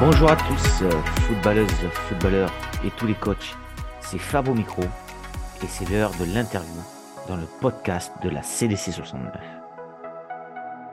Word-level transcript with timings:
Bonjour 0.00 0.30
à 0.30 0.36
tous, 0.36 0.82
euh, 0.82 0.90
footballeuses, 1.28 1.68
footballeurs 2.08 2.50
et 2.82 2.90
tous 2.92 3.06
les 3.06 3.12
coachs. 3.12 3.54
C'est 4.00 4.16
Fab 4.16 4.48
au 4.48 4.54
micro 4.54 4.80
et 4.82 5.66
c'est 5.68 5.86
l'heure 5.90 6.12
de 6.18 6.24
l'interview 6.24 6.80
dans 7.28 7.36
le 7.36 7.44
podcast 7.60 8.10
de 8.22 8.30
la 8.30 8.42
CDC 8.42 8.92
69. 8.92 9.30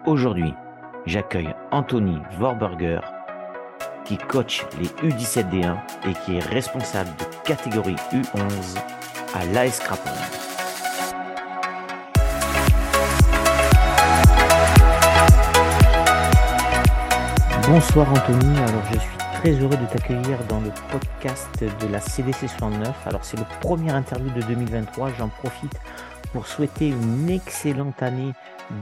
Aujourd'hui, 0.05 0.53
j'accueille 1.05 1.55
Anthony 1.71 2.17
Vorberger 2.37 2.99
qui 4.03 4.17
coach 4.17 4.65
les 4.77 4.87
U17D1 5.09 5.77
et 6.05 6.13
qui 6.25 6.35
est 6.35 6.43
responsable 6.43 7.11
de 7.11 7.47
catégorie 7.47 7.95
U11 8.11 8.77
à 9.33 9.45
l'AS 9.53 9.79
Craponne. 9.79 10.46
Bonsoir 17.67 18.09
Anthony, 18.13 18.57
alors 18.59 18.81
je 18.93 18.97
suis 18.97 19.17
très 19.33 19.51
heureux 19.51 19.75
de 19.75 19.85
t'accueillir 19.87 20.41
dans 20.47 20.61
le 20.61 20.69
podcast 20.89 21.49
de 21.59 21.87
la 21.91 21.99
CDC 21.99 22.47
69. 22.47 22.95
Alors 23.05 23.25
c'est 23.25 23.35
le 23.35 23.43
premier 23.59 23.91
interview 23.91 24.29
de 24.29 24.41
2023, 24.43 25.11
j'en 25.17 25.27
profite 25.27 25.73
pour 26.31 26.47
souhaiter 26.47 26.87
une 26.87 27.29
excellente 27.29 28.01
année 28.01 28.31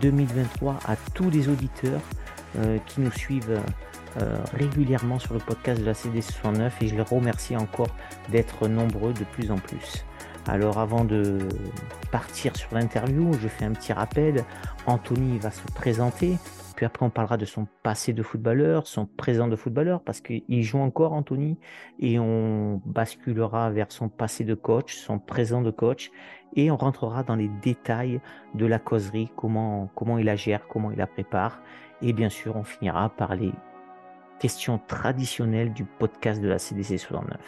2023 0.02 0.78
à 0.88 0.96
tous 1.16 1.32
les 1.32 1.50
auditeurs 1.50 2.00
euh, 2.60 2.78
qui 2.86 3.02
nous 3.02 3.12
suivent 3.12 3.60
euh, 4.22 4.38
régulièrement 4.54 5.18
sur 5.18 5.34
le 5.34 5.40
podcast 5.40 5.82
de 5.82 5.86
la 5.88 5.96
CDC 5.96 6.32
69 6.34 6.84
et 6.84 6.88
je 6.88 6.96
les 6.96 7.02
remercie 7.02 7.58
encore 7.58 7.90
d'être 8.30 8.68
nombreux 8.68 9.14
de 9.14 9.24
plus 9.24 9.50
en 9.50 9.58
plus. 9.58 10.06
Alors 10.48 10.78
avant 10.78 11.06
de 11.06 11.40
partir 12.12 12.56
sur 12.56 12.70
l'interview, 12.72 13.32
je 13.42 13.48
fais 13.48 13.66
un 13.66 13.72
petit 13.72 13.94
rappel. 13.94 14.46
Anthony 14.86 15.40
va 15.40 15.50
se 15.50 15.64
présenter, 15.74 16.38
puis 16.76 16.86
après, 16.86 17.06
on 17.06 17.10
parlera 17.10 17.38
de 17.38 17.46
son 17.46 17.68
passé 17.84 18.14
de 18.14 18.22
footballeur, 18.22 18.88
son 18.88 19.06
présent 19.06 19.48
de 19.48 19.56
footballeur, 19.56 20.02
parce 20.02 20.22
qu'il 20.22 20.64
joue 20.64 20.80
encore, 20.80 21.14
Anthony, 21.14 21.58
et 22.00 22.20
on 22.20 22.82
basculera 22.86 23.70
vers 23.70 23.92
son 23.92 24.10
passé 24.10 24.44
de 24.44 24.54
coach, 24.54 24.96
son 24.96 25.20
présent 25.20 25.62
de 25.62 25.72
coach, 25.72 26.12
et 26.56 26.72
on 26.72 26.78
rentrera 26.78 27.24
dans 27.24 27.36
les 27.36 27.50
détails 27.62 28.20
de 28.54 28.66
la 28.66 28.80
causerie, 28.80 29.32
comment, 29.36 29.90
il 30.18 30.26
la 30.26 30.36
gère, 30.36 30.68
comment 30.68 30.92
il 30.92 30.98
la 30.98 31.08
prépare, 31.08 31.62
et 32.02 32.14
bien 32.14 32.30
sûr, 32.30 32.56
on 32.56 32.64
finira 32.64 33.10
par 33.10 33.36
les 33.36 33.52
questions 34.40 34.80
traditionnelles 34.88 35.72
du 35.72 35.86
podcast 35.86 36.42
de 36.42 36.48
la 36.48 36.60
CDC 36.60 36.98
69. 36.98 37.40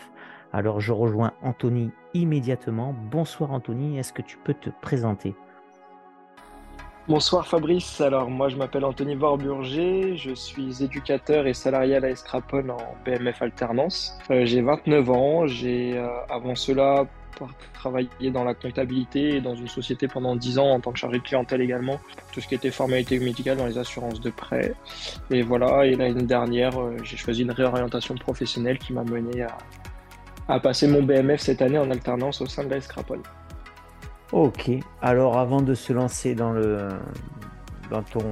Alors, 0.53 0.79
je 0.79 0.93
rejoins 0.93 1.33
Anthony 1.43 1.91
immédiatement. 2.13 2.95
Bonsoir, 3.11 3.51
Anthony, 3.51 3.97
est-ce 3.97 4.13
que 4.13 4.21
tu 4.21 4.37
peux 4.37 4.53
te 4.53 4.69
présenter? 4.81 5.35
Bonsoir 7.09 7.47
Fabrice, 7.47 8.01
alors 8.01 8.29
moi 8.29 8.49
je 8.49 8.57
m'appelle 8.57 8.83
Anthony 8.83 9.15
Vorburger, 9.15 10.17
je 10.17 10.33
suis 10.33 10.83
éducateur 10.83 11.47
et 11.47 11.53
salarié 11.53 11.95
à 11.95 12.01
la 12.01 12.09
en 12.09 12.95
BMF 13.05 13.41
alternance. 13.41 14.17
Euh, 14.29 14.45
j'ai 14.45 14.61
29 14.61 15.09
ans, 15.09 15.47
j'ai 15.47 15.97
euh, 15.97 16.09
avant 16.29 16.53
cela 16.55 17.07
travaillé 17.73 18.09
dans 18.29 18.43
la 18.43 18.53
comptabilité 18.53 19.37
et 19.37 19.41
dans 19.41 19.55
une 19.55 19.69
société 19.69 20.09
pendant 20.09 20.35
10 20.35 20.59
ans 20.59 20.71
en 20.71 20.81
tant 20.81 20.91
que 20.91 20.99
chargé 20.99 21.19
de 21.19 21.23
clientèle 21.23 21.61
également, 21.61 21.97
tout 22.33 22.41
ce 22.41 22.47
qui 22.49 22.55
était 22.55 22.71
formalité 22.71 23.19
médicale 23.19 23.55
dans 23.55 23.67
les 23.67 23.77
assurances 23.77 24.19
de 24.19 24.29
prêt. 24.29 24.73
Et 25.31 25.43
voilà, 25.43 25.85
et 25.85 25.95
l'année 25.95 26.23
dernière 26.23 26.77
euh, 26.77 26.97
j'ai 27.03 27.15
choisi 27.15 27.43
une 27.43 27.51
réorientation 27.51 28.15
professionnelle 28.15 28.79
qui 28.79 28.91
m'a 28.91 29.05
mené 29.05 29.45
à, 30.49 30.59
passer 30.59 30.89
mon 30.89 31.03
BMF 31.03 31.39
cette 31.39 31.61
année 31.61 31.77
en 31.77 31.89
alternance 31.89 32.41
au 32.41 32.47
sein 32.47 32.65
de 32.65 32.69
la. 32.69 33.21
Ok, 34.33 34.69
alors 35.01 35.37
avant 35.37 35.61
de 35.61 35.73
se 35.73 35.93
lancer 35.93 36.35
dans, 36.35 36.51
le, 36.51 36.89
dans 37.89 38.03
ton 38.03 38.25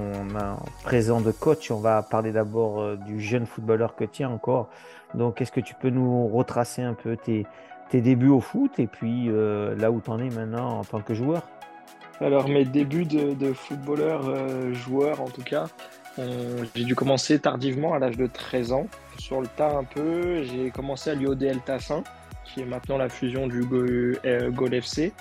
présent 0.84 1.22
de 1.22 1.32
coach, 1.32 1.72
on 1.72 1.80
va 1.80 2.04
parler 2.04 2.34
d'abord 2.34 2.82
euh, 2.82 2.98
du 2.98 3.22
jeune 3.22 3.46
footballeur 3.46 3.96
que 3.96 4.04
tu 4.04 4.24
es 4.24 4.26
encore. 4.26 4.70
Donc, 5.14 5.40
est-ce 5.40 5.54
que 5.54 5.62
tu 5.62 5.74
peux 5.74 5.90
nous 5.90 6.28
retracer 6.28 6.82
un 6.82 6.96
peu 6.96 7.16
tes, 7.16 7.46
tes 7.90 8.02
débuts 8.02 8.28
au 8.28 8.42
foot 8.42 8.78
et 8.78 8.88
puis 8.88 9.30
euh, 9.30 9.74
là 9.78 9.90
où 9.90 10.02
tu 10.02 10.10
en 10.10 10.20
es 10.20 10.30
maintenant 10.30 10.80
en 10.80 10.84
tant 10.84 11.00
que 11.00 11.14
joueur? 11.14 11.44
Alors, 12.20 12.50
mes 12.50 12.66
débuts 12.66 13.06
de, 13.06 13.54
footballeur, 13.54 14.28
euh, 14.28 14.74
joueur 14.74 15.22
en 15.22 15.30
tout 15.30 15.44
cas, 15.44 15.68
j'ai 16.18 16.84
dû 16.84 16.96
commencer 16.96 17.40
tardivement 17.40 17.94
à 17.94 18.00
l'âge 18.00 18.18
de 18.18 18.28
13 18.28 18.74
ans. 18.74 18.88
Sur 19.18 19.40
le 19.40 19.48
tard 19.48 19.78
un 19.78 19.84
peu, 19.86 20.44
j'ai 20.44 20.72
commencé 20.72 21.10
à 21.10 21.16
l'IODL 21.16 21.60
Tassin, 21.62 22.04
qui 22.46 22.62
est 22.62 22.66
maintenant 22.66 22.98
la 22.98 23.10
fusion 23.10 23.48
du 23.48 23.62
Gol 23.62 24.74
FC 24.74 25.12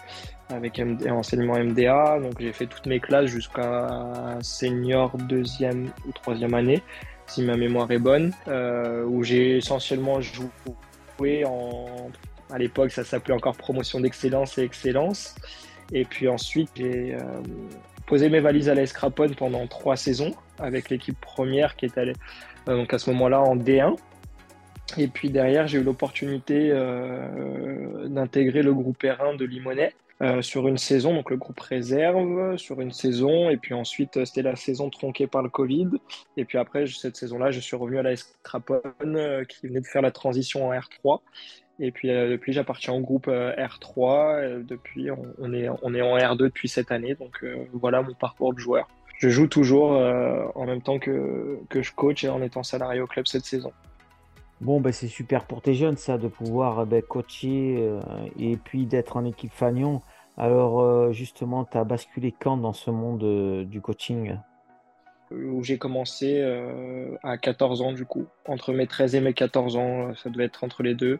avec 0.50 0.78
un 0.78 0.96
enseignement 1.10 1.58
MDA. 1.58 2.18
Donc 2.20 2.40
j'ai 2.40 2.52
fait 2.52 2.66
toutes 2.66 2.86
mes 2.86 3.00
classes 3.00 3.26
jusqu'à 3.26 4.38
senior 4.42 5.16
deuxième 5.16 5.90
ou 6.06 6.12
troisième 6.12 6.54
année, 6.54 6.82
si 7.26 7.42
ma 7.42 7.56
mémoire 7.56 7.90
est 7.90 7.98
bonne, 7.98 8.32
euh, 8.48 9.04
où 9.04 9.22
j'ai 9.22 9.58
essentiellement 9.58 10.20
joué 10.20 11.44
en... 11.44 12.10
À 12.50 12.58
l'époque, 12.58 12.90
ça 12.90 13.04
s'appelait 13.04 13.34
encore 13.34 13.56
promotion 13.56 14.00
d'excellence 14.00 14.58
et 14.58 14.62
excellence. 14.62 15.34
Et 15.92 16.04
puis 16.04 16.28
ensuite, 16.28 16.68
j'ai 16.76 17.14
euh, 17.14 17.18
posé 18.06 18.28
mes 18.28 18.40
valises 18.40 18.68
à 18.68 18.74
la 18.74 18.86
Scrapone 18.86 19.34
pendant 19.34 19.66
trois 19.66 19.96
saisons 19.96 20.34
avec 20.58 20.90
l'équipe 20.90 21.18
première 21.20 21.74
qui 21.74 21.86
est 21.86 21.98
allée 21.98 22.12
euh, 22.68 22.76
donc 22.76 22.92
à 22.92 22.98
ce 22.98 23.10
moment-là 23.10 23.40
en 23.40 23.56
D1. 23.56 23.96
Et 24.98 25.08
puis 25.08 25.30
derrière, 25.30 25.66
j'ai 25.66 25.78
eu 25.78 25.82
l'opportunité 25.82 26.70
d'intégrer 28.06 28.62
le 28.62 28.74
groupe 28.74 29.02
R1 29.02 29.36
de 29.36 29.44
Limonet 29.44 29.94
euh, 30.22 30.42
sur 30.42 30.68
une 30.68 30.78
saison, 30.78 31.12
donc 31.12 31.28
le 31.30 31.36
groupe 31.36 31.58
réserve 31.58 32.56
sur 32.56 32.80
une 32.80 32.92
saison, 32.92 33.50
et 33.50 33.56
puis 33.56 33.74
ensuite 33.74 34.16
euh, 34.16 34.24
c'était 34.24 34.42
la 34.42 34.54
saison 34.54 34.88
tronquée 34.88 35.26
par 35.26 35.42
le 35.42 35.48
Covid, 35.48 35.88
et 36.36 36.44
puis 36.44 36.56
après 36.56 36.86
cette 36.86 37.16
saison-là, 37.16 37.50
je 37.50 37.58
suis 37.58 37.74
revenu 37.74 37.98
à 37.98 38.04
la 38.04 38.12
Estrapone 38.12 39.16
euh, 39.16 39.44
qui 39.44 39.66
venait 39.66 39.80
de 39.80 39.86
faire 39.86 40.02
la 40.02 40.12
transition 40.12 40.68
en 40.68 40.72
R3, 40.72 41.18
et 41.80 41.90
puis 41.90 42.08
depuis 42.10 42.52
j'appartiens 42.52 42.94
au 42.94 43.00
groupe 43.00 43.26
R3, 43.26 44.64
depuis 44.64 45.10
on, 45.10 45.52
est, 45.52 45.68
on 45.82 45.92
est 45.92 46.00
en 46.00 46.16
R2 46.16 46.38
depuis 46.38 46.68
cette 46.68 46.92
année, 46.92 47.16
donc 47.16 47.44
voilà 47.72 48.00
mon 48.00 48.14
parcours 48.14 48.54
de 48.54 48.60
joueur. 48.60 48.86
Je 49.18 49.28
joue 49.28 49.48
toujours 49.48 49.90
en 49.90 50.66
même 50.66 50.82
temps 50.82 51.00
que, 51.00 51.58
que 51.68 51.82
je 51.82 51.92
coach 51.92 52.22
et 52.22 52.28
en 52.28 52.40
étant 52.42 52.62
salarié 52.62 53.00
au 53.00 53.08
club 53.08 53.26
cette 53.26 53.44
saison. 53.44 53.72
Bon, 54.60 54.80
ben, 54.80 54.92
c'est 54.92 55.08
super 55.08 55.44
pour 55.44 55.62
tes 55.62 55.74
jeunes, 55.74 55.96
ça, 55.96 56.16
de 56.16 56.28
pouvoir 56.28 56.86
ben, 56.86 57.02
coacher 57.02 57.90
et 58.38 58.56
puis 58.56 58.86
d'être 58.86 59.16
en 59.16 59.24
équipe 59.24 59.52
Fagnon. 59.52 60.00
Alors 60.36 60.80
euh, 60.80 61.12
justement, 61.12 61.64
tu 61.64 61.78
as 61.78 61.84
basculé 61.84 62.32
quand 62.32 62.56
dans 62.56 62.72
ce 62.72 62.90
monde 62.90 63.22
euh, 63.22 63.64
du 63.64 63.80
coaching? 63.80 64.36
Où 65.30 65.62
j'ai 65.62 65.78
commencé 65.78 66.40
euh, 66.40 67.16
à 67.22 67.38
14 67.38 67.82
ans 67.82 67.92
du 67.92 68.04
coup. 68.04 68.26
Entre 68.46 68.72
mes 68.72 68.86
13 68.86 69.14
et 69.14 69.20
mes 69.20 69.32
14 69.32 69.76
ans, 69.76 70.14
ça 70.14 70.30
devait 70.30 70.44
être 70.44 70.64
entre 70.64 70.82
les 70.82 70.94
deux. 70.94 71.18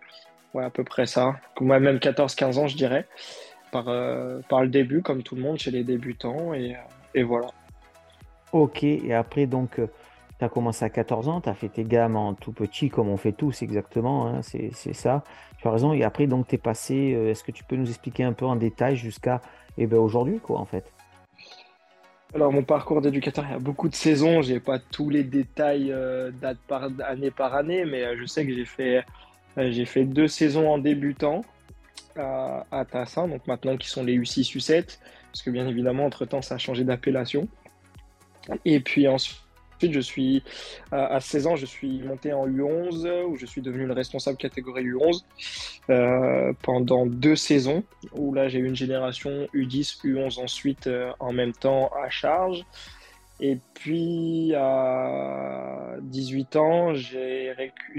Ouais, 0.53 0.65
à 0.65 0.71
peu 0.71 0.85
près 0.85 1.07
ça. 1.07 1.37
Moi 1.61 1.81
même 1.81 1.99
14-15 1.99 2.59
ans, 2.59 2.67
je 2.67 2.77
dirais. 2.77 3.07
Par, 3.73 3.87
par 4.49 4.63
le 4.63 4.69
début, 4.69 5.03
comme 5.03 5.25
tout 5.25 5.35
le 5.35 5.43
monde, 5.43 5.59
chez 5.59 5.73
les 5.73 5.83
débutants. 5.83 6.55
Et, 6.55 6.77
et 7.13 7.25
voilà. 7.25 7.49
Ok, 8.53 8.85
et 8.85 9.13
après 9.13 9.47
donc 9.47 9.81
tu 10.39 10.45
as 10.45 10.49
commencé 10.49 10.85
à 10.85 10.91
14 10.91 11.29
ans, 11.29 11.41
tu 11.41 11.49
as 11.49 11.55
fait 11.55 11.69
tes 11.69 11.85
gammes 11.85 12.17
en 12.17 12.35
tout 12.35 12.53
petit, 12.53 12.89
comme 12.89 13.09
on 13.09 13.17
fait 13.17 13.33
tous 13.33 13.63
exactement, 13.63 14.27
hein, 14.27 14.41
c'est 14.43 14.73
ça. 14.73 15.23
Tu 15.59 15.69
as 15.69 15.71
raison. 15.71 15.93
Et 15.93 16.03
après, 16.03 16.27
donc, 16.27 16.49
tu 16.49 16.57
es 16.57 16.59
passé, 16.59 17.15
euh, 17.15 17.31
est-ce 17.31 17.45
que 17.45 17.53
tu 17.53 17.65
peux 17.65 17.77
nous 17.77 17.89
expliquer 17.89 18.25
un 18.25 18.33
peu 18.33 18.45
en 18.45 18.57
détail 18.57 18.97
jusqu'à 18.97 19.41
eh 19.79 19.87
ben, 19.87 19.99
aujourd'hui, 19.99 20.41
quoi, 20.41 20.59
en 20.59 20.65
fait? 20.65 20.85
Alors 22.35 22.53
mon 22.53 22.65
parcours 22.65 23.01
d'éducateur, 23.01 23.45
il 23.49 23.53
y 23.53 23.55
a 23.55 23.61
beaucoup 23.61 23.89
de 23.89 23.95
saisons, 23.95 24.43
j'ai 24.43 24.59
pas 24.59 24.81
tous 24.81 25.09
les 25.09 25.23
détails 25.23 25.93
euh, 25.93 26.33
date 26.33 26.59
par 26.67 26.89
année 27.07 27.31
par 27.31 27.55
année, 27.55 27.85
mais 27.85 28.03
euh, 28.03 28.17
je 28.19 28.27
sais 28.27 28.45
que 28.45 28.53
j'ai 28.53 28.65
fait 28.65 29.05
j'ai 29.57 29.85
fait 29.85 30.05
deux 30.05 30.27
saisons 30.27 30.69
en 30.69 30.79
débutant 30.79 31.45
à, 32.17 32.67
à 32.73 32.85
Tassin, 32.85 33.29
donc 33.29 33.47
maintenant 33.47 33.77
qui 33.77 33.89
sont 33.89 34.03
les 34.03 34.19
U6 34.19 34.57
U7, 34.57 34.99
parce 35.31 35.43
que 35.43 35.51
bien 35.51 35.69
évidemment 35.69 36.07
entre 36.07 36.25
temps 36.25 36.43
ça 36.43 36.57
a 36.57 36.59
changé 36.59 36.83
d'appellation. 36.83 37.47
Et 38.65 38.81
puis 38.81 39.07
ensuite 39.07 39.44
Ensuite, 39.85 39.93
je 39.93 40.01
suis 40.01 40.43
à 40.93 41.21
16 41.21 41.47
ans, 41.47 41.57
je 41.57 41.67
suis 41.67 42.01
monté 42.03 42.33
en 42.33 42.49
U11 42.49 43.25
où 43.25 43.37
je 43.37 43.45
suis 43.45 43.61
devenu 43.61 43.85
le 43.85 43.93
responsable 43.93 44.39
catégorie 44.39 44.85
U11 44.85 45.21
euh, 45.91 46.55
pendant 46.63 47.05
deux 47.05 47.37
saisons 47.37 47.85
où 48.15 48.33
là 48.33 48.49
j'ai 48.49 48.61
eu 48.61 48.67
une 48.67 48.77
génération 48.77 49.47
U10, 49.53 50.01
U11 50.07 50.41
ensuite 50.43 50.87
euh, 50.87 51.13
en 51.21 51.35
même 51.35 51.53
temps 51.53 51.91
à 52.03 52.09
charge. 52.09 52.65
Et 53.41 53.59
puis 53.75 54.55
à 54.57 55.97
18 56.01 56.57
ans, 56.57 56.95
j'ai 56.95 57.53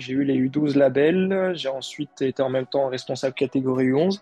eu 0.09 0.23
les 0.23 0.39
U12 0.39 0.75
labels. 0.75 1.51
J'ai 1.53 1.69
ensuite 1.69 2.19
été 2.23 2.41
en 2.41 2.49
même 2.49 2.65
temps 2.65 2.87
responsable 2.87 3.35
catégorie 3.35 3.89
U11, 3.89 4.21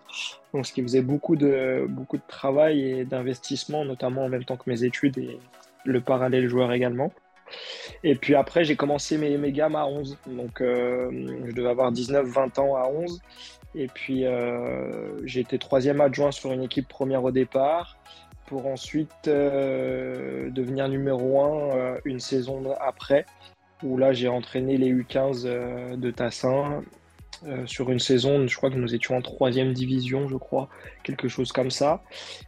donc 0.52 0.66
ce 0.66 0.72
qui 0.74 0.82
faisait 0.82 1.00
beaucoup 1.00 1.36
de, 1.36 1.86
beaucoup 1.88 2.18
de 2.18 2.26
travail 2.28 2.82
et 2.82 3.04
d'investissement, 3.06 3.86
notamment 3.86 4.26
en 4.26 4.28
même 4.28 4.44
temps 4.44 4.58
que 4.58 4.68
mes 4.68 4.84
études 4.84 5.16
et 5.16 5.38
le 5.84 6.00
parallèle 6.00 6.48
joueur 6.48 6.72
également. 6.72 7.12
Et 8.02 8.14
puis 8.14 8.34
après, 8.34 8.64
j'ai 8.64 8.76
commencé 8.76 9.18
mes, 9.18 9.36
mes, 9.38 9.52
gammes 9.52 9.76
à 9.76 9.86
11. 9.86 10.18
Donc, 10.26 10.60
euh, 10.60 11.10
je 11.46 11.52
devais 11.52 11.68
avoir 11.68 11.92
19-20 11.92 12.60
ans 12.60 12.76
à 12.76 12.88
11. 12.88 13.20
Et 13.74 13.88
puis, 13.88 14.24
euh, 14.24 15.26
j'ai 15.26 15.40
été 15.40 15.58
troisième 15.58 16.00
adjoint 16.00 16.30
sur 16.30 16.52
une 16.52 16.62
équipe 16.62 16.88
première 16.88 17.24
au 17.24 17.30
départ 17.30 17.96
pour 18.46 18.66
ensuite 18.66 19.26
euh, 19.26 20.50
devenir 20.50 20.88
numéro 20.88 21.40
1 21.40 21.98
une 22.04 22.20
saison 22.20 22.62
après. 22.80 23.24
où 23.82 23.96
là 23.96 24.12
j'ai 24.12 24.28
entraîné 24.28 24.76
les 24.76 24.92
U15 24.92 25.96
de 25.96 26.10
Tassin 26.10 26.82
sur 27.66 27.90
une 27.90 27.98
saison. 27.98 28.46
Je 28.46 28.56
crois 28.56 28.70
que 28.70 28.76
nous 28.76 28.94
étions 28.94 29.16
en 29.16 29.22
troisième 29.22 29.72
division, 29.72 30.28
je 30.28 30.36
crois, 30.36 30.68
quelque 31.02 31.28
chose 31.28 31.52
comme 31.52 31.70
ça. 31.70 32.02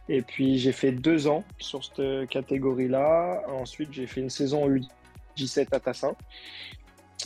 Et 0.09 0.21
puis 0.21 0.57
j'ai 0.57 0.71
fait 0.71 0.91
deux 0.91 1.27
ans 1.27 1.43
sur 1.59 1.83
cette 1.83 2.29
catégorie-là. 2.29 3.43
Ensuite 3.47 3.93
j'ai 3.93 4.07
fait 4.07 4.21
une 4.21 4.29
saison 4.29 4.69
U17 4.69 5.67
à 5.71 5.79
Tassin. 5.79 6.15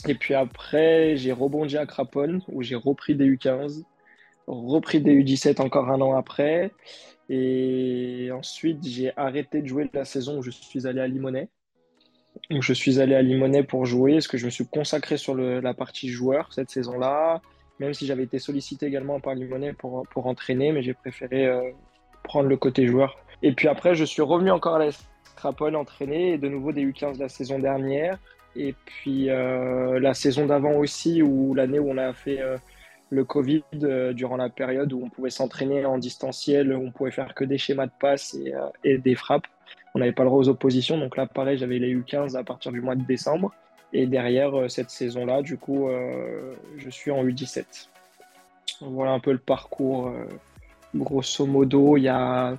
Et 0.08 0.14
puis 0.14 0.34
après, 0.34 1.16
j'ai 1.16 1.32
rebondi 1.32 1.76
à 1.76 1.86
Craponne, 1.86 2.42
où 2.48 2.62
j'ai 2.62 2.74
repris 2.74 3.14
des 3.14 3.26
U15, 3.26 3.84
repris 4.46 5.00
des 5.00 5.14
U17 5.22 5.60
encore 5.60 5.90
un 5.90 6.00
an 6.00 6.16
après. 6.16 6.72
Et 7.28 8.30
ensuite, 8.32 8.84
j'ai 8.84 9.16
arrêté 9.16 9.62
de 9.62 9.66
jouer 9.66 9.88
la 9.92 10.04
saison 10.04 10.38
où 10.38 10.42
je 10.42 10.50
suis 10.50 10.86
allé 10.86 11.00
à 11.00 11.06
Limonest. 11.06 11.50
Je 12.50 12.72
suis 12.72 13.00
allé 13.00 13.14
à 13.14 13.22
Limonest 13.22 13.68
pour 13.68 13.86
jouer, 13.86 14.14
parce 14.14 14.28
que 14.28 14.38
je 14.38 14.44
me 14.44 14.50
suis 14.50 14.66
consacré 14.66 15.16
sur 15.16 15.34
la 15.34 15.74
partie 15.74 16.08
joueur 16.08 16.52
cette 16.52 16.70
saison-là, 16.70 17.40
même 17.78 17.94
si 17.94 18.06
j'avais 18.06 18.24
été 18.24 18.38
sollicité 18.38 18.86
également 18.86 19.20
par 19.20 19.34
Limonest 19.34 19.76
pour, 19.76 20.26
entraîner, 20.26 20.72
mais 20.72 20.82
j'ai 20.82 20.94
préféré 20.94 21.46
euh, 21.46 21.70
prendre 22.22 22.48
le 22.48 22.56
côté 22.56 22.86
joueur. 22.86 23.18
Et 23.42 23.52
puis 23.52 23.68
après, 23.68 23.94
je 23.94 24.04
suis 24.04 24.22
revenu 24.22 24.50
encore 24.50 24.76
à 24.76 24.78
la 24.78 24.90
Craponne 25.36 25.74
entraîner, 25.74 26.38
de 26.38 26.48
nouveau 26.48 26.72
des 26.72 26.84
U15 26.84 27.18
la 27.18 27.28
saison 27.28 27.58
dernière. 27.58 28.18
Et 28.54 28.74
puis 28.84 29.30
euh, 29.30 29.98
la 29.98 30.14
saison 30.14 30.46
d'avant 30.46 30.74
aussi, 30.74 31.22
ou 31.22 31.54
l'année 31.54 31.78
où 31.78 31.90
on 31.90 31.98
a 31.98 32.12
fait 32.12 32.40
euh, 32.40 32.56
le 33.12 33.24
Covid, 33.24 33.62
euh, 33.82 34.14
durant 34.14 34.36
la 34.36 34.48
période 34.48 34.92
où 34.92 35.02
on 35.04 35.10
pouvait 35.10 35.30
s'entraîner 35.30 35.84
en 35.84 35.98
distanciel, 35.98 36.74
on 36.74 36.90
pouvait 36.90 37.10
faire 37.10 37.34
que 37.34 37.44
des 37.44 37.58
schémas 37.58 37.86
de 37.86 37.92
passe 38.00 38.36
et, 38.84 38.98
des 38.98 39.14
frappes. 39.14 39.46
On 39.94 39.98
n'avait 39.98 40.12
pas 40.12 40.22
le 40.22 40.30
droit 40.30 40.40
aux 40.40 40.48
oppositions. 40.48 40.96
Donc 40.96 41.18
là, 41.18 41.26
pareil, 41.26 41.58
j'avais 41.58 41.78
les 41.78 41.94
U15 41.94 42.36
à 42.36 42.42
partir 42.42 42.72
du 42.72 42.80
mois 42.80 42.94
de 42.94 43.04
décembre. 43.04 43.52
Et 43.92 44.06
derrière 44.06 44.70
cette 44.70 44.88
saison-là, 44.88 45.42
du 45.42 45.58
coup, 45.58 45.90
je 46.78 46.88
suis 46.88 47.10
en 47.10 47.22
U17. 47.22 47.88
Voilà 48.80 49.10
un 49.10 49.20
peu 49.20 49.32
le 49.32 49.38
parcours. 49.38 50.10
grosso 50.94 51.44
modo, 51.44 51.98
il 51.98 52.04
y 52.04 52.08
a 52.08 52.56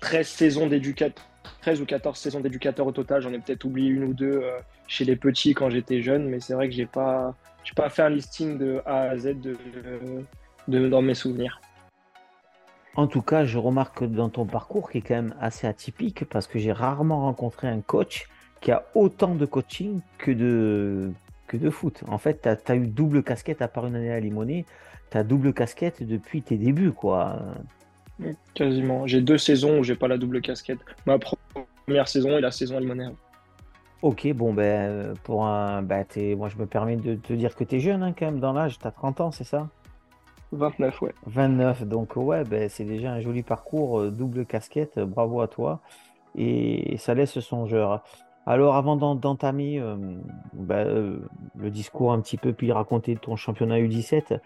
13 0.00 0.26
saisons 0.26 0.66
d'éducateur 0.66 1.22
13 1.60 1.80
ou 1.80 1.86
14 1.86 2.18
saisons 2.18 2.40
d'éducateur 2.40 2.86
au 2.86 2.92
total. 2.92 3.22
J'en 3.22 3.32
ai 3.32 3.38
peut-être 3.38 3.64
oublié 3.64 3.88
une 3.90 4.04
ou 4.04 4.14
deux 4.14 4.40
euh, 4.42 4.58
chez 4.86 5.04
les 5.04 5.16
petits 5.16 5.54
quand 5.54 5.70
j'étais 5.70 6.02
jeune, 6.02 6.28
mais 6.28 6.40
c'est 6.40 6.54
vrai 6.54 6.68
que 6.68 6.74
j'ai 6.74 6.86
pas, 6.86 7.34
pas 7.76 7.88
fait 7.88 8.02
un 8.02 8.10
listing 8.10 8.58
de 8.58 8.82
A 8.86 9.02
à 9.02 9.16
Z 9.16 9.40
de, 9.40 9.56
de, 10.68 10.88
dans 10.88 11.02
mes 11.02 11.14
souvenirs. 11.14 11.60
En 12.96 13.06
tout 13.06 13.22
cas, 13.22 13.44
je 13.44 13.58
remarque 13.58 14.04
dans 14.04 14.28
ton 14.28 14.46
parcours 14.46 14.90
qui 14.90 14.98
est 14.98 15.00
quand 15.00 15.14
même 15.14 15.34
assez 15.40 15.66
atypique 15.66 16.24
parce 16.26 16.46
que 16.46 16.58
j'ai 16.58 16.72
rarement 16.72 17.22
rencontré 17.22 17.66
un 17.66 17.80
coach 17.80 18.28
qui 18.60 18.70
a 18.70 18.84
autant 18.94 19.34
de 19.34 19.44
coaching 19.46 20.00
que 20.16 20.30
de, 20.30 21.10
que 21.48 21.56
de 21.56 21.70
foot. 21.70 22.02
En 22.06 22.18
fait, 22.18 22.42
tu 22.42 22.72
as, 22.72 22.76
eu 22.76 22.86
double 22.86 23.22
casquette 23.22 23.62
à 23.62 23.68
part 23.68 23.86
une 23.86 23.96
année 23.96 24.12
à 24.12 24.20
Limonet. 24.20 24.64
Tu 25.10 25.18
as 25.18 25.24
double 25.24 25.52
casquette 25.52 26.02
depuis 26.02 26.42
tes 26.42 26.56
débuts, 26.56 26.92
quoi. 26.92 27.42
Quasiment. 28.54 29.06
J'ai 29.06 29.20
deux 29.20 29.38
saisons 29.38 29.80
où 29.80 29.84
j'ai 29.84 29.96
pas 29.96 30.08
la 30.08 30.16
double 30.16 30.40
casquette. 30.40 30.78
Ma 31.04 31.18
première 31.18 32.08
saison 32.08 32.38
et 32.38 32.40
la 32.40 32.52
saison 32.52 32.76
alimentaire. 32.76 33.10
Ok, 34.04 34.30
bon, 34.34 34.52
ben, 34.52 35.14
pour 35.22 35.46
un. 35.46 35.80
Ben, 35.80 36.04
moi, 36.36 36.50
je 36.50 36.58
me 36.58 36.66
permets 36.66 36.96
de 36.96 37.14
te 37.14 37.32
dire 37.32 37.56
que 37.56 37.64
tu 37.64 37.76
es 37.76 37.80
jeune 37.80 38.02
hein, 38.02 38.12
quand 38.12 38.26
même 38.26 38.38
dans 38.38 38.52
l'âge. 38.52 38.78
Tu 38.78 38.86
as 38.86 38.90
30 38.90 39.22
ans, 39.22 39.30
c'est 39.30 39.44
ça? 39.44 39.66
29, 40.52 41.00
ouais. 41.00 41.14
29, 41.24 41.84
donc 41.84 42.14
ouais, 42.16 42.44
ben, 42.44 42.68
c'est 42.68 42.84
déjà 42.84 43.12
un 43.12 43.20
joli 43.20 43.42
parcours, 43.42 44.00
euh, 44.00 44.10
double 44.10 44.44
casquette. 44.44 44.98
Bravo 44.98 45.40
à 45.40 45.48
toi. 45.48 45.80
Et 46.36 46.98
ça 46.98 47.14
laisse 47.14 47.40
songeur. 47.40 48.04
Alors, 48.44 48.76
avant 48.76 48.96
d'entamer 49.16 49.80
euh, 49.80 49.96
ben, 50.52 50.86
euh, 50.86 51.18
le 51.56 51.70
discours 51.70 52.12
un 52.12 52.20
petit 52.20 52.36
peu, 52.36 52.52
puis 52.52 52.72
raconter 52.72 53.16
ton 53.16 53.36
championnat 53.36 53.78
U17, 53.78 54.38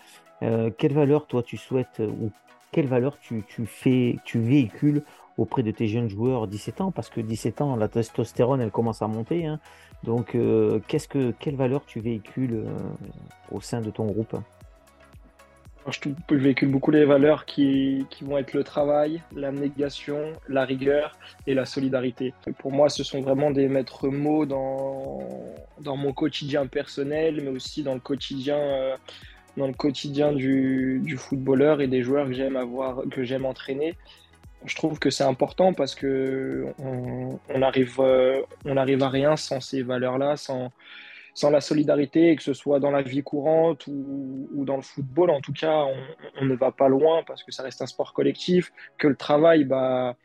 quelle 0.78 0.92
valeur 0.92 1.26
toi 1.26 1.42
tu 1.42 1.56
souhaites 1.56 1.98
ou 1.98 2.30
quelle 2.70 2.86
valeur 2.86 3.18
tu, 3.18 3.42
fais, 3.66 4.18
tu 4.24 4.38
véhicules 4.38 5.02
auprès 5.38 5.62
de 5.62 5.70
tes 5.70 5.86
jeunes 5.86 6.10
joueurs 6.10 6.46
17 6.46 6.80
ans 6.82 6.90
Parce 6.90 7.08
que 7.08 7.20
17 7.20 7.62
ans, 7.62 7.76
la 7.76 7.88
testostérone, 7.88 8.60
elle 8.60 8.70
commence 8.70 9.00
à 9.00 9.06
monter. 9.06 9.46
Hein. 9.46 9.60
Donc, 10.04 10.34
euh, 10.34 10.80
qu'est-ce 10.88 11.08
que, 11.08 11.32
quelle 11.38 11.56
valeur 11.56 11.86
tu 11.86 12.00
véhicules 12.00 12.54
euh, 12.54 12.66
au 13.50 13.60
sein 13.60 13.80
de 13.80 13.90
ton 13.90 14.06
groupe? 14.06 14.36
Je, 15.90 16.10
véhicule 16.34 16.70
beaucoup 16.70 16.90
les 16.90 17.06
valeurs 17.06 17.46
qui, 17.46 18.04
vont 18.20 18.36
être 18.36 18.52
le 18.52 18.62
travail, 18.62 19.22
l'abnégation, 19.34 20.34
la 20.46 20.66
rigueur 20.66 21.16
et 21.46 21.54
la 21.54 21.64
solidarité. 21.64 22.34
pour 22.58 22.72
moi, 22.72 22.90
ce 22.90 23.02
sont 23.02 23.22
vraiment 23.22 23.50
des 23.50 23.68
maîtres 23.68 24.08
mots 24.08 24.44
dans, 24.44 25.56
mon 25.96 26.12
quotidien 26.12 26.66
personnel, 26.66 27.40
mais 27.42 27.48
aussi 27.48 27.82
dans 27.82 27.94
le 27.94 28.00
quotidien 28.00 28.58
euh, 28.58 28.96
dans 29.56 29.66
le 29.66 29.72
quotidien 29.72 30.32
du, 30.32 31.16
footballeur 31.16 31.80
et 31.80 31.88
des 31.88 32.02
joueurs 32.02 32.28
que 33.10 33.24
j'aime 33.24 33.46
entraîner. 33.46 33.96
Je 34.64 34.74
trouve 34.74 34.98
que 34.98 35.10
c'est 35.10 35.24
important 35.24 35.72
parce 35.72 35.94
que 35.94 36.66
on, 36.78 37.62
arrive, 37.62 37.96
euh, 38.00 38.42
on 38.64 38.76
arrive 38.76 39.02
à 39.02 39.08
rien 39.08 39.36
sans 39.36 39.60
ces 39.60 39.82
valeurs-là, 39.82 40.36
sans, 40.36 40.72
sans 41.34 41.50
la 41.50 41.60
solidarité, 41.60 42.34
que 42.34 42.42
ce 42.42 42.54
soit 42.54 42.80
dans 42.80 42.90
la 42.90 43.02
vie 43.02 43.22
courante 43.22 43.86
ou, 43.86 44.64
dans 44.64 44.76
le 44.76 44.82
football. 44.82 45.30
En 45.30 45.40
tout 45.40 45.52
cas, 45.52 45.84
on, 46.40 46.44
ne 46.44 46.54
va 46.56 46.72
pas 46.72 46.88
loin 46.88 47.22
parce 47.24 47.44
que 47.44 47.52
ça 47.52 47.62
reste 47.62 47.80
un 47.82 47.86
sport 47.86 48.12
collectif, 48.12 48.72
que 48.98 49.06
le 49.06 49.14
travail, 49.16 49.64
bah, 49.64 50.16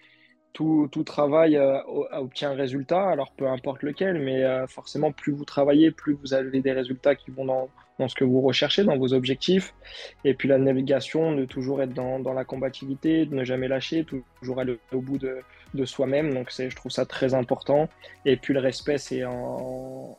tout, 0.53 0.89
tout, 0.91 1.03
travail 1.03 1.56
euh, 1.56 1.80
obtient 2.13 2.51
un 2.51 2.56
résultat, 2.56 3.09
alors 3.09 3.31
peu 3.33 3.47
importe 3.47 3.83
lequel, 3.83 4.19
mais 4.19 4.44
euh, 4.44 4.65
forcément, 4.68 5.12
plus 5.12 5.33
vous 5.33 5.45
travaillez, 5.45 5.91
plus 5.91 6.13
vous 6.13 6.33
avez 6.33 6.62
des 6.62 6.71
résultats 6.71 7.15
qui 7.15 7.30
vont 7.30 7.45
dans, 7.45 7.69
dans 8.00 8.07
ce 8.07 8.16
que 8.16 8.24
vous 8.24 8.42
recherchez, 8.42 8.84
dans 8.84 8.98
vos 8.98 9.13
objectifs. 9.13 9.74
Et 10.25 10.34
puis 10.34 10.48
la 10.48 10.57
navigation, 10.57 11.36
de 11.36 11.45
toujours 11.45 11.81
être 11.81 11.94
dans, 11.94 12.19
dans 12.19 12.34
la 12.34 12.45
combativité, 12.45 13.25
de 13.25 13.36
ne 13.36 13.44
jamais 13.44 13.68
lâcher, 13.68 14.06
toujours 14.06 14.60
aller 14.60 14.78
au 14.92 15.01
bout 15.01 15.18
de, 15.18 15.40
de 15.74 15.86
soi-même. 15.86 16.34
Donc 16.34 16.51
je 16.51 16.75
trouve 16.75 16.92
ça 16.92 17.06
très 17.06 17.34
important. 17.34 17.90
Et 18.25 18.38
puis 18.38 18.54
le 18.54 18.60
respect, 18.60 18.98
c'est 18.98 19.24
en, 19.25 20.18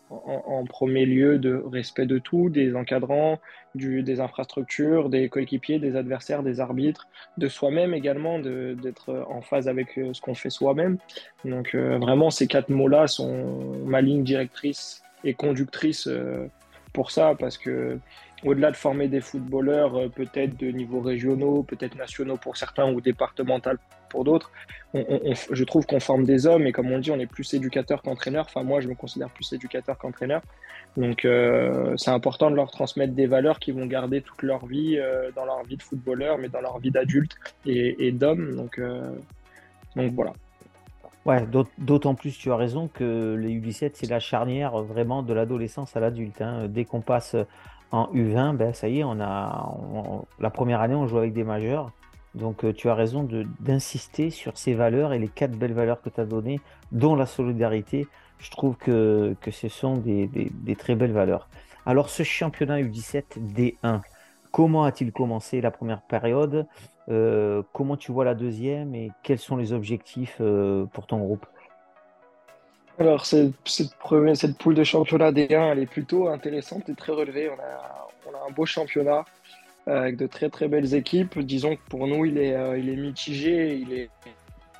premier 0.68 1.06
lieu 1.06 1.38
de 1.38 1.54
respect 1.54 2.06
de 2.06 2.18
tout, 2.18 2.48
des 2.48 2.74
encadrants, 2.74 3.38
du, 3.74 4.02
des 4.02 4.20
infrastructures, 4.20 5.08
des 5.08 5.28
coéquipiers, 5.28 5.78
des 5.78 5.94
adversaires, 5.96 6.42
des 6.42 6.60
arbitres, 6.60 7.06
de 7.38 7.48
soi-même 7.48 7.94
également, 7.94 8.38
d'être 8.38 9.24
en 9.28 9.40
phase 9.40 9.68
avec 9.68 9.98
euh, 9.98 10.12
ce 10.12 10.20
qu'on 10.20 10.34
fait 10.34 10.50
soi-même. 10.50 10.98
Donc 11.44 11.74
euh, 11.74 11.98
vraiment, 11.98 12.30
ces 12.30 12.46
quatre 12.46 12.70
mots-là 12.70 13.06
sont 13.06 13.74
ma 13.84 14.00
ligne 14.00 14.24
directrice 14.24 15.02
et 15.22 15.34
conductrice. 15.34 16.06
Euh, 16.06 16.48
pour 16.94 17.10
ça, 17.10 17.34
parce 17.38 17.58
que 17.58 17.98
au-delà 18.44 18.70
de 18.70 18.76
former 18.76 19.08
des 19.08 19.20
footballeurs, 19.20 19.96
euh, 19.96 20.08
peut-être 20.08 20.56
de 20.56 20.68
niveau 20.68 21.00
régionaux, 21.00 21.62
peut-être 21.62 21.96
nationaux 21.96 22.36
pour 22.36 22.56
certains 22.56 22.90
ou 22.90 23.00
départemental 23.00 23.78
pour 24.08 24.24
d'autres, 24.24 24.50
je 24.94 25.64
trouve 25.64 25.86
qu'on 25.86 25.98
forme 25.98 26.24
des 26.24 26.46
hommes 26.46 26.66
et 26.68 26.72
comme 26.72 26.92
on 26.92 27.00
dit, 27.00 27.10
on 27.10 27.18
est 27.18 27.26
plus 27.26 27.52
éducateur 27.52 28.00
qu'entraîneur. 28.00 28.46
Enfin, 28.48 28.62
moi, 28.62 28.80
je 28.80 28.86
me 28.86 28.94
considère 28.94 29.28
plus 29.28 29.52
éducateur 29.52 29.98
qu'entraîneur. 29.98 30.40
Donc, 30.96 31.24
euh, 31.24 31.94
c'est 31.96 32.12
important 32.12 32.48
de 32.48 32.54
leur 32.54 32.70
transmettre 32.70 33.12
des 33.12 33.26
valeurs 33.26 33.58
qui 33.58 33.72
vont 33.72 33.86
garder 33.86 34.22
toute 34.22 34.42
leur 34.42 34.66
vie 34.66 34.96
euh, 34.98 35.32
dans 35.34 35.44
leur 35.44 35.64
vie 35.64 35.76
de 35.76 35.82
footballeur, 35.82 36.38
mais 36.38 36.48
dans 36.48 36.60
leur 36.60 36.78
vie 36.78 36.92
d'adulte 36.92 37.36
et, 37.66 38.12
d'homme. 38.12 38.54
Donc, 38.54 38.80
donc 39.96 40.12
voilà. 40.12 40.32
Ouais, 41.26 41.46
d'autant 41.78 42.14
plus 42.14 42.36
tu 42.36 42.52
as 42.52 42.56
raison 42.56 42.88
que 42.88 43.34
les 43.34 43.58
U17, 43.58 43.92
c'est 43.94 44.10
la 44.10 44.20
charnière 44.20 44.82
vraiment 44.82 45.22
de 45.22 45.32
l'adolescence 45.32 45.96
à 45.96 46.00
l'adulte. 46.00 46.42
Hein. 46.42 46.68
Dès 46.68 46.84
qu'on 46.84 47.00
passe 47.00 47.34
en 47.92 48.12
U20, 48.12 48.56
ben, 48.56 48.74
ça 48.74 48.88
y 48.88 49.00
est, 49.00 49.04
on 49.04 49.20
a 49.20 49.74
la 50.38 50.50
première 50.50 50.82
année, 50.82 50.94
on 50.94 51.06
joue 51.06 51.18
avec 51.18 51.32
des 51.32 51.44
majeurs. 51.44 51.92
Donc 52.34 52.64
euh, 52.64 52.72
tu 52.72 52.90
as 52.90 52.94
raison 52.94 53.26
d'insister 53.60 54.30
sur 54.30 54.58
ces 54.58 54.74
valeurs 54.74 55.12
et 55.12 55.18
les 55.18 55.28
quatre 55.28 55.56
belles 55.56 55.72
valeurs 55.72 56.02
que 56.02 56.10
tu 56.10 56.20
as 56.20 56.26
données, 56.26 56.60
dont 56.92 57.14
la 57.14 57.26
solidarité. 57.26 58.06
Je 58.38 58.50
trouve 58.50 58.76
que, 58.76 59.34
que 59.40 59.50
ce 59.50 59.68
sont 59.68 59.96
des, 59.96 60.26
des 60.26 60.76
très 60.76 60.94
belles 60.94 61.12
valeurs. 61.12 61.48
Alors 61.86 62.10
ce 62.10 62.22
championnat 62.22 62.80
U17 62.82 63.38
D1, 63.38 64.00
comment 64.50 64.84
a-t-il 64.84 65.12
commencé 65.12 65.60
la 65.60 65.70
première 65.70 66.02
période? 66.02 66.66
Euh, 67.10 67.62
comment 67.72 67.96
tu 67.96 68.12
vois 68.12 68.24
la 68.24 68.34
deuxième 68.34 68.94
et 68.94 69.10
quels 69.22 69.38
sont 69.38 69.56
les 69.56 69.72
objectifs 69.72 70.38
euh, 70.40 70.86
pour 70.86 71.06
ton 71.06 71.18
groupe? 71.18 71.46
Alors, 72.98 73.26
cette, 73.26 73.52
cette, 73.64 73.94
poule 74.58 74.74
de 74.74 74.84
championnat 74.84 75.32
D1, 75.32 75.72
elle 75.72 75.80
est 75.80 75.86
plutôt 75.86 76.28
intéressante 76.28 76.88
et 76.88 76.94
très 76.94 77.12
relevée. 77.12 77.50
On 77.50 77.60
a, 77.60 78.46
un 78.46 78.50
beau 78.52 78.66
championnat 78.66 79.24
euh, 79.88 80.00
avec 80.00 80.16
de 80.16 80.26
très 80.26 80.48
très 80.48 80.68
belles 80.68 80.94
équipes. 80.94 81.38
Disons 81.40 81.76
que 81.76 81.82
pour 81.88 82.06
nous, 82.06 82.24
il 82.24 82.38
est, 82.38 82.56
il 82.78 82.88
est 82.88 82.96
mitigé. 82.96 83.74
Il 83.74 83.92
est, 83.92 84.10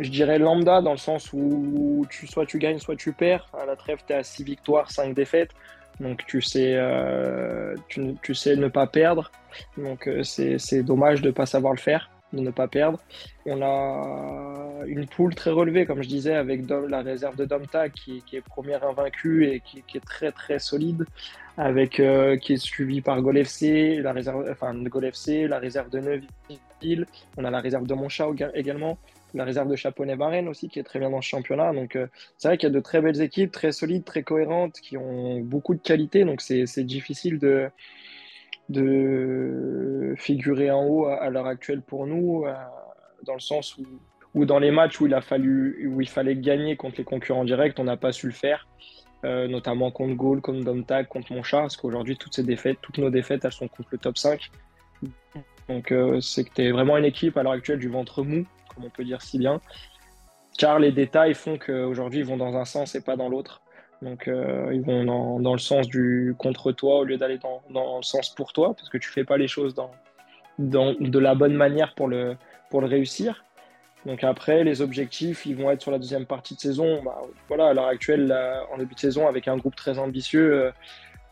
je 0.01 0.11
dirais, 0.11 0.39
lambda 0.39 0.81
dans 0.81 0.93
le 0.93 0.99
sens 0.99 1.33
où 1.33 2.07
tu, 2.09 2.27
soit 2.27 2.47
tu 2.47 2.59
gagnes, 2.59 2.79
soit 2.79 2.97
tu 2.97 3.13
perds. 3.13 3.49
À 3.59 3.67
la 3.67 3.77
trêve, 3.77 3.99
tu 4.07 4.13
à 4.13 4.23
6 4.23 4.45
victoires, 4.45 4.91
5 4.91 5.15
défaites. 5.15 5.51
Donc 6.01 6.25
tu 6.27 6.41
sais, 6.41 6.79
tu, 7.89 8.15
tu, 8.23 8.35
sais 8.35 8.57
ne 8.57 8.69
pas 8.69 8.87
perdre. 8.87 9.31
Donc 9.77 10.09
c'est 10.23 10.83
dommage 10.83 11.21
de 11.21 11.29
ne 11.29 11.33
pas 11.33 11.47
savoir 11.47 11.73
le 11.73 11.81
faire 11.81 12.11
de 12.35 12.41
ne 12.41 12.51
pas 12.51 12.69
perdre. 12.69 12.99
On 13.47 13.63
a 13.63 14.85
une 14.87 15.07
poule 15.07 15.35
très 15.35 15.51
relevée, 15.51 15.87
comme 15.87 16.03
je 16.03 16.09
disais, 16.09 16.35
avec 16.35 16.63
la 16.69 17.03
réserve 17.03 17.37
de 17.37 17.45
Domta 17.45 17.89
qui, 17.89 18.23
est 18.33 18.41
première 18.41 18.85
invaincue 18.85 19.47
et 19.47 19.61
qui, 19.61 19.83
est 19.97 20.05
très 20.05 20.33
très 20.33 20.59
solide, 20.59 21.05
avec 21.57 22.01
euh, 22.01 22.37
qui 22.37 22.55
est 22.55 22.63
suivi 22.63 23.01
par 23.01 23.21
Gol 23.23 23.39
FC, 23.39 23.97
la 23.97 24.13
réserve, 24.13 24.47
enfin 24.51 24.73
la 24.75 25.59
réserve 25.59 25.91
de 25.91 26.01
Neuville, 26.01 27.07
on 27.37 27.45
a 27.45 27.51
la 27.51 27.61
réserve 27.61 27.87
de 27.87 27.95
Monchat 27.95 28.29
également, 28.55 28.99
la 29.35 29.45
réserve 29.45 29.69
de 29.69 29.77
Chaponnet-Varenne 29.77 30.49
aussi 30.49 30.69
qui 30.69 30.79
est 30.79 30.85
très 30.85 30.99
bien 30.99 31.11
dans 31.11 31.21
ce 31.21 31.29
championnat. 31.29 31.73
Donc 31.73 31.97
euh, 31.97 32.07
c'est 32.39 32.49
vrai 32.49 32.57
qu'il 32.57 32.69
y 32.69 32.73
a 32.73 32.75
de 32.75 32.81
très 32.81 33.01
belles 33.01 33.21
équipes, 33.21 33.51
très 33.51 33.73
solides, 33.73 34.05
très 34.05 34.23
cohérentes, 34.23 34.81
qui 34.81 34.97
ont 34.97 35.41
beaucoup 35.41 35.75
de 35.75 35.81
qualité. 35.81 36.25
Donc 36.25 36.41
c'est 36.41 36.85
difficile 36.85 37.39
de 37.39 37.69
de 38.69 40.15
figurer 40.17 40.71
en 40.71 40.85
haut 40.85 41.07
à, 41.07 41.29
l'heure 41.31 41.47
actuelle 41.47 41.83
pour 41.83 42.07
nous, 42.07 42.45
euh, 42.47 42.55
dans 43.25 43.35
le 43.35 43.41
sens 43.41 43.79
où, 44.35 44.45
dans 44.45 44.59
les 44.59 44.71
matchs 44.71 45.01
où 45.01 45.07
il 45.07 45.15
a 45.15 45.21
fallu, 45.21 45.89
où 45.89 46.01
il 46.01 46.09
fallait 46.09 46.37
gagner 46.37 46.77
contre 46.77 46.97
les 46.99 47.05
concurrents 47.05 47.45
directs, 47.45 47.79
on 47.79 47.85
n'a 47.85 47.97
pas 47.97 48.13
su 48.13 48.27
le 48.27 48.33
faire, 48.33 48.67
euh, 49.25 49.47
notamment 49.49 49.91
contre 49.91 50.15
Gaulle, 50.15 50.41
contre 50.41 50.65
Domtag, 50.65 51.07
contre 51.09 51.33
Monchat, 51.33 51.61
parce 51.61 51.77
qu'aujourd'hui 51.77 52.17
toutes 52.17 52.35
ces 52.35 52.43
défaites, 52.43 52.79
toutes 52.83 52.99
nos 52.99 53.11
défaites, 53.11 53.45
elles 53.45 53.53
sont 53.53 53.69
contre 53.69 53.89
le 53.93 53.99
top 53.99 54.19
5. 54.19 54.51
Donc 55.69 55.93
euh, 55.93 56.21
c'est 56.21 56.45
que 56.45 56.73
vraiment 56.73 56.97
une 56.97 57.05
équipe 57.05 57.37
à 57.37 57.43
l'heure 57.43 57.53
actuelle 57.53 57.79
du 57.79 57.89
ventre 57.89 58.23
mou, 58.23 58.45
comme 58.75 58.85
on 58.85 58.91
peut 58.91 59.05
dire 59.05 59.23
si 59.23 59.39
bien, 59.39 59.61
car 60.59 60.79
les 60.79 60.93
détails 60.93 61.35
font 61.35 61.59
qu'aujourd'hui 61.59 62.21
ils 62.21 62.27
vont 62.27 62.37
dans 62.37 62.57
un 62.57 62.65
sens 62.65 62.95
et 62.95 63.03
pas 63.03 63.17
dans 63.17 63.29
l'autre. 63.29 63.64
Donc, 64.05 64.29
euh, 64.29 64.71
ils 64.75 64.83
vont 64.83 65.39
dans, 65.41 65.53
le 65.53 65.59
sens 65.59 65.89
du 65.89 66.35
contre 66.37 66.73
toi 66.73 66.99
au 66.99 67.05
lieu 67.05 67.17
d'aller 67.17 67.39
dans, 67.39 67.63
le 67.97 68.03
sens 68.03 68.29
pour 68.35 68.53
toi, 68.53 68.75
parce 68.75 68.91
que 68.91 68.99
tu 68.99 69.09
fais 69.09 69.25
pas 69.25 69.39
les 69.39 69.49
choses 69.49 69.75
de 70.59 71.19
la 71.19 71.35
bonne 71.35 71.55
manière 71.55 71.95
pour 71.95 72.09
le, 72.09 72.37
réussir. 72.73 73.45
Donc 74.05 74.23
après, 74.23 74.65
les 74.65 74.83
objectifs, 74.83 75.47
ils 75.47 75.57
vont 75.57 75.71
être 75.71 75.81
sur 75.81 75.91
la 75.91 75.99
deuxième 75.99 76.27
partie 76.27 76.55
de 76.55 76.61
saison. 76.61 77.03
Bah, 77.03 77.23
voilà, 77.49 77.69
à 77.69 77.73
l'heure 77.73 77.87
actuelle, 77.87 78.37
en 78.71 78.77
début 78.77 78.95
de 78.95 79.01
saison, 79.01 79.27
avec 79.27 79.49
un 79.49 79.57
groupe 79.57 79.77
très 79.77 79.99
ambitieux, 79.99 80.53
euh, 80.53 80.71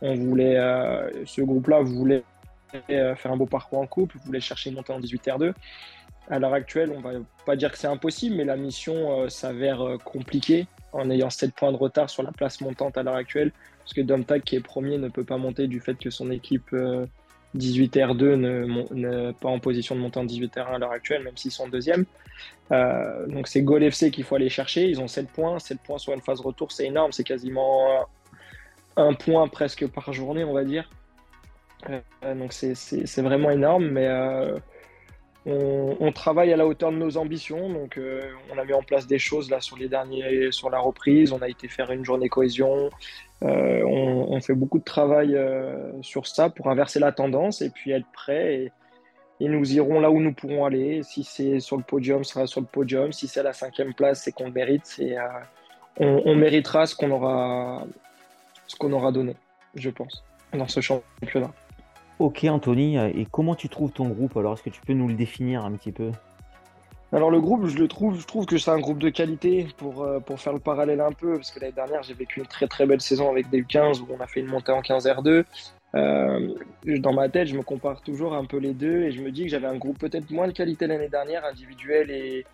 on 0.01 0.15
voulait, 0.15 0.57
euh, 0.57 1.11
ce 1.27 1.43
groupe-là 1.43 1.81
voulait 1.83 2.23
faire 2.89 3.33
un 3.33 3.37
beau 3.37 3.45
parcours 3.45 3.81
en 3.81 3.87
coupe, 3.87 4.15
voulait 4.25 4.41
chercher 4.41 4.71
une 4.71 4.77
montée 4.77 4.95
en 4.95 5.01
18 5.01 5.27
R2. 5.27 5.53
À 6.31 6.39
l'heure 6.39 6.55
actuelle, 6.55 6.91
on 6.97 7.01
va 7.01 7.11
pas 7.45 7.57
dire 7.57 7.71
que 7.71 7.77
c'est 7.77 7.89
impossible, 7.89 8.37
mais 8.37 8.45
la 8.45 8.57
mission 8.57 9.29
s'avère 9.29 9.99
compliquée 10.05 10.67
en 10.93 11.11
ayant 11.11 11.31
7 11.31 11.55
points 11.55 11.73
de 11.73 11.77
retard 11.77 12.11
sur 12.11 12.23
la 12.23 12.33
place 12.33 12.61
montante 12.61 12.97
à 12.99 13.03
l'heure 13.03 13.15
actuelle, 13.15 13.53
parce 13.79 13.95
que 13.95 14.01
Domtag, 14.01 14.43
qui 14.43 14.57
est 14.57 14.61
premier, 14.61 14.99
ne 14.99 15.09
peut 15.09 15.25
pas 15.25 15.39
monter 15.39 15.67
du 15.67 15.81
fait 15.81 15.95
que 15.95 16.11
son 16.11 16.31
équipe 16.31 16.75
18R2 17.57 18.23
euh, 18.23 18.85
n'est 18.93 19.33
pas 19.35 19.49
en 19.49 19.59
position 19.59 19.95
de 19.95 20.01
monter 20.01 20.19
en 20.19 20.25
18R1 20.25 20.75
à 20.75 20.79
l'heure 20.79 20.93
actuelle, 20.93 21.23
même 21.23 21.37
s'ils 21.37 21.51
sont 21.51 21.69
deuxième. 21.69 22.05
Euh, 22.71 23.27
donc 23.27 23.49
c'est 23.49 23.63
Gol 23.63 23.83
FC 23.83 24.11
qu'il 24.11 24.25
faut 24.25 24.37
aller 24.37 24.49
chercher. 24.49 24.89
Ils 24.89 25.01
ont 25.01 25.09
7 25.09 25.29
points. 25.29 25.59
7 25.59 25.79
points 25.81 25.99
sur 25.99 26.13
une 26.13 26.21
phase 26.21 26.41
retour, 26.41 26.73
c'est 26.73 26.87
énorme. 26.87 27.13
C'est 27.13 27.25
quasiment 27.25 28.07
un 28.97 29.15
point 29.15 29.49
presque 29.49 29.87
par 29.89 30.13
journée, 30.13 30.45
on 30.45 30.53
va 30.53 30.65
dire. 30.65 30.89
Euh, 31.91 32.35
donc 32.35 32.53
c'est 32.53 33.23
vraiment 33.23 33.51
énorme. 33.51 33.89
Mais 33.89 34.09
on, 35.45 36.13
travaille 36.13 36.53
à 36.53 36.57
la 36.57 36.67
hauteur 36.67 36.93
de 36.93 36.97
nos 36.97 37.17
ambitions, 37.17 37.69
donc 37.69 37.99
euh, 37.99 38.23
on 38.53 38.59
a 38.59 38.65
mis 38.65 38.75
en 38.75 38.83
place 38.83 39.09
des 39.09 39.19
choses 39.19 39.51
là 39.51 39.61
sur 39.61 39.77
les 39.77 39.89
derniers, 39.89 40.53
sur 40.53 40.71
la 40.71 40.79
reprise. 40.79 41.33
On 41.33 41.43
a 41.43 41.49
été 41.49 41.67
faire 41.67 41.91
une 41.91 42.05
journée 42.05 42.29
cohésion. 42.29 42.91
Euh, 43.43 43.83
on, 43.85 44.41
fait 44.41 44.55
beaucoup 44.55 44.79
de 44.79 44.85
travail 44.85 45.35
euh, 45.35 45.91
sur 46.01 46.29
ça 46.29 46.49
pour 46.49 46.69
inverser 46.69 47.01
la 47.01 47.11
tendance 47.11 47.61
et 47.61 47.71
puis 47.71 47.91
être 47.91 48.07
prêt. 48.13 48.55
Et, 48.55 48.73
nous 49.41 49.75
irons 49.75 49.99
là 49.99 50.09
où 50.13 50.21
nous 50.21 50.33
pourrons 50.33 50.65
aller. 50.65 51.03
Si 51.03 51.25
c'est 51.25 51.59
sur 51.59 51.77
le 51.77 51.83
podium, 51.83 52.23
sera 52.23 52.47
sur 52.47 52.61
le 52.61 52.67
podium. 52.69 53.13
Si 53.13 53.27
c'est 53.27 53.41
à 53.41 53.43
la 53.43 53.53
cinquième 53.53 53.93
place, 53.93 54.23
c'est 54.23 54.31
qu'on 54.31 54.45
le 54.45 54.53
mérite. 54.53 55.03
On, 55.99 56.23
on, 56.25 56.37
méritera 56.37 56.87
ce 56.87 56.95
qu'on 56.95 57.11
aura, 57.11 57.85
ce 58.69 58.77
qu'on 58.77 58.93
aura 58.93 59.11
donné, 59.11 59.35
je 59.75 59.91
pense, 59.91 60.23
dans 60.53 60.69
ce 60.69 60.81
championnat. 60.81 61.51
Ok 62.23 62.45
Anthony, 62.45 62.99
et 62.99 63.27
comment 63.29 63.57
tu 63.57 63.69
trouves 63.69 63.91
ton 63.91 64.09
groupe 64.09 64.37
Alors? 64.37 64.55
Est-ce 64.55 64.63
que 64.63 64.71
tu 64.71 64.81
peux 64.81 64.93
nous 64.93 65.09
le 65.09 65.15
définir 65.15 65.65
un 65.65 65.73
petit 65.73 65.91
peu? 65.91 66.13
Alors 67.13 67.33
le 67.33 67.41
groupe, 67.41 67.67
je 67.67 67.77
le 67.77 67.89
trouve, 67.89 68.17
je 68.17 68.25
trouve 68.25 68.47
que 68.47 68.59
c'est 68.59 68.71
un 68.71 68.79
groupe 68.79 69.01
de 69.01 69.09
qualité 69.09 69.67
pour, 69.77 70.05
euh, 70.05 70.21
pour 70.21 70.39
faire 70.39 70.53
le 70.53 70.61
parallèle 70.61 71.01
un 71.01 71.11
peu, 71.11 71.35
parce 71.35 71.51
que 71.51 71.59
l'année 71.59 71.73
dernière 71.73 72.05
j'ai 72.05 72.15
vécu 72.15 72.39
une 72.39 72.47
très 72.47 72.69
très 72.69 72.87
belle 72.87 73.01
saison 73.01 73.29
avec 73.29 73.51
des 73.51 73.63
U15 73.63 74.03
où 74.03 74.07
on 74.17 74.21
a 74.21 74.29
fait 74.29 74.39
une 74.39 74.47
montée 74.47 74.71
en 74.71 74.83
15 74.83 75.05
R2. 75.05 75.45
Euh, 75.97 76.55
dans 76.85 77.13
ma 77.13 77.29
tête, 77.29 77.49
je 77.49 77.57
me 77.57 77.63
compare 77.63 78.03
toujours 78.03 78.35
un 78.35 78.45
peu 78.45 78.59
les 78.59 78.73
deux 78.73 79.03
et 79.03 79.11
je 79.11 79.21
me 79.21 79.33
dis 79.33 79.43
que 79.43 79.51
j'avais 79.51 79.67
un 79.67 79.77
groupe 79.77 79.99
peut-être 79.99 80.31
moins 80.31 80.47
de 80.47 80.53
qualité 80.53 80.87
l'année 80.87 81.09
dernière, 81.09 81.45
individuel 81.45 82.09
et, 82.13 82.47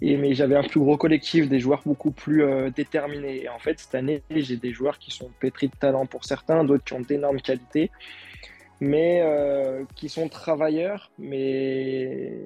et 0.00 0.16
mais 0.16 0.32
j'avais 0.32 0.56
un 0.56 0.64
plus 0.64 0.80
gros 0.80 0.96
collectif, 0.96 1.50
des 1.50 1.60
joueurs 1.60 1.82
beaucoup 1.84 2.12
plus 2.12 2.44
euh, 2.44 2.70
déterminés. 2.70 3.42
Et 3.42 3.50
en 3.50 3.58
fait 3.58 3.78
cette 3.78 3.94
année 3.94 4.22
j'ai 4.30 4.56
des 4.56 4.72
joueurs 4.72 4.98
qui 4.98 5.10
sont 5.10 5.28
pétris 5.38 5.68
de 5.68 5.76
talent 5.76 6.06
pour 6.06 6.24
certains, 6.24 6.64
d'autres 6.64 6.84
qui 6.84 6.94
ont 6.94 7.00
d'énormes 7.00 7.42
qualités 7.42 7.90
mais 8.82 9.22
euh, 9.22 9.84
qui 9.94 10.08
sont 10.08 10.28
travailleurs, 10.28 11.12
mais 11.16 12.36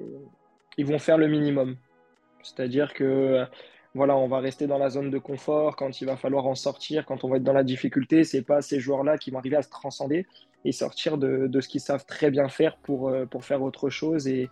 ils 0.77 0.85
vont 0.85 0.99
faire 0.99 1.17
le 1.17 1.27
minimum. 1.27 1.77
C'est-à-dire 2.43 2.93
que 2.93 3.43
voilà, 3.95 4.15
on 4.15 4.27
va 4.27 4.37
rester 4.37 4.67
dans 4.67 4.77
la 4.77 4.91
zone 4.91 5.09
de 5.09 5.17
confort 5.17 5.75
quand 5.75 5.99
il 5.99 6.05
va 6.05 6.15
falloir 6.15 6.45
en 6.45 6.53
sortir, 6.53 7.07
quand 7.07 7.23
on 7.23 7.29
va 7.29 7.37
être 7.37 7.43
dans 7.43 7.53
la 7.53 7.63
difficulté. 7.63 8.23
C'est 8.23 8.43
pas 8.43 8.61
ces 8.61 8.79
joueurs-là 8.79 9.17
qui 9.17 9.31
vont 9.31 9.39
arriver 9.39 9.55
à 9.55 9.63
se 9.63 9.69
transcender 9.71 10.27
et 10.63 10.71
sortir 10.71 11.17
de, 11.17 11.49
ce 11.59 11.67
qu'ils 11.67 11.81
savent 11.81 12.05
très 12.05 12.29
bien 12.29 12.49
faire 12.49 12.77
pour, 12.77 13.09
euh, 13.09 13.25
pour 13.25 13.43
faire 13.43 13.63
autre 13.63 13.89
chose 13.89 14.27
et, 14.27 14.47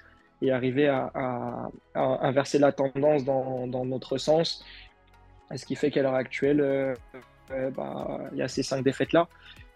arriver 0.52 0.88
à, 0.88 1.70
inverser 1.96 2.58
la 2.60 2.72
tendance 2.72 3.26
dans, 3.26 3.86
notre 3.86 4.18
sens. 4.18 4.66
ce 5.56 5.66
qui 5.66 5.76
fait 5.76 5.92
qu'à 5.92 6.02
l'heure 6.02 6.16
actuelle, 6.16 6.62
euh, 6.62 6.96
bah, 7.72 8.22
il 8.32 8.40
y 8.40 8.42
a 8.44 8.48
ces 8.48 8.62
cinq 8.62 8.84
défaites-là 8.84 9.28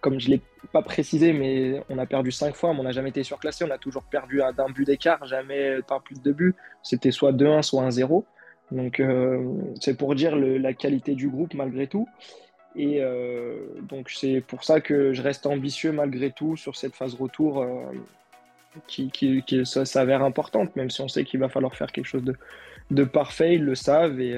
comme 0.02 0.20
je 0.20 0.28
ne 0.28 0.36
l'ai 0.36 0.42
pas 0.72 0.82
précisé, 0.82 1.34
mais 1.34 1.82
on 1.90 1.98
a 1.98 2.06
perdu 2.06 2.32
cinq 2.32 2.56
fois, 2.56 2.74
mais 2.74 2.80
on 2.80 2.84
n'a 2.84 2.92
jamais 2.92 3.10
été 3.10 3.24
surclassé. 3.24 3.66
On 3.66 3.72
a 3.72 3.78
toujours 3.78 4.04
perdu 4.04 4.42
d'un 4.56 4.70
but 4.70 4.86
d'écart, 4.86 5.26
jamais 5.26 5.80
par 5.88 6.02
plus 6.02 6.22
de 6.22 6.32
buts. 6.32 6.56
C'était 6.84 7.12
soit 7.12 7.32
2-1, 7.32 7.62
soit 7.62 7.88
1-0. 7.88 8.24
Donc, 8.72 9.00
euh, 9.00 9.44
c'est 9.80 9.98
pour 9.98 10.16
dire 10.16 10.36
la 10.36 10.74
qualité 10.74 11.16
du 11.16 11.28
groupe 11.28 11.54
malgré 11.54 11.88
tout. 11.88 12.08
Et 12.76 13.02
euh, 13.02 13.58
donc, 13.82 14.10
c'est 14.10 14.42
pour 14.42 14.64
ça 14.64 14.80
que 14.80 15.12
je 15.14 15.22
reste 15.22 15.46
ambitieux 15.46 15.92
malgré 15.92 16.32
tout 16.32 16.56
sur 16.56 16.76
cette 16.76 16.96
phase 16.96 17.16
retour 17.16 17.62
euh, 17.62 17.92
qui 18.88 19.12
s'avère 19.64 20.24
importante, 20.24 20.76
même 20.76 20.90
si 20.90 21.02
on 21.02 21.08
sait 21.08 21.24
qu'il 21.24 21.40
va 21.40 21.50
falloir 21.50 21.76
faire 21.76 21.92
quelque 21.92 22.06
chose 22.06 22.24
de, 22.24 22.36
de 22.92 23.04
parfait. 23.04 23.56
Ils 23.56 23.64
le 23.64 23.76
savent 23.76 24.20
et 24.22 24.38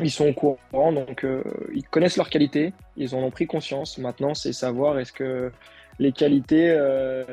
ils 0.00 0.10
sont 0.10 0.28
au 0.28 0.32
courant, 0.32 0.92
donc 0.92 1.24
euh, 1.24 1.42
ils 1.74 1.86
connaissent 1.86 2.16
leurs 2.16 2.30
qualités, 2.30 2.72
ils 2.96 3.14
en 3.14 3.18
ont 3.18 3.30
pris 3.30 3.46
conscience. 3.46 3.98
Maintenant, 3.98 4.34
c'est 4.34 4.52
savoir 4.52 4.98
est-ce 4.98 5.12
que 5.12 5.50
les 5.98 6.12
qualités 6.12 6.70
euh, 6.70 7.24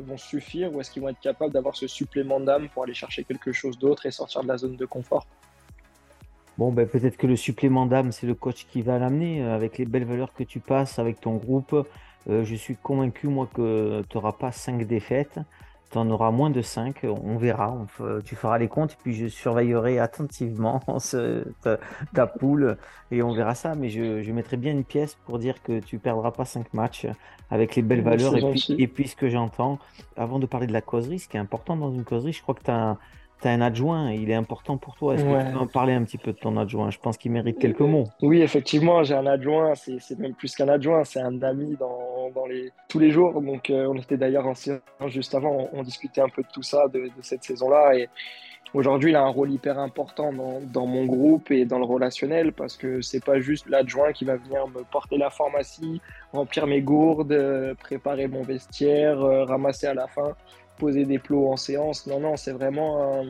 vont 0.00 0.16
suffire 0.16 0.74
ou 0.74 0.80
est-ce 0.80 0.90
qu'ils 0.90 1.02
vont 1.02 1.10
être 1.10 1.20
capables 1.20 1.52
d'avoir 1.52 1.76
ce 1.76 1.86
supplément 1.86 2.40
d'âme 2.40 2.68
pour 2.68 2.84
aller 2.84 2.94
chercher 2.94 3.24
quelque 3.24 3.52
chose 3.52 3.78
d'autre 3.78 4.06
et 4.06 4.10
sortir 4.10 4.42
de 4.42 4.48
la 4.48 4.56
zone 4.56 4.76
de 4.76 4.86
confort. 4.86 5.26
Bon, 6.56 6.72
ben, 6.72 6.86
peut-être 6.86 7.16
que 7.16 7.26
le 7.26 7.36
supplément 7.36 7.86
d'âme, 7.86 8.12
c'est 8.12 8.26
le 8.26 8.34
coach 8.34 8.66
qui 8.70 8.82
va 8.82 8.98
l'amener 8.98 9.42
euh, 9.42 9.54
avec 9.54 9.78
les 9.78 9.84
belles 9.84 10.04
valeurs 10.04 10.32
que 10.32 10.44
tu 10.44 10.60
passes 10.60 10.98
avec 10.98 11.20
ton 11.20 11.36
groupe. 11.36 11.74
je 12.28 12.54
suis 12.54 12.76
convaincu, 12.76 13.26
moi, 13.26 13.48
que 13.52 14.02
tu 14.08 14.16
n'auras 14.16 14.32
pas 14.32 14.52
cinq 14.52 14.86
défaites 14.86 15.38
tu 15.92 15.98
en 15.98 16.10
auras 16.10 16.30
moins 16.30 16.50
de 16.50 16.62
5, 16.62 17.04
on 17.04 17.36
verra, 17.36 17.76
tu 18.24 18.34
feras 18.34 18.58
les 18.58 18.68
comptes, 18.68 18.96
puis 19.02 19.12
je 19.12 19.26
surveillerai 19.26 19.98
attentivement 19.98 20.80
ta, 22.14 22.26
poule 22.26 22.78
et 23.10 23.22
on 23.22 23.32
verra 23.32 23.54
ça. 23.54 23.74
Mais 23.74 23.90
je, 23.90 24.32
mettrai 24.32 24.56
bien 24.56 24.72
une 24.72 24.84
pièce 24.84 25.16
pour 25.26 25.38
dire 25.38 25.62
que 25.62 25.80
tu 25.80 25.98
perdras 25.98 26.30
pas 26.30 26.46
5 26.46 26.72
matchs 26.72 27.06
avec 27.50 27.76
les 27.76 27.82
belles 27.82 28.00
valeurs. 28.00 28.36
Et 28.36 28.50
puis, 28.50 28.74
et 28.78 28.86
puis, 28.86 29.08
ce 29.08 29.16
que 29.16 29.28
j'entends, 29.28 29.78
avant 30.16 30.38
de 30.38 30.46
parler 30.46 30.66
de 30.66 30.72
la 30.72 30.80
causerie, 30.80 31.18
ce 31.18 31.28
qui 31.28 31.36
est 31.36 31.40
important 31.40 31.76
dans 31.76 31.92
une 31.92 32.04
causerie, 32.04 32.32
je 32.32 32.42
crois 32.42 32.54
que 32.54 32.62
tu 32.62 32.70
as 32.70 32.96
un 33.44 33.60
adjoint, 33.60 34.10
il 34.12 34.30
est 34.30 34.34
important 34.34 34.78
pour 34.78 34.94
toi. 34.94 35.14
Est-ce 35.14 35.24
que 35.24 35.46
tu 35.46 35.52
peux 35.52 35.58
en 35.58 35.66
parler 35.66 35.92
un 35.92 36.04
petit 36.04 36.18
peu 36.18 36.32
de 36.32 36.38
ton 36.38 36.56
adjoint? 36.56 36.90
Je 36.90 36.98
pense 36.98 37.18
qu'il 37.18 37.32
mérite 37.32 37.58
quelques 37.58 37.80
mots. 37.80 38.04
Oui, 38.22 38.40
effectivement, 38.40 39.02
j'ai 39.02 39.14
un 39.14 39.26
adjoint, 39.26 39.74
c'est 39.74 40.18
même 40.18 40.34
plus 40.34 40.54
qu'un 40.54 40.68
adjoint, 40.68 41.04
c'est 41.04 41.20
un 41.20 41.42
ami 41.42 41.76
dans, 41.78 41.98
tous 42.88 42.98
les 42.98 43.10
jours. 43.10 43.40
Donc, 43.40 43.70
euh, 43.70 43.86
on 43.86 43.96
était 43.96 44.16
d'ailleurs 44.16 44.46
en 44.46 44.54
séance 44.54 44.80
juste 45.08 45.34
avant, 45.34 45.68
on, 45.72 45.82
discutait 45.82 46.20
un 46.20 46.28
peu 46.28 46.42
de 46.42 46.48
tout 46.52 46.62
ça, 46.62 46.88
de, 46.88 47.10
cette 47.22 47.44
saison-là. 47.44 47.94
Et 47.94 48.08
aujourd'hui, 48.74 49.10
il 49.10 49.16
a 49.16 49.22
un 49.22 49.28
rôle 49.28 49.50
hyper 49.50 49.78
important 49.78 50.32
dans, 50.32 50.86
mon 50.86 51.04
groupe 51.06 51.50
et 51.50 51.64
dans 51.64 51.78
le 51.78 51.84
relationnel 51.84 52.52
parce 52.52 52.76
que 52.76 53.00
c'est 53.00 53.24
pas 53.24 53.40
juste 53.40 53.68
l'adjoint 53.68 54.12
qui 54.12 54.24
va 54.24 54.36
venir 54.36 54.66
me 54.68 54.82
porter 54.90 55.18
la 55.18 55.30
pharmacie, 55.30 56.00
remplir 56.32 56.66
mes 56.66 56.82
gourdes, 56.82 57.32
euh, 57.32 57.74
préparer 57.74 58.28
mon 58.28 58.42
vestiaire, 58.42 59.20
euh, 59.20 59.44
ramasser 59.44 59.86
à 59.86 59.94
la 59.94 60.06
fin 60.06 60.34
poser 60.78 61.04
des 61.04 61.18
plots 61.18 61.52
en 61.52 61.56
séance. 61.56 62.06
Non, 62.06 62.18
non, 62.18 62.36
c'est 62.36 62.50
vraiment 62.50 63.24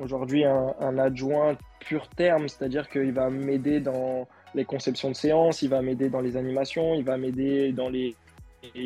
aujourd'hui 0.00 0.44
un, 0.44 0.98
adjoint 0.98 1.56
pur 1.80 2.08
terme, 2.08 2.48
c'est-à-dire 2.48 2.88
qu'il 2.88 3.12
va 3.12 3.30
m'aider 3.30 3.80
dans 3.80 4.26
les 4.54 4.64
conceptions 4.64 5.10
de 5.10 5.16
séance, 5.16 5.62
il 5.62 5.70
va 5.70 5.82
m'aider 5.82 6.08
dans 6.08 6.20
les 6.20 6.36
animations, 6.36 6.94
il 6.94 7.04
va 7.04 7.16
m'aider 7.16 7.72
dans 7.72 7.88
les, 7.88 8.14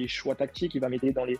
choix 0.09 0.35
tactiques, 0.35 0.75
il 0.75 0.81
va 0.81 0.89
m'aider 0.89 1.13
dans 1.13 1.25
les, 1.25 1.39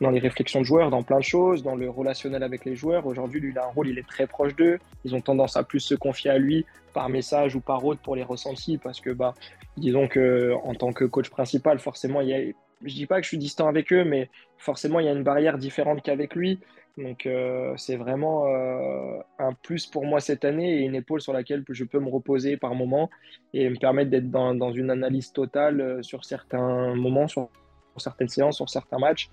dans 0.00 0.10
les 0.10 0.20
réflexions 0.20 0.60
de 0.60 0.64
joueurs, 0.64 0.90
dans 0.90 1.02
plein 1.02 1.18
de 1.18 1.24
choses, 1.24 1.62
dans 1.62 1.74
le 1.74 1.90
relationnel 1.90 2.42
avec 2.42 2.64
les 2.64 2.76
joueurs. 2.76 3.06
Aujourd'hui, 3.06 3.40
lui, 3.40 3.50
il 3.50 3.58
a 3.58 3.64
un 3.66 3.70
rôle, 3.70 3.88
il 3.88 3.98
est 3.98 4.06
très 4.06 4.26
proche 4.26 4.54
d'eux. 4.54 4.78
Ils 5.04 5.14
ont 5.14 5.20
tendance 5.20 5.56
à 5.56 5.62
plus 5.62 5.80
se 5.80 5.94
confier 5.94 6.30
à 6.30 6.38
lui 6.38 6.66
par 6.94 7.08
message 7.08 7.54
ou 7.54 7.60
par 7.60 7.84
autre 7.84 8.00
pour 8.00 8.16
les 8.16 8.22
ressentis 8.22 8.78
parce 8.78 9.00
que, 9.00 9.10
bah, 9.10 9.34
disons 9.76 10.08
que 10.08 10.54
en 10.64 10.74
tant 10.74 10.92
que 10.92 11.04
coach 11.04 11.30
principal, 11.30 11.78
forcément, 11.78 12.20
il 12.20 12.28
y 12.28 12.34
a, 12.34 12.40
je 12.84 12.94
dis 12.94 13.06
pas 13.06 13.16
que 13.16 13.24
je 13.24 13.28
suis 13.28 13.38
distant 13.38 13.68
avec 13.68 13.92
eux, 13.92 14.04
mais 14.04 14.30
forcément, 14.56 15.00
il 15.00 15.06
y 15.06 15.08
a 15.08 15.12
une 15.12 15.24
barrière 15.24 15.58
différente 15.58 16.02
qu'avec 16.02 16.34
lui. 16.34 16.60
Donc, 16.96 17.26
euh, 17.26 17.74
c'est 17.76 17.94
vraiment 17.94 18.46
euh, 18.48 19.20
un 19.38 19.52
plus 19.52 19.86
pour 19.86 20.04
moi 20.04 20.18
cette 20.18 20.44
année 20.44 20.78
et 20.78 20.80
une 20.80 20.96
épaule 20.96 21.20
sur 21.20 21.32
laquelle 21.32 21.64
je 21.68 21.84
peux 21.84 22.00
me 22.00 22.08
reposer 22.08 22.56
par 22.56 22.74
moment 22.74 23.08
et 23.54 23.70
me 23.70 23.76
permettre 23.76 24.10
d'être 24.10 24.30
dans, 24.30 24.52
dans, 24.54 24.72
une 24.72 24.90
analyse 24.90 25.32
totale 25.32 25.80
euh, 25.80 26.02
sur 26.02 26.24
certains 26.24 26.96
moments, 26.96 27.28
sur, 27.28 27.50
sur 27.98 28.10
certaines 28.10 28.28
séances, 28.28 28.56
sur 28.56 28.68
certains 28.68 28.98
matchs. 28.98 29.30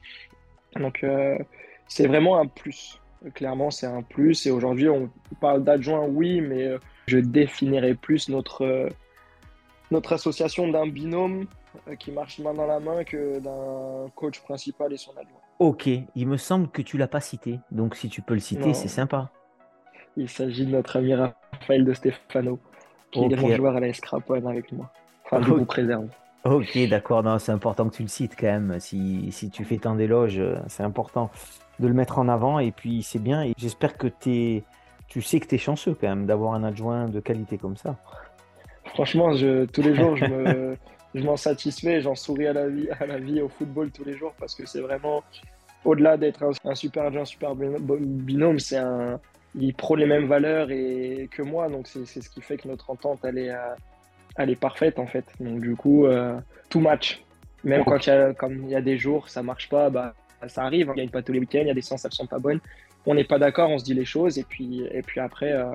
Donc, 0.75 1.03
euh, 1.03 1.37
c'est 1.87 2.07
vraiment 2.07 2.37
un 2.39 2.47
plus. 2.47 2.99
Clairement, 3.33 3.71
c'est 3.71 3.87
un 3.87 4.01
plus. 4.01 4.45
Et 4.45 4.51
aujourd'hui, 4.51 4.89
on 4.89 5.09
parle 5.41 5.63
d'adjoint, 5.63 6.05
oui, 6.05 6.41
mais 6.41 6.63
euh, 6.65 6.77
je 7.07 7.17
définirais 7.17 7.95
plus 7.95 8.29
notre, 8.29 8.63
euh, 8.63 8.89
notre 9.91 10.13
association 10.13 10.67
d'un 10.67 10.87
binôme 10.87 11.45
qui 11.99 12.11
marche 12.11 12.39
main 12.39 12.53
dans 12.53 12.67
la 12.67 12.79
main 12.79 13.03
que 13.03 13.39
d'un 13.39 14.09
coach 14.15 14.39
principal 14.39 14.93
et 14.93 14.97
son 14.97 15.11
adjoint. 15.11 15.41
Ok, 15.59 15.89
il 16.15 16.27
me 16.27 16.37
semble 16.37 16.69
que 16.69 16.81
tu 16.81 16.97
l'as 16.97 17.07
pas 17.07 17.19
cité. 17.19 17.59
Donc, 17.71 17.95
si 17.95 18.07
tu 18.07 18.21
peux 18.21 18.33
le 18.33 18.39
citer, 18.39 18.73
c'est 18.73 18.87
sympa. 18.87 19.29
Il 20.15 20.29
s'agit 20.29 20.65
de 20.65 20.71
notre 20.71 20.97
ami 20.97 21.13
Raphaël 21.13 21.83
de 21.83 21.93
Stefano, 21.93 22.59
qui 23.11 23.19
okay. 23.19 23.27
est 23.27 23.37
également 23.37 23.55
joueur 23.55 23.75
à 23.75 23.79
la 23.81 23.93
Scrapone 23.93 24.47
avec 24.47 24.71
moi. 24.71 24.89
Enfin, 25.25 25.41
je 25.41 25.51
vous 25.51 25.65
préserve. 25.65 26.07
Ok, 26.45 26.77
d'accord. 26.87 27.23
C'est 27.39 27.51
important 27.51 27.89
que 27.89 27.95
tu 27.95 28.03
le 28.03 28.07
cites 28.07 28.35
quand 28.39 28.45
même. 28.45 28.79
Si, 28.79 29.31
si 29.31 29.49
tu 29.49 29.65
fais 29.65 29.77
tant 29.77 29.95
d'éloges, 29.95 30.39
c'est 30.67 30.83
important 30.83 31.31
de 31.79 31.87
le 31.87 31.93
mettre 31.93 32.19
en 32.19 32.29
avant. 32.29 32.59
Et 32.59 32.71
puis, 32.71 33.01
c'est 33.01 33.19
bien. 33.19 33.43
Et 33.43 33.53
j'espère 33.57 33.97
que 33.97 34.07
es, 34.27 34.63
tu 35.07 35.21
sais 35.23 35.39
que 35.39 35.47
tu 35.47 35.55
es 35.55 35.57
chanceux 35.57 35.95
quand 35.99 36.07
même 36.07 36.27
d'avoir 36.27 36.53
un 36.53 36.63
adjoint 36.63 37.07
de 37.07 37.19
qualité 37.19 37.57
comme 37.57 37.77
ça. 37.77 37.95
Franchement, 38.85 39.33
je, 39.33 39.65
tous 39.65 39.81
les 39.81 39.95
jours, 39.95 40.15
je 40.15 40.25
me, 40.25 40.77
je 41.15 41.23
m'en 41.23 41.35
satisfais. 41.35 42.01
J'en 42.01 42.13
souris 42.13 42.45
à 42.45 42.53
la, 42.53 42.69
vie, 42.69 42.89
à 42.91 43.07
la 43.07 43.17
vie, 43.17 43.41
au 43.41 43.49
football 43.49 43.89
tous 43.89 44.03
les 44.03 44.15
jours 44.15 44.33
parce 44.39 44.53
que 44.53 44.67
c'est 44.67 44.81
vraiment, 44.81 45.23
au-delà 45.83 46.15
d'être 46.15 46.43
un, 46.43 46.51
un, 46.63 46.75
super 46.75 47.05
adjoint, 47.05 47.23
un 47.23 47.25
super 47.25 47.55
binôme, 47.55 48.59
c'est 48.59 48.77
un, 48.77 49.19
il 49.55 49.73
prône 49.73 49.99
les 49.99 50.05
mêmes 50.05 50.27
valeurs 50.27 50.69
et, 50.69 51.27
que 51.31 51.41
moi. 51.41 51.69
Donc, 51.69 51.87
c'est 51.87 52.05
ce 52.05 52.29
qui 52.29 52.41
fait 52.41 52.57
que 52.57 52.67
notre 52.67 52.91
entente, 52.91 53.21
elle 53.23 53.39
est. 53.39 53.51
Elle 54.37 54.49
est 54.49 54.59
parfaite 54.59 54.99
en 54.99 55.07
fait. 55.07 55.25
Donc 55.39 55.59
du 55.59 55.75
coup, 55.75 56.05
euh, 56.05 56.37
tout 56.69 56.79
match. 56.79 57.21
Même 57.63 57.83
quand 57.83 58.05
il 58.05 58.09
y, 58.09 58.13
a, 58.13 58.33
comme 58.33 58.63
il 58.63 58.69
y 58.69 58.75
a 58.75 58.81
des 58.81 58.97
jours, 58.97 59.27
ça 59.27 59.41
marche 59.41 59.69
pas, 59.69 59.89
bah, 59.89 60.13
ça 60.47 60.63
arrive. 60.63 60.91
Il 60.95 61.01
n'y 61.01 61.07
a 61.07 61.11
pas 61.11 61.23
tous 61.23 61.31
les 61.31 61.39
week-ends, 61.39 61.61
il 61.61 61.67
y 61.67 61.71
a 61.71 61.73
des 61.73 61.81
séances, 61.81 62.05
elles 62.05 62.13
sont 62.13 62.27
pas 62.27 62.37
bonnes. 62.37 62.59
On 63.07 63.15
n'est 63.15 63.23
pas 63.23 63.39
d'accord, 63.39 63.69
on 63.69 63.77
se 63.77 63.83
dit 63.83 63.93
les 63.93 64.05
choses 64.05 64.37
et 64.39 64.43
puis, 64.43 64.83
et 64.91 65.01
puis 65.01 65.19
après, 65.19 65.51
euh, 65.51 65.65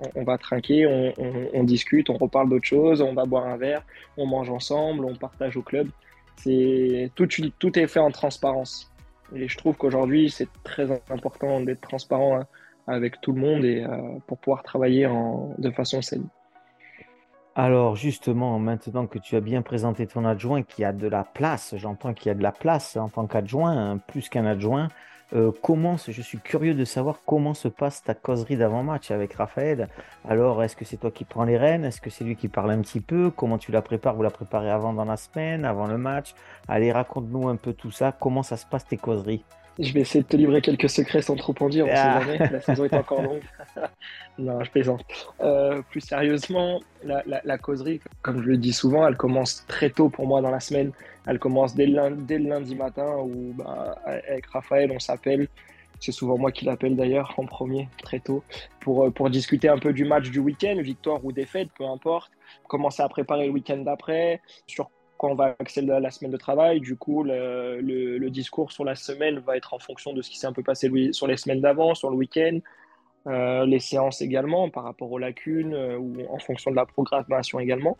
on, 0.00 0.20
on, 0.20 0.24
va 0.24 0.38
trinquer, 0.38 0.86
on, 0.86 1.12
on, 1.18 1.48
on 1.52 1.64
discute, 1.64 2.08
on 2.08 2.16
reparle 2.16 2.48
d'autres 2.48 2.66
choses, 2.66 3.02
on 3.02 3.12
va 3.12 3.24
boire 3.24 3.46
un 3.46 3.56
verre, 3.58 3.82
on 4.16 4.26
mange 4.26 4.48
ensemble, 4.48 5.04
on 5.04 5.14
partage 5.14 5.56
au 5.56 5.62
club. 5.62 5.88
C'est 6.36 7.10
tout, 7.14 7.28
tout 7.58 7.78
est 7.78 7.86
fait 7.86 8.00
en 8.00 8.10
transparence. 8.10 8.90
Et 9.34 9.48
je 9.48 9.58
trouve 9.58 9.76
qu'aujourd'hui, 9.76 10.30
c'est 10.30 10.48
très 10.62 10.90
important 11.10 11.60
d'être 11.60 11.80
transparent 11.80 12.38
hein, 12.38 12.46
avec 12.86 13.20
tout 13.20 13.32
le 13.32 13.40
monde 13.40 13.64
et 13.64 13.82
euh, 13.82 14.18
pour 14.26 14.38
pouvoir 14.38 14.62
travailler 14.62 15.06
en, 15.06 15.54
de 15.58 15.70
façon 15.70 16.02
saine. 16.02 16.26
Alors 17.58 17.96
justement, 17.96 18.58
maintenant 18.58 19.06
que 19.06 19.18
tu 19.18 19.34
as 19.34 19.40
bien 19.40 19.62
présenté 19.62 20.06
ton 20.06 20.24
adjoint, 20.26 20.62
qui 20.62 20.84
a 20.84 20.92
de 20.92 21.08
la 21.08 21.24
place, 21.24 21.74
j'entends 21.76 22.12
qu'il 22.12 22.28
y 22.28 22.30
a 22.30 22.34
de 22.34 22.42
la 22.42 22.52
place 22.52 22.96
en 22.96 23.08
tant 23.08 23.26
qu'adjoint, 23.26 23.92
hein, 23.92 23.98
plus 23.98 24.28
qu'un 24.28 24.44
adjoint, 24.44 24.88
euh, 25.32 25.50
comment, 25.62 25.96
je 25.96 26.22
suis 26.22 26.38
curieux 26.38 26.74
de 26.74 26.84
savoir 26.84 27.20
comment 27.26 27.54
se 27.54 27.68
passe 27.68 28.02
ta 28.02 28.14
causerie 28.14 28.56
d'avant-match 28.56 29.10
avec 29.10 29.34
Raphaël. 29.34 29.88
Alors, 30.28 30.62
est-ce 30.62 30.76
que 30.76 30.84
c'est 30.84 30.98
toi 30.98 31.10
qui 31.10 31.24
prends 31.24 31.44
les 31.44 31.56
rênes? 31.56 31.84
Est-ce 31.84 32.00
que 32.00 32.10
c'est 32.10 32.24
lui 32.24 32.36
qui 32.36 32.48
parle 32.48 32.70
un 32.70 32.80
petit 32.80 33.00
peu? 33.00 33.30
Comment 33.30 33.58
tu 33.58 33.72
la 33.72 33.82
prépares? 33.82 34.14
Vous 34.14 34.22
la 34.22 34.30
préparez 34.30 34.70
avant 34.70 34.92
dans 34.92 35.04
la 35.04 35.16
semaine, 35.16 35.64
avant 35.64 35.86
le 35.86 35.98
match? 35.98 36.34
Allez, 36.68 36.92
raconte-nous 36.92 37.48
un 37.48 37.56
peu 37.56 37.72
tout 37.72 37.90
ça. 37.90 38.12
Comment 38.12 38.42
ça 38.42 38.56
se 38.56 38.66
passe 38.66 38.86
tes 38.86 38.96
causeries? 38.96 39.42
Je 39.78 39.92
vais 39.92 40.00
essayer 40.00 40.22
de 40.22 40.28
te 40.28 40.36
livrer 40.36 40.62
quelques 40.62 40.88
secrets 40.88 41.20
sans 41.20 41.36
trop 41.36 41.54
en 41.60 41.68
dire, 41.68 41.86
on 41.86 41.90
ah. 41.92 42.20
sait 42.20 42.26
jamais, 42.26 42.50
la 42.50 42.60
saison 42.62 42.84
est 42.84 42.94
encore 42.94 43.20
longue. 43.20 43.42
non, 44.38 44.64
je 44.64 44.70
plaisante. 44.70 45.04
Euh, 45.40 45.82
plus 45.90 46.00
sérieusement, 46.00 46.80
la, 47.04 47.22
la, 47.26 47.42
la, 47.44 47.58
causerie, 47.58 48.00
comme 48.22 48.42
je 48.42 48.48
le 48.48 48.56
dis 48.56 48.72
souvent, 48.72 49.06
elle 49.06 49.16
commence 49.16 49.66
très 49.66 49.90
tôt 49.90 50.08
pour 50.08 50.26
moi 50.26 50.40
dans 50.40 50.50
la 50.50 50.60
semaine. 50.60 50.92
Elle 51.26 51.38
commence 51.38 51.74
dès 51.74 51.86
le 51.86 52.48
lundi, 52.48 52.74
matin 52.74 53.16
où 53.18 53.52
bah, 53.54 53.96
avec 54.04 54.46
Raphaël, 54.46 54.90
on 54.92 55.00
s'appelle. 55.00 55.48
C'est 55.98 56.12
souvent 56.12 56.36
moi 56.36 56.52
qui 56.52 56.66
l'appelle 56.66 56.94
d'ailleurs 56.94 57.34
en 57.38 57.46
premier, 57.46 57.88
très 58.02 58.20
tôt, 58.20 58.44
pour, 58.80 59.04
euh, 59.04 59.10
pour 59.10 59.30
discuter 59.30 59.68
un 59.68 59.78
peu 59.78 59.94
du 59.94 60.04
match 60.04 60.30
du 60.30 60.40
week-end, 60.40 60.76
victoire 60.82 61.24
ou 61.24 61.32
défaite, 61.32 61.68
peu 61.76 61.84
importe. 61.84 62.30
Commencer 62.68 63.02
à 63.02 63.08
préparer 63.08 63.46
le 63.46 63.52
week-end 63.52 63.78
d'après, 63.78 64.42
sur 64.66 64.90
quand 65.16 65.30
on 65.30 65.34
va 65.34 65.56
accéder 65.58 65.92
à 65.92 66.00
la 66.00 66.10
semaine 66.10 66.30
de 66.30 66.36
travail, 66.36 66.80
du 66.80 66.96
coup, 66.96 67.22
le, 67.24 68.28
discours 68.28 68.72
sur 68.72 68.84
la 68.84 68.94
semaine 68.94 69.38
va 69.38 69.56
être 69.56 69.72
en 69.74 69.78
fonction 69.78 70.12
de 70.12 70.22
ce 70.22 70.30
qui 70.30 70.38
s'est 70.38 70.46
un 70.46 70.52
peu 70.52 70.62
passé 70.62 70.90
sur 71.12 71.26
les 71.26 71.36
semaines 71.36 71.60
d'avant, 71.60 71.94
sur 71.94 72.10
le 72.10 72.16
week-end, 72.16 72.58
euh, 73.26 73.66
les 73.66 73.80
séances 73.80 74.22
également 74.22 74.70
par 74.70 74.84
rapport 74.84 75.10
aux 75.10 75.18
lacunes 75.18 75.74
euh, 75.74 75.98
ou 75.98 76.14
en 76.30 76.38
fonction 76.38 76.70
de 76.70 76.76
la 76.76 76.86
programmation 76.86 77.58
également. 77.58 77.98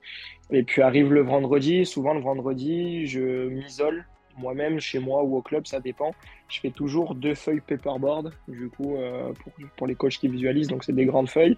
Et 0.50 0.62
puis 0.62 0.82
arrive 0.82 1.12
le 1.12 1.22
vendredi, 1.22 1.84
souvent 1.84 2.14
le 2.14 2.20
vendredi, 2.20 3.06
je 3.06 3.48
m'isole 3.48 4.06
moi-même 4.38 4.80
chez 4.80 4.98
moi 4.98 5.22
ou 5.22 5.36
au 5.36 5.42
club, 5.42 5.66
ça 5.66 5.80
dépend. 5.80 6.12
Je 6.48 6.60
fais 6.60 6.70
toujours 6.70 7.14
deux 7.14 7.34
feuilles 7.34 7.60
paperboard, 7.60 8.32
du 8.48 8.68
coup, 8.68 8.96
euh, 8.96 9.32
pour, 9.32 9.52
pour, 9.76 9.86
les 9.86 9.94
coachs 9.94 10.18
qui 10.18 10.28
visualisent, 10.28 10.68
donc 10.68 10.84
c'est 10.84 10.94
des 10.94 11.06
grandes 11.06 11.30
feuilles 11.30 11.56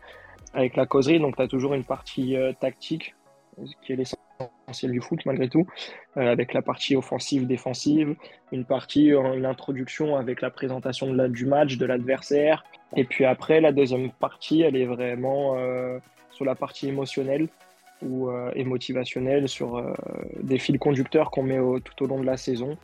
avec 0.55 0.77
la 0.77 0.87
causerie, 0.87 1.21
donc 1.21 1.37
tu 1.37 1.43
as 1.43 1.49
toujours 1.49 1.75
une 1.75 1.85
partie 1.85 2.37
euh, 2.37 2.53
tactique 2.53 3.15
qui 3.83 3.93
est 3.93 3.97
l'essentiel 3.97 4.28
du 4.83 5.01
foot 5.01 5.25
malgré 5.27 5.49
tout, 5.49 5.67
euh, 6.17 6.31
avec 6.31 6.53
la 6.53 6.63
partie 6.63 6.95
offensive, 6.95 7.47
défensive, 7.47 8.15
une 8.53 8.65
partie, 8.65 9.13
euh, 9.13 9.35
une 9.35 9.47
introduction 9.47 10.17
avec 10.17 10.41
la 10.41 10.51
présentation 10.51 11.11
de 11.11 11.17
la, 11.17 11.29
du 11.29 11.47
match, 11.47 11.77
de 11.77 11.87
l'adversaire, 11.87 12.65
et 12.97 13.05
puis 13.05 13.25
après 13.25 13.61
la 13.61 13.73
deuxième 13.73 14.11
partie, 14.11 14.63
elle 14.63 14.77
est 14.77 14.87
vraiment 14.87 15.57
euh, 15.57 15.99
sur 16.31 16.45
la 16.45 16.55
partie 16.55 16.89
émotionnelle 16.89 17.49
ou 18.03 18.29
euh, 18.29 18.51
et 18.55 18.65
motivationnelle, 18.65 19.49
sur 19.49 19.79
euh, 19.79 19.93
des 20.41 20.59
fils 20.59 20.79
conducteurs 20.79 21.31
qu'on 21.31 21.43
met 21.43 21.59
tout 21.85 22.05
au 22.05 22.07
long 22.07 22.21
de 22.21 22.27
la 22.27 22.37
saison. 22.37 22.77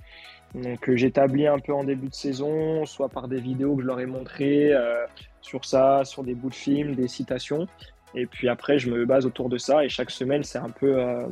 Donc 0.55 0.93
j'établis 0.95 1.47
un 1.49 1.59
peu 1.59 1.73
en 1.73 1.85
début 1.85 2.09
de 2.09 2.14
saison, 2.14 2.87
soit 2.87 3.09
par 3.09 3.27
des 3.29 3.40
vidéos 3.40 3.75
que 3.75 3.83
je 3.83 3.87
leur 3.88 3.99
ai 3.99 4.07
montrées 4.07 4.73
sur 5.40 5.64
ça, 5.64 6.05
sur 6.05 6.23
des 6.23 6.35
bouts 6.35 6.51
de 6.51 6.55
films, 6.55 6.95
des 6.95 7.09
citations, 7.09 7.67
et 8.14 8.27
puis 8.27 8.48
après, 8.48 8.79
je 8.79 8.90
me 8.90 9.05
base 9.05 9.27
autour 9.27 9.48
de 9.48 9.59
ça. 9.59 9.85
Et 9.85 9.88
chaque 9.88 10.11
semaine, 10.11 10.44
c'est 10.44 10.59
un 10.59 10.70
peu, 10.70 10.98
euh, 10.98 11.27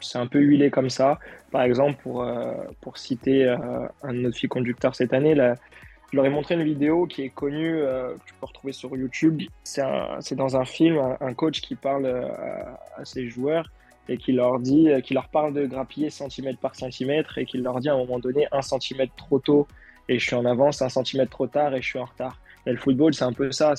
c'est 0.00 0.18
un 0.18 0.26
peu 0.26 0.38
huilé 0.38 0.70
comme 0.70 0.90
ça. 0.90 1.18
Par 1.50 1.62
exemple, 1.62 2.00
pour, 2.02 2.22
euh, 2.22 2.54
pour 2.80 2.98
citer 2.98 3.44
euh, 3.44 3.56
un 4.02 4.14
de 4.14 4.18
nos 4.18 4.32
fils 4.32 4.48
conducteurs 4.48 4.94
cette 4.94 5.12
année, 5.12 5.34
je 5.34 6.16
leur 6.16 6.26
ai 6.26 6.30
montré 6.30 6.54
une 6.54 6.62
vidéo 6.62 7.06
qui 7.06 7.22
est 7.22 7.28
connue, 7.28 7.80
que 7.80 8.18
tu 8.26 8.34
peux 8.40 8.46
retrouver 8.46 8.72
sur 8.72 8.96
YouTube. 8.96 9.42
C'est, 9.64 10.34
dans 10.34 10.56
un 10.56 10.64
film, 10.64 10.98
un, 11.20 11.34
coach 11.34 11.60
qui 11.60 11.74
parle 11.74 12.06
à, 12.06 13.04
ses 13.04 13.28
joueurs 13.28 13.70
et 14.08 14.16
qui 14.16 14.32
leur 14.32 14.60
dit, 14.60 14.88
qui 15.02 15.14
leur 15.14 15.28
parle 15.28 15.52
de 15.54 15.66
grappiller 15.66 16.10
centimètre 16.10 16.60
par 16.60 16.76
centimètre 16.76 17.38
et 17.38 17.46
qui 17.46 17.58
leur 17.58 17.80
dit 17.80 17.88
à 17.88 17.94
un 17.94 17.98
moment 17.98 18.20
donné 18.20 18.46
un 18.52 18.62
centimètre 18.62 19.14
trop 19.16 19.40
tôt 19.40 19.66
et 20.08 20.18
je 20.18 20.24
suis 20.24 20.36
en 20.36 20.44
avance, 20.44 20.82
un 20.82 20.88
centimètre 20.88 21.30
trop 21.30 21.46
tard 21.46 21.74
et 21.74 21.82
je 21.82 21.88
suis 21.88 21.98
en 21.98 22.04
retard. 22.04 22.38
Et 22.66 22.70
le 22.70 22.76
football, 22.76 23.14
c'est 23.14 23.24
un 23.24 23.32
peu 23.32 23.50
ça. 23.50 23.74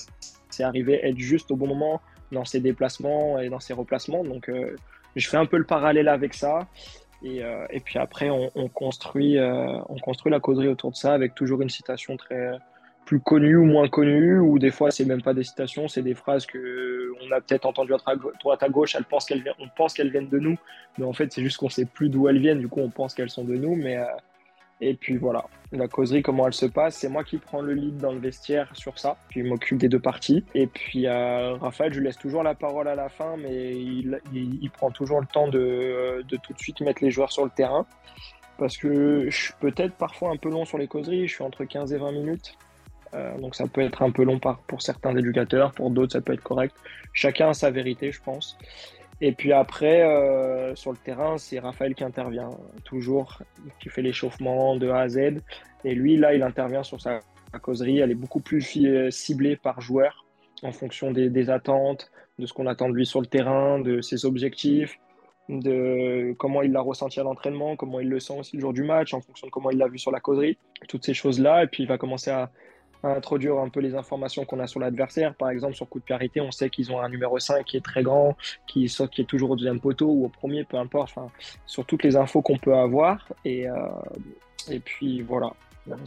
C'est 0.50 0.64
arriver 0.64 1.00
être 1.04 1.18
juste 1.18 1.52
au 1.52 1.56
bon 1.56 1.68
moment, 1.68 2.02
dans 2.32 2.46
ses 2.46 2.60
déplacements 2.60 3.40
et 3.40 3.50
dans 3.50 3.60
ses 3.60 3.74
replacements. 3.74 4.24
Donc, 4.24 4.50
euh, 4.50 4.76
je 5.16 5.28
fais 5.28 5.38
un 5.38 5.46
peu 5.46 5.58
le 5.58 5.64
parallèle 5.66 6.08
avec 6.08 6.34
ça. 6.34 6.68
Et, 7.24 7.44
euh, 7.44 7.66
et 7.70 7.80
puis 7.80 7.98
après, 7.98 8.30
on, 8.30 8.52
on 8.56 8.68
construit, 8.68 9.38
euh, 9.38 9.80
on 9.90 9.98
construit 9.98 10.32
la 10.32 10.40
causerie 10.40 10.68
autour 10.68 10.92
de 10.92 10.96
ça 10.96 11.14
avec 11.14 11.34
toujours 11.34 11.62
une 11.62 11.70
citation 11.70 12.18
très 12.18 12.52
plus 13.06 13.20
connue 13.20 13.56
ou 13.56 13.66
moins 13.66 13.88
connue, 13.88 14.40
ou 14.40 14.58
des 14.58 14.72
fois, 14.72 14.90
c'est 14.90 15.06
même 15.06 15.22
pas 15.22 15.36
des 15.36 15.44
citations, 15.44 15.88
c'est 15.88 16.02
des 16.02 16.16
phrases 16.16 16.48
que 16.48 17.12
on 17.22 17.32
a 17.32 17.40
peut-être 17.40 17.68
entendues 17.68 17.94
à 17.94 18.16
droite 18.40 18.64
à 18.64 18.68
gauche, 18.68 18.96
elles 18.96 19.04
pensent 19.04 19.32
on 19.60 19.68
pense 19.78 19.94
qu'elles 19.94 20.10
viennent 20.10 20.28
de 20.28 20.40
nous, 20.40 20.58
mais 20.98 21.06
en 21.06 21.14
fait, 21.14 21.32
c'est 21.32 21.44
juste 21.44 21.58
qu'on 21.58 21.70
sait 21.70 21.86
plus 21.86 22.10
d'où 22.10 22.28
elles 22.28 22.40
viennent, 22.40 22.60
du 22.60 22.68
coup, 22.68 22.80
on 22.80 22.90
pense 22.90 23.14
qu'elles 23.14 23.30
sont 23.30 23.44
de 23.44 23.56
nous, 23.56 23.76
mais 23.76 24.00
et 24.82 24.94
puis 24.94 25.18
voilà, 25.18 25.46
la 25.72 25.88
causerie, 25.88 26.22
comment 26.22 26.48
elle 26.48 26.54
se 26.54 26.66
passe, 26.66 26.98
c'est 26.98 27.10
moi 27.10 27.24
qui 27.24 27.38
prends 27.38 27.62
le 27.62 27.74
lead 27.74 27.98
dans 27.98 28.12
le 28.12 28.20
vestiaire 28.20 28.70
sur 28.76 29.00
ça, 29.00 29.18
puis 29.30 29.42
je 29.42 29.48
m'occupe 29.48 29.78
des 29.78 29.88
deux 29.88 30.00
parties. 30.00 30.44
Et 30.54 30.68
puis 30.68 31.08
euh, 31.08 31.56
Raphaël, 31.56 31.94
je 31.94 32.00
lui 32.00 32.06
laisse 32.06 32.18
toujours 32.18 32.44
la 32.44 32.56
parole 32.56 32.88
à 32.88 32.96
la 32.96 33.10
fin, 33.10 33.38
mais 33.38 33.72
il, 33.72 34.20
il, 34.34 34.60
il 34.62 34.70
prend 34.70 34.92
toujours 34.92 35.22
le 35.22 35.28
temps 35.28 35.48
de, 35.48 36.24
de, 36.28 36.38
tout 36.38 36.54
de 36.54 36.60
suite 36.60 36.82
mettre 36.82 37.04
les 37.04 37.12
joueurs 37.12 37.32
sur 37.32 37.46
le 37.46 37.52
terrain. 37.52 37.86
Parce 38.58 38.78
que 38.78 39.30
je 39.30 39.36
suis 39.36 39.54
peut-être 39.60 39.96
parfois 39.96 40.32
un 40.32 40.38
peu 40.38 40.50
long 40.50 40.66
sur 40.66 40.78
les 40.78 40.88
causeries, 40.88 41.28
je 41.28 41.36
suis 41.36 41.44
entre 41.44 41.66
15 41.66 41.94
et 41.94 41.98
20 41.98 42.12
minutes. 42.12 42.58
Euh, 43.14 43.38
donc 43.38 43.56
ça 43.56 43.68
peut 43.68 43.82
être 43.82 44.02
un 44.02 44.12
peu 44.12 44.24
long 44.24 44.40
pour 44.40 44.82
certains 44.82 45.16
éducateurs, 45.16 45.72
pour 45.72 45.90
d'autres 45.90 46.14
ça 46.14 46.22
peut 46.22 46.34
être 46.34 46.44
correct. 46.44 46.76
Chacun 47.14 47.50
a 47.50 47.54
sa 47.54 47.72
vérité, 47.72 48.12
je 48.12 48.22
pense. 48.22 48.58
Et 49.22 49.32
puis 49.32 49.54
après, 49.54 50.04
euh, 50.04 50.76
sur 50.76 50.92
le 50.92 50.98
terrain, 50.98 51.38
c'est 51.38 51.60
Raphaël 51.60 51.96
qui 51.96 52.04
intervient, 52.04 52.50
toujours, 52.84 53.42
qui 53.80 53.90
fait 53.90 54.02
l'échauffement 54.02 54.76
de 54.76 54.90
A 54.90 55.02
à 55.02 55.08
Z. 55.08 55.42
Et 55.84 55.96
lui, 55.96 56.18
là, 56.18 56.34
il 56.34 56.44
intervient 56.44 56.84
sur 56.84 57.02
sa, 57.02 57.20
causerie. 57.62 58.00
Elle 58.00 58.12
est 58.12 58.16
beaucoup 58.16 58.42
plus 58.42 58.62
ciblée 59.12 59.56
par 59.56 59.80
joueur 59.80 60.26
en 60.64 60.74
fonction 60.74 61.12
des, 61.12 61.50
attentes, 61.50 62.12
de 62.38 62.46
ce 62.46 62.52
qu'on 62.52 62.68
attend 62.68 62.90
de 62.90 62.94
lui 62.94 63.06
sur 63.06 63.22
le 63.22 63.28
terrain, 63.28 63.80
de 63.80 64.02
ses 64.02 64.26
objectifs, 64.26 65.00
de 65.48 66.34
comment 66.38 66.64
il 66.64 66.74
l'a 66.74 66.82
ressenti 66.82 67.22
à 67.22 67.24
l'entraînement, 67.24 67.78
comment 67.78 68.02
il 68.02 68.10
le 68.10 68.20
sent 68.20 68.38
aussi 68.38 68.58
le 68.58 68.62
jour 68.62 68.74
du 68.74 68.84
match, 68.84 69.14
en 69.14 69.22
fonction 69.22 69.48
de 69.48 69.52
comment 69.52 69.72
il 69.72 69.78
l'a 69.78 69.88
vu 69.88 70.00
sur 70.00 70.12
la 70.12 70.20
causerie, 70.20 70.58
toutes 70.90 71.06
ces 71.06 71.14
choses-là. 71.14 71.64
Et 71.64 71.68
puis 71.68 71.84
il 71.84 71.88
va 71.88 71.98
commencer 71.98 72.32
à, 72.32 72.52
introduire 73.10 73.58
un 73.58 73.70
peu 73.70 73.80
les 73.80 73.96
informations 73.96 74.46
qu'on 74.46 74.60
a 74.60 74.68
sur 74.68 74.80
l'adversaire. 74.80 75.36
Par 75.36 75.50
exemple, 75.50 75.76
sur 75.76 75.88
coup 75.88 76.00
de 76.00 76.04
pied 76.04 76.16
arrêté, 76.16 76.42
on 76.42 76.52
sait 76.52 76.70
qu'ils 76.70 76.92
ont 76.92 77.00
un 77.00 77.10
numéro 77.10 77.40
5 77.40 77.66
qui 77.66 77.78
est 77.78 77.84
très 77.84 78.04
grand, 78.04 78.36
qui, 78.68 78.86
qui 79.12 79.22
est 79.22 79.26
toujours 79.26 79.52
au 79.52 79.56
deuxième 79.56 79.80
poteau 79.80 80.08
ou 80.08 80.26
au 80.26 80.30
premier, 80.30 80.64
peu 80.64 80.78
importe. 80.78 81.16
Sur 81.66 81.86
toutes 81.86 82.04
les 82.04 82.16
infos 82.16 82.42
qu'on 82.42 82.58
peut 82.58 82.76
avoir. 82.76 83.32
Et, 83.44 83.70
euh, 83.70 83.76
puis 84.84 85.22
voilà, 85.22 85.52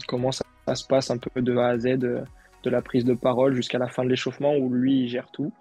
comment 0.07 0.31
ça, 0.31 0.43
se 0.73 0.85
passe 0.85 1.09
un 1.09 1.17
peu 1.17 1.41
de 1.41 1.55
A 1.57 1.67
à 1.69 1.77
Z, 1.79 1.97
de, 1.97 2.21
de 2.63 2.69
la 2.69 2.81
prise 2.81 3.05
de 3.05 3.13
parole 3.13 3.53
jusqu'à 3.53 3.79
la 3.79 3.87
fin 3.87 4.03
de 4.03 4.09
l'échauffement 4.09 4.55
où 4.55 4.69
lui, 4.69 5.03
il 5.03 5.07
gère 5.07 5.31
tout 5.31 5.51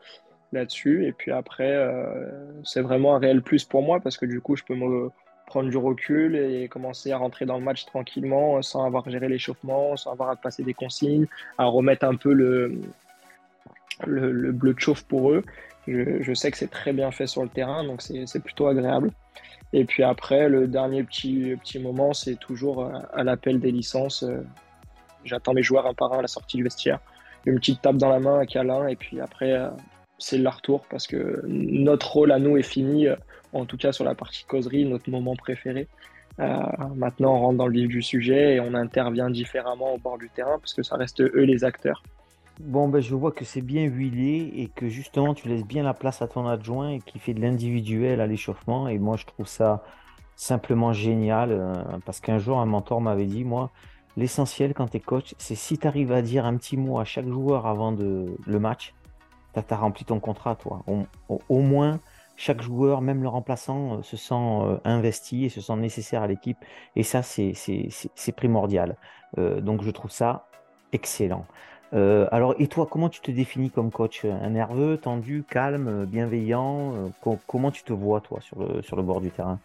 là-dessus. 0.53 1.07
Et 1.07 1.13
puis 1.13 1.31
après, 1.31 1.75
euh, 1.75 2.61
c'est 2.65 2.81
vraiment 2.81 3.15
un 3.15 3.19
réel 3.19 3.43
plus 3.43 3.65
pour 3.65 3.83
moi 3.83 4.01
parce 4.01 4.17
que 4.17 4.27
du 4.27 4.41
coup, 4.41 4.57
je 4.57 4.65
peux 4.65 4.75
me 4.75 5.11
prendre 5.49 5.69
du 5.69 5.77
recul 5.77 6.37
et 6.37 6.69
commencer 6.69 7.11
à 7.11 7.19
rentrer 7.19 7.47
dans 7.47 7.59
le 7.59 7.65
match 7.65 7.87
tranquillement 7.87 8.63
sans 8.63 8.85
avoir 8.85 9.09
géré 9.11 9.29
l'échauffement, 9.29 9.97
sans 9.97 10.13
avoir 10.13 10.31
à 10.31 10.37
passer 10.37 10.63
des 10.63 10.75
consignes, 10.75 11.27
à 11.57 11.65
remettre 11.65 12.05
un 12.05 12.15
peu 12.15 12.33
le, 12.33 12.81
le, 14.07 14.53
bleu 14.53 14.75
de 14.75 14.79
chauffe 14.79 15.05
pour 15.05 15.33
eux. 15.33 15.43
Je, 15.87 16.35
sais 16.35 16.51
que 16.51 16.59
c'est 16.59 16.71
très 16.71 16.93
bien 16.93 17.11
fait 17.11 17.27
sur 17.27 17.43
le 17.43 17.49
terrain, 17.49 17.83
donc 17.83 18.03
c'est 18.03 18.43
plutôt 18.43 18.67
agréable. 18.67 19.11
Et 19.73 19.85
puis 19.85 20.03
après, 20.03 20.49
le 20.49 20.67
dernier 20.67 21.03
petit, 21.03 21.55
petit 21.63 21.79
moment, 21.79 22.13
c'est 22.15 22.37
toujours 22.37 22.85
euh, 22.85 22.93
à 23.13 23.23
l'appel 23.23 23.61
des 23.61 23.71
licences. 23.71 24.23
Euh, 24.23 24.43
j'attends 25.25 25.53
mes 25.53 25.63
joueurs 25.63 25.87
un 25.87 25.95
par 25.95 26.13
un 26.15 26.21
à 26.21 26.23
la 26.23 26.29
sortie 26.29 26.57
du 26.57 26.63
vestiaire. 26.63 27.01
Une 27.45 27.59
petite 27.59 27.83
tape 27.83 27.97
dans 27.97 28.09
la 28.09 28.19
main, 28.19 28.39
un 28.39 28.47
câlin, 28.47 28.87
et 28.87 28.97
puis 28.97 29.21
après, 29.21 29.55
c'est 30.19 30.39
leur 30.39 30.57
retour 30.57 30.85
parce 30.91 31.07
que 31.07 31.43
notre 31.47 32.13
rôle 32.13 32.33
à 32.33 32.39
nous 32.39 32.57
est 32.57 32.63
fini, 32.63 33.07
euh, 33.07 33.17
en 33.53 33.65
tout 33.65 33.77
cas 33.77 33.93
sur 33.93 34.05
la 34.05 34.15
partie 34.15 34.45
causerie, 34.45 34.85
notre 34.85 35.11
moment 35.11 35.37
préféré. 35.37 35.89
Euh, 36.41 36.63
maintenant, 36.95 37.35
on 37.35 37.41
rentre 37.41 37.59
dans 37.59 37.67
le 37.67 37.73
vif 37.73 37.89
du 37.89 38.03
sujet 38.03 38.55
et 38.55 38.61
on 38.61 38.75
intervient 38.75 39.29
différemment 39.31 39.95
au 39.95 39.99
bord 39.99 40.19
du 40.19 40.29
terrain 40.31 40.59
parce 40.59 40.75
que 40.75 40.83
ça 40.83 40.97
reste 40.97 41.21
eux 41.21 41.43
les 41.43 41.65
acteurs. 41.65 42.03
Bon, 42.61 42.89
ben, 42.89 43.01
je 43.01 43.15
vois 43.15 43.33
que 43.33 43.45
c'est 43.45 43.61
bien 43.61 43.85
huilé 43.85 44.53
et 44.57 44.69
que 44.69 44.89
justement 44.89 45.33
tu 45.33 45.49
laisses 45.49 45.65
bien 45.65 45.85
la 45.85 45.95
place 45.95 46.23
à 46.23 46.29
ton 46.29 46.47
adjoint 46.47 46.91
et 46.91 47.01
qui 47.01 47.19
fait 47.19 47.35
de 47.35 47.41
l'individuel 47.41 48.21
à 48.21 48.27
l'échauffement. 48.27 48.89
Et 48.89 48.99
moi, 48.99 49.17
je 49.17 49.27
trouve 49.27 49.47
ça 49.47 49.85
simplement 50.35 50.93
génial 50.93 51.51
euh, 51.53 51.75
parce 52.05 52.21
qu'un 52.21 52.39
jour, 52.39 52.59
un 52.59 52.67
mentor 52.67 53.01
m'avait 53.01 53.27
dit, 53.27 53.45
moi, 53.45 53.71
l'essentiel 54.17 54.75
quand 54.75 54.89
tu 54.89 54.97
es 54.97 55.01
coach, 55.01 55.35
c'est 55.39 55.55
si 55.55 55.79
tu 55.79 55.87
arrives 55.87 56.13
à 56.13 56.23
dire 56.23 56.47
un 56.47 56.57
petit 56.57 56.77
mot 56.77 56.99
à 56.99 57.05
chaque 57.05 57.29
joueur 57.29 57.67
avant 57.67 57.93
de, 57.93 58.27
le 58.47 58.59
match, 58.59 58.95
tu 59.55 59.61
as, 59.61 59.77
rempli 59.77 60.05
ton 60.05 60.21
contrat, 60.21 60.57
toi. 60.57 60.85
Au, 61.49 61.61
moins, 61.61 62.01
chaque 62.39 62.63
joueur, 62.63 63.03
même 63.03 63.21
le 63.23 63.29
remplaçant, 63.29 63.99
euh, 63.99 64.03
se 64.03 64.17
sent 64.17 64.35
euh, 64.35 64.77
investi 64.85 65.45
et 65.45 65.49
se 65.49 65.61
sent 65.61 65.75
nécessaire 65.77 66.23
à 66.23 66.29
l'équipe. 66.29 66.57
Et 66.95 67.03
ça, 67.03 67.23
c'est 67.23 67.53
primordial. 68.35 68.97
Euh, 69.37 69.61
donc, 69.61 69.83
je 69.83 69.91
trouve 69.91 70.13
ça 70.13 70.47
excellent. 70.93 71.45
alors, 71.93 72.55
et 72.59 72.69
toi, 72.69 72.87
comment 72.89 73.09
tu 73.09 73.21
te 73.21 73.31
définis 73.31 73.71
comme 73.71 73.91
coach? 73.91 74.25
Un 74.25 74.51
nerveux, 74.51 74.99
tendu, 74.99 75.45
calme, 75.51 76.07
bienveillant? 76.07 77.11
Comment 77.47 77.71
tu 77.71 77.83
te 77.83 77.93
vois, 77.93 78.21
toi, 78.21 78.41
sur 78.41 78.61
le, 78.61 78.83
sur 78.83 78.97
le 78.97 79.03
bord 79.03 79.21
du 79.21 79.31
terrain? 79.31 79.59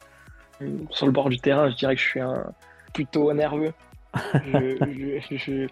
Sur 0.89 1.05
le 1.05 1.11
bord 1.11 1.29
du 1.29 1.39
terrain, 1.39 1.69
je 1.69 1.75
dirais 1.75 1.95
que 1.95 2.01
je 2.01 2.07
suis 2.07 2.19
un 2.19 2.51
plutôt 2.93 3.31
nerveux 3.33 3.73
je, 4.45 5.25
je, 5.31 5.67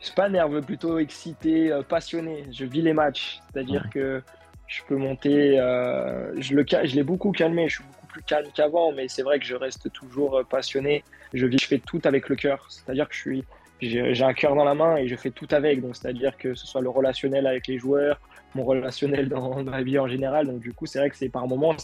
suis 0.00 0.14
pas 0.14 0.28
nerveux, 0.28 0.60
plutôt 0.60 0.98
excité, 0.98 1.70
passionné. 1.88 2.44
Je 2.52 2.66
vis 2.66 2.82
les 2.82 2.92
matchs, 2.92 3.40
c'est-à-dire 3.50 3.88
que 3.90 4.22
je 4.66 4.82
peux 4.86 4.96
monter. 4.96 5.58
Euh, 5.58 6.32
je 6.40 6.54
l'ai 6.94 7.02
beaucoup 7.02 7.32
calmé. 7.32 7.68
Je 7.68 7.76
suis 7.76 7.84
beaucoup 7.84 8.06
plus 8.06 8.22
calme 8.22 8.48
qu'avant, 8.54 8.92
mais 8.92 9.08
c'est 9.08 9.22
vrai 9.22 9.38
que 9.38 9.44
je 9.44 9.54
reste 9.54 9.92
toujours 9.92 10.38
euh, 10.38 10.44
passionné. 10.44 11.04
Je 11.32 11.46
fais 11.58 11.78
tout 11.78 12.00
avec 12.04 12.28
le 12.28 12.36
cœur. 12.36 12.66
C'est-à-dire 12.68 13.08
que 13.08 13.14
je 13.14 13.20
suis, 13.20 13.44
j'ai 13.80 14.22
un 14.22 14.34
cœur 14.34 14.54
dans 14.54 14.64
la 14.64 14.74
main 14.74 14.96
et 14.96 15.06
je 15.06 15.16
fais 15.16 15.30
tout 15.30 15.48
avec. 15.50 15.80
Donc, 15.80 15.96
c'est-à-dire 15.96 16.36
que 16.36 16.54
ce 16.54 16.66
soit 16.66 16.80
le 16.80 16.88
relationnel 16.88 17.46
avec 17.46 17.66
les 17.66 17.78
joueurs, 17.78 18.20
mon 18.54 18.64
relationnel 18.64 19.28
dans, 19.28 19.62
la 19.62 19.82
vie 19.82 19.98
en 19.98 20.08
général. 20.08 20.46
Donc, 20.46 20.60
du 20.60 20.72
coup, 20.72 20.86
c'est 20.86 20.98
vrai 20.98 21.10
que 21.10 21.16
c'est 21.16 21.28
par 21.28 21.46
moments, 21.46 21.76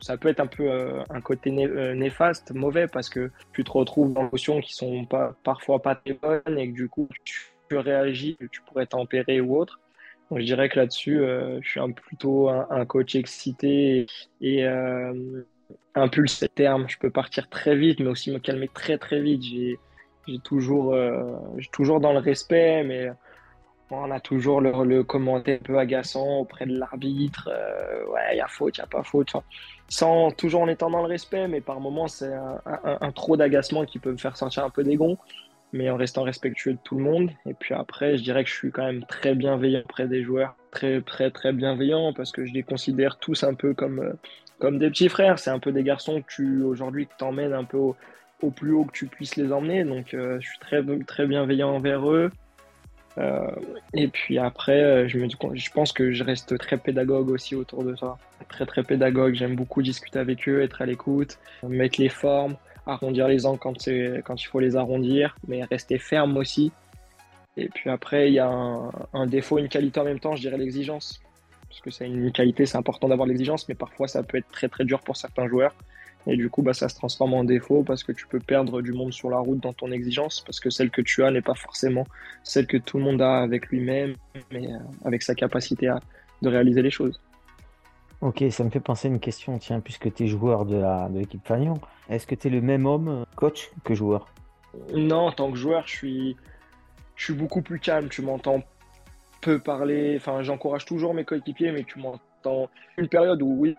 ça 0.00 0.16
peut 0.16 0.28
être 0.28 0.40
un 0.40 0.46
peu 0.46 0.70
euh, 0.70 1.02
un 1.10 1.20
côté 1.20 1.50
néfaste, 1.50 2.52
mauvais, 2.52 2.86
parce 2.86 3.10
que 3.10 3.30
tu 3.52 3.64
te 3.64 3.70
retrouves 3.70 4.12
dans 4.14 4.28
émotions 4.28 4.60
qui 4.60 4.74
sont 4.74 5.04
pas, 5.04 5.34
parfois 5.44 5.82
pas 5.82 5.94
très 5.94 6.14
bonnes 6.14 6.58
et 6.58 6.68
que 6.68 6.74
du 6.74 6.88
coup, 6.88 7.08
tu, 7.24 7.50
réagis, 7.72 8.36
tu 8.50 8.62
pourrais 8.62 8.86
tempérer 8.86 9.40
ou 9.40 9.56
autre. 9.56 9.78
Je 10.36 10.44
dirais 10.44 10.68
que 10.68 10.78
là-dessus, 10.78 11.20
euh, 11.20 11.60
je 11.60 11.68
suis 11.68 11.80
plutôt 11.92 12.48
un, 12.48 12.84
coach 12.86 13.14
excité 13.16 14.06
et, 14.40 14.64
impulsé 15.94 16.48
terme. 16.48 16.88
Je 16.88 16.98
peux 16.98 17.10
partir 17.10 17.48
très 17.48 17.76
vite, 17.76 18.00
mais 18.00 18.08
aussi 18.08 18.30
me 18.30 18.38
calmer 18.38 18.68
très 18.68 18.98
très 18.98 19.20
vite. 19.20 19.42
J'ai 19.42 19.78
toujours, 20.44 20.94
euh, 20.94 21.36
toujours 21.72 22.00
dans 22.00 22.12
le 22.12 22.20
respect, 22.20 22.84
mais 22.84 23.10
on 23.90 24.10
a 24.10 24.20
toujours 24.20 24.60
le, 24.60 24.84
le 24.84 25.02
commentaire 25.02 25.58
un 25.60 25.64
peu 25.64 25.78
agaçant 25.78 26.38
auprès 26.38 26.66
de 26.66 26.78
l'arbitre. 26.78 27.48
Euh, 27.52 28.06
ouais, 28.06 28.34
il 28.34 28.36
y 28.36 28.40
a 28.40 28.46
faute, 28.46 28.76
il 28.76 28.80
n'y 28.80 28.84
a 28.84 28.86
pas 28.86 29.02
faute. 29.02 29.32
sans 29.88 30.30
toujours 30.30 30.62
en 30.62 30.68
étant 30.68 30.90
dans 30.90 31.02
le 31.02 31.08
respect, 31.08 31.48
mais 31.48 31.60
par 31.60 31.80
moments, 31.80 32.06
c'est 32.06 32.32
un, 32.32 33.12
trop 33.12 33.36
d'agacement 33.36 33.84
qui 33.84 33.98
peut 33.98 34.12
me 34.12 34.18
faire 34.18 34.36
sortir 34.36 34.64
un 34.64 34.70
peu 34.70 34.84
des 34.84 34.96
mais 35.72 35.90
en 35.90 35.96
restant 35.96 36.22
respectueux 36.22 36.72
de 36.72 36.78
tout 36.82 36.96
le 36.96 37.04
monde. 37.04 37.30
Et 37.46 37.54
puis 37.54 37.74
après, 37.74 38.16
je 38.16 38.22
dirais 38.22 38.44
que 38.44 38.50
je 38.50 38.54
suis 38.54 38.70
quand 38.70 38.84
même 38.84 39.04
très 39.04 39.34
bienveillant 39.34 39.80
auprès 39.80 40.08
des 40.08 40.22
joueurs, 40.22 40.56
très, 40.70 41.00
très, 41.00 41.30
très 41.30 41.52
bienveillant, 41.52 42.12
parce 42.12 42.32
que 42.32 42.44
je 42.44 42.52
les 42.52 42.62
considère 42.62 43.18
tous 43.18 43.44
un 43.44 43.54
peu 43.54 43.74
comme, 43.74 44.00
euh, 44.00 44.12
comme 44.58 44.78
des 44.78 44.90
petits 44.90 45.08
frères. 45.08 45.38
C'est 45.38 45.50
un 45.50 45.58
peu 45.58 45.72
des 45.72 45.82
garçons 45.82 46.22
que 46.22 46.26
tu, 46.28 46.62
aujourd'hui, 46.62 47.08
t'emmènes 47.18 47.52
un 47.52 47.64
peu 47.64 47.78
au 48.42 48.50
plus 48.50 48.72
haut 48.72 48.84
que 48.84 48.92
tu 48.92 49.06
puisses 49.06 49.36
les 49.36 49.52
emmener. 49.52 49.84
Donc, 49.84 50.14
euh, 50.14 50.38
je 50.40 50.48
suis 50.48 50.58
très, 50.58 50.82
très 51.06 51.26
bienveillant 51.26 51.70
envers 51.70 52.10
eux. 52.10 52.30
Euh, 53.18 53.50
et 53.92 54.08
puis 54.08 54.38
après, 54.38 55.08
je, 55.08 55.18
me, 55.18 55.28
je 55.28 55.70
pense 55.72 55.92
que 55.92 56.12
je 56.12 56.22
reste 56.22 56.56
très 56.58 56.78
pédagogue 56.78 57.28
aussi 57.28 57.54
autour 57.54 57.84
de 57.84 57.94
ça. 57.96 58.16
Très, 58.48 58.66
très 58.66 58.82
pédagogue. 58.82 59.34
J'aime 59.34 59.56
beaucoup 59.56 59.82
discuter 59.82 60.18
avec 60.18 60.48
eux, 60.48 60.62
être 60.62 60.80
à 60.80 60.86
l'écoute, 60.86 61.38
mettre 61.64 62.00
les 62.00 62.08
formes, 62.08 62.56
arrondir 62.86 63.28
les 63.28 63.46
angles 63.46 63.58
quand, 63.58 63.88
quand 64.24 64.42
il 64.42 64.46
faut 64.46 64.60
les 64.60 64.76
arrondir, 64.76 65.36
mais 65.46 65.64
rester 65.64 65.98
ferme 65.98 66.36
aussi. 66.36 66.72
Et 67.56 67.68
puis 67.68 67.90
après, 67.90 68.28
il 68.28 68.34
y 68.34 68.38
a 68.38 68.48
un, 68.48 69.26
défaut, 69.26 69.58
une 69.58 69.68
qualité 69.68 70.00
en 70.00 70.04
même 70.04 70.20
temps, 70.20 70.36
je 70.36 70.40
dirais 70.40 70.56
l'exigence. 70.56 71.20
Parce 71.68 71.80
que 71.80 71.90
c'est 71.90 72.06
une 72.06 72.32
qualité, 72.32 72.66
c'est 72.66 72.78
important 72.78 73.08
d'avoir 73.08 73.28
l'exigence, 73.28 73.68
mais 73.68 73.74
parfois 73.74 74.08
ça 74.08 74.22
peut 74.22 74.38
être 74.38 74.50
très 74.50 74.68
très 74.68 74.84
dur 74.84 75.00
pour 75.00 75.16
certains 75.16 75.46
joueurs. 75.48 75.74
Et 76.26 76.36
du 76.36 76.50
coup, 76.50 76.62
bah, 76.62 76.74
ça 76.74 76.88
se 76.88 76.94
transforme 76.94 77.34
en 77.34 77.44
défaut 77.44 77.82
parce 77.82 78.04
que 78.04 78.12
tu 78.12 78.26
peux 78.26 78.40
perdre 78.40 78.82
du 78.82 78.92
monde 78.92 79.12
sur 79.12 79.30
la 79.30 79.38
route 79.38 79.60
dans 79.60 79.72
ton 79.72 79.90
exigence, 79.90 80.42
parce 80.44 80.60
que 80.60 80.68
celle 80.68 80.90
que 80.90 81.00
tu 81.00 81.24
as 81.24 81.30
n'est 81.30 81.42
pas 81.42 81.54
forcément 81.54 82.06
celle 82.42 82.66
que 82.66 82.76
tout 82.76 82.98
le 82.98 83.04
monde 83.04 83.22
a 83.22 83.38
avec 83.38 83.68
lui-même, 83.68 84.14
mais 84.52 84.66
euh, 84.66 84.78
avec 85.04 85.22
sa 85.22 85.34
capacité 85.34 85.88
à, 85.88 86.00
de 86.42 86.48
réaliser 86.48 86.82
les 86.82 86.90
choses. 86.90 87.20
Ok, 88.20 88.44
ça 88.50 88.64
me 88.64 88.70
fait 88.70 88.80
penser 88.80 89.08
à 89.08 89.10
une 89.10 89.20
question, 89.20 89.58
tiens, 89.58 89.80
puisque 89.80 90.12
tu 90.12 90.24
es 90.24 90.26
joueur 90.26 90.66
de 90.66 91.18
l'équipe 91.18 91.42
de 91.42 91.46
Fagnon, 91.46 91.80
est-ce 92.08 92.26
que 92.26 92.34
tu 92.34 92.48
es 92.48 92.50
le 92.50 92.60
même 92.60 92.84
homme, 92.84 93.24
coach, 93.34 93.70
que 93.82 93.94
joueur? 93.94 94.26
Non, 94.94 95.28
en 95.28 95.32
tant 95.32 95.50
que 95.50 95.56
joueur, 95.56 95.86
je 95.86 95.96
suis, 95.96 96.36
je 97.16 97.24
suis 97.24 97.34
beaucoup 97.34 97.62
plus 97.62 97.80
calme, 97.80 98.08
tu 98.08 98.20
m'entends 98.20 98.62
peu 99.40 99.58
parler, 99.58 100.16
enfin 100.16 100.42
j'encourage 100.42 100.84
toujours 100.84 101.14
mes 101.14 101.24
coéquipiers, 101.24 101.72
mais 101.72 101.84
tu 101.84 101.98
m'entends 101.98 102.68
une 102.98 103.08
période 103.08 103.40
où 103.40 103.56
oui, 103.58 103.74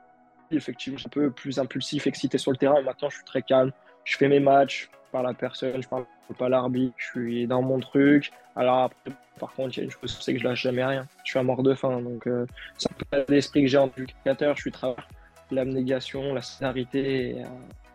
effectivement, 0.50 1.00
un 1.06 1.10
peu 1.10 1.30
plus 1.30 1.60
impulsif, 1.60 2.08
excité 2.08 2.38
sur 2.38 2.52
le 2.52 2.58
terrain. 2.58 2.82
Maintenant, 2.82 3.10
je 3.10 3.18
suis 3.18 3.26
très 3.26 3.42
calme. 3.44 3.72
Je 4.04 4.18
fais 4.18 4.28
mes 4.28 4.40
matchs, 4.40 4.90
je 4.92 5.01
parle 5.12 5.28
à 5.28 5.34
personne, 5.34 5.82
je 5.82 5.88
parle 5.88 6.06
pas 6.38 6.46
à 6.46 6.50
l'arbitre, 6.50 6.96
je 6.98 7.06
suis 7.06 7.48
dans 7.48 7.62
mon 7.62 7.80
truc. 7.80 8.32
Alors 8.56 8.80
après, 8.80 9.12
par 9.40 9.54
contre, 9.54 9.78
il 9.78 9.80
y 9.80 9.82
a 9.82 9.84
une 9.86 9.92
chose, 9.92 10.24
que 10.26 10.38
je 10.38 10.44
lâche 10.44 10.62
jamais 10.62 10.84
rien. 10.84 11.08
Je 11.24 11.32
suis 11.32 11.40
un 11.40 11.44
mort 11.44 11.64
de 11.64 11.74
faim. 11.74 12.02
Donc, 12.02 12.28
euh, 12.28 12.46
c'est 12.78 12.90
un 12.92 12.96
peu 13.24 13.34
l'esprit 13.34 13.64
que 13.64 13.68
j'ai 13.68 13.78
en 13.78 13.90
éducateur. 13.98 14.56
Je 14.56 14.62
suis 14.62 14.72
travers 14.72 15.08
l'abnégation, 15.52 16.34
la 16.34 16.42
solidarité. 16.42 17.38
Euh, 17.40 17.46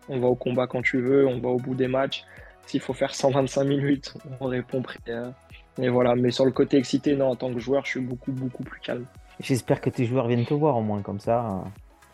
on 0.09 0.18
va 0.18 0.29
au 0.29 0.35
combat 0.35 0.66
quand 0.66 0.83
tu 0.83 1.00
veux, 1.00 1.26
on 1.26 1.40
va 1.40 1.48
au 1.48 1.59
bout 1.59 1.74
des 1.74 1.88
matchs. 1.88 2.24
S'il 2.66 2.81
faut 2.81 2.92
faire 2.92 3.14
125 3.14 3.64
minutes, 3.64 4.14
on 4.40 4.46
répond 4.46 4.83
prêt. 4.83 4.98
Euh, 5.09 5.31
et 5.79 5.88
voilà, 5.88 6.14
mais 6.16 6.31
sur 6.31 6.44
le 6.44 6.52
côté 6.52 6.79
excité, 6.79 7.14
non, 7.16 7.29
en 7.29 7.37
tant 7.37 7.52
que 7.52 7.61
joueur, 7.61 7.85
je 7.85 7.90
suis 7.90 8.00
beaucoup, 8.00 8.33
beaucoup 8.33 8.64
plus 8.64 8.81
calme. 8.81 9.05
J'espère 9.40 9.81
que 9.81 9.90
tes 9.90 10.05
joueurs 10.05 10.26
viennent 10.26 10.46
te 10.46 10.55
voir 10.55 10.76
au 10.76 10.83
moins 10.83 11.02
comme 11.02 11.20
ça. 11.20 11.62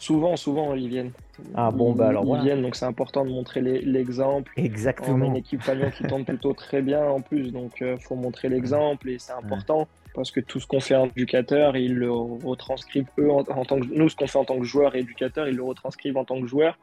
Souvent, 0.03 0.37
souvent, 0.37 0.75
ils 0.75 0.89
viennent. 0.89 1.13
Ah 1.55 1.71
bon, 1.71 1.93
bah 1.93 2.09
alors 2.09 2.25
ils 2.37 2.43
viennent, 2.43 2.61
donc 2.61 2.75
c'est 2.75 2.85
important 2.85 3.25
de 3.25 3.31
montrer 3.31 3.61
l'exemple. 3.61 4.51
Exactement. 4.57 5.17
On 5.17 5.23
a 5.23 5.27
une 5.27 5.37
équipe 5.37 5.63
Fagnon 5.63 5.93
qui 5.93 6.03
tombe 6.03 6.25
plutôt 6.25 6.55
très 6.55 6.83
bien 6.83 7.05
en 7.07 7.21
plus, 7.21 7.53
donc 7.53 7.75
il 7.81 7.87
euh, 7.87 7.97
faut 7.99 8.17
montrer 8.17 8.49
l'exemple 8.49 9.11
et 9.11 9.21
c'est 9.21 9.33
important. 9.33 9.87
parce 10.13 10.33
que 10.33 10.41
tout 10.41 10.59
ce 10.59 10.67
qu'on 10.67 10.81
fait 10.81 10.97
en 10.97 11.07
éducateur, 11.07 11.77
ils 11.77 11.95
le 11.95 12.11
retranscrivent 12.11 13.07
eux 13.21 13.31
en, 13.31 13.45
tant 13.45 13.79
que 13.79 13.95
nous, 13.95 14.09
ce 14.09 14.17
qu'on 14.17 14.27
fait 14.27 14.41
en 14.41 14.45
tant 14.45 14.59
que 14.59 14.65
joueur 14.65 14.97
et 14.97 14.99
éducateur, 14.99 15.47
ils 15.47 15.55
le 15.55 15.63
retranscrivent 15.63 16.17
en 16.17 16.25
tant 16.25 16.41
que 16.41 16.49
joueur. 16.49 16.77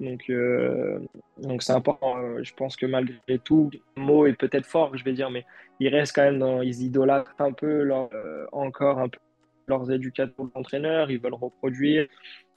Donc, 0.00 0.24
euh, 0.28 0.98
donc 1.38 1.62
c'est 1.62 1.74
important. 1.74 2.18
Euh, 2.18 2.40
je 2.42 2.54
pense 2.54 2.74
que 2.74 2.86
malgré 2.86 3.38
tout, 3.44 3.70
le 3.96 4.02
mot 4.02 4.26
est 4.26 4.32
peut-être 4.32 4.66
fort, 4.66 4.96
je 4.96 5.04
vais 5.04 5.12
dire, 5.12 5.30
mais 5.30 5.44
ils 5.78 5.90
restent 5.90 6.16
quand 6.16 6.24
même 6.24 6.40
dans, 6.40 6.60
ils 6.60 6.82
idolâtrent 6.82 7.36
un 7.38 7.52
peu 7.52 7.84
leur, 7.84 8.10
encore 8.50 8.98
un 8.98 9.08
peu 9.08 9.20
leurs 9.66 9.90
éducateurs, 9.90 10.46
entraîneurs, 10.54 11.10
ils 11.10 11.18
veulent 11.18 11.34
reproduire 11.34 12.06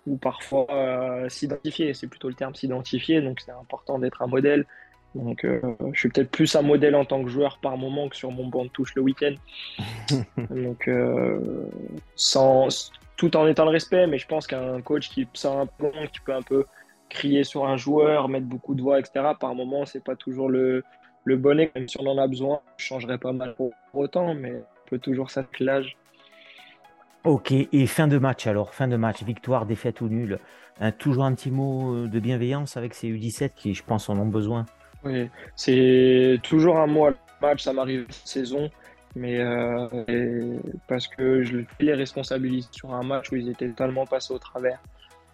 ou 0.08 0.18
parfois 0.18 0.68
s'identifier. 1.30 1.94
C'est 1.94 2.08
plutôt 2.08 2.30
le 2.30 2.34
terme 2.34 2.56
s'identifier. 2.56 3.22
Donc, 3.22 3.40
c'est 3.40 3.52
important 3.52 4.00
d'être 4.00 4.22
un 4.22 4.28
modèle. 4.28 4.66
Donc, 5.14 5.46
je 5.46 6.00
suis 6.00 6.10
peut-être 6.10 6.32
plus 6.32 6.56
un 6.56 6.62
modèle 6.62 6.96
en 6.96 7.06
tant 7.06 7.24
que 7.24 7.30
joueur 7.30 7.60
par 7.60 7.78
moment 7.78 8.10
que 8.10 8.16
sur 8.16 8.32
mon 8.32 8.48
banc 8.48 8.66
de 8.66 8.70
touche 8.70 8.96
le 8.96 9.02
week-end. 9.02 9.36
donc, 10.50 10.90
sans, 12.16 12.92
tout 13.18 13.36
en 13.36 13.48
étant 13.48 13.66
le 13.66 13.72
respect, 13.72 14.08
mais 14.08 14.20
je 14.20 14.28
pense 14.28 14.48
qu'un 14.48 14.82
coach 14.82 15.10
qui 15.10 15.28
sort 15.34 15.60
un 15.60 15.66
peu, 15.66 15.92
qui 16.14 16.20
peut 16.22 16.34
un 16.34 16.44
peu 16.44 16.66
crier 17.10 17.44
sur 17.44 17.66
un 17.66 17.78
joueur, 17.78 18.30
mettre 18.30 18.46
beaucoup 18.46 18.76
de 18.76 18.82
voix, 18.82 19.00
etc. 19.00 19.32
Par 19.40 19.56
moment, 19.56 19.86
c'est 19.86 20.04
pas 20.04 20.16
toujours 20.16 20.50
le, 20.50 20.84
le 21.24 21.36
bonnet, 21.36 21.72
même 21.76 21.88
si 21.88 21.98
on 22.00 22.06
en 22.08 22.18
a 22.18 22.28
besoin. 22.28 22.62
Je 22.78 22.86
changerais 22.86 23.18
pas 23.18 23.34
mal 23.34 23.56
pour, 23.56 23.74
autant, 23.94 24.34
mais 24.36 24.54
on 24.54 24.90
peut 24.90 25.00
toujours 25.00 25.32
s'attelage. 25.32 25.98
Ok, 27.28 27.52
et 27.52 27.88
fin 27.88 28.08
de 28.08 28.18
match 28.18 28.48
alors, 28.48 28.74
fin 28.74 28.88
de 28.88 28.96
match, 28.96 29.22
victoire, 29.24 29.66
défaite 29.66 30.00
ou 30.00 30.08
nul. 30.08 30.40
toujours 30.98 31.26
un 31.26 31.36
petit 31.36 31.52
mot 31.52 31.94
euh, 31.94 32.08
de 32.08 32.20
bienveillance 32.22 32.78
avec 32.78 32.94
ces 32.94 33.10
U17 33.10 33.50
qui, 33.54 33.74
je 33.74 33.84
pense, 33.84 34.08
en 34.08 34.18
ont 34.18 34.28
besoin. 34.28 34.66
Oui, 35.04 35.30
c'est 35.54 36.40
toujours 36.42 36.78
un 36.78 36.88
mot 36.88 37.08
à 37.08 37.14
match, 37.42 37.64
ça 37.64 37.74
m'arrive 37.74 38.06
saison, 38.10 38.70
mais 39.14 39.40
euh, 39.40 40.58
parce 40.88 41.10
que 41.10 41.44
je 41.44 41.58
les 41.82 41.94
responsabilise 41.94 42.70
sur 42.72 42.94
un 42.94 43.04
match 43.04 43.30
où 43.30 43.36
ils 43.36 43.50
étaient 43.50 43.68
totalement 43.68 44.06
passés 44.06 44.34
au 44.34 44.40
travers 44.40 44.82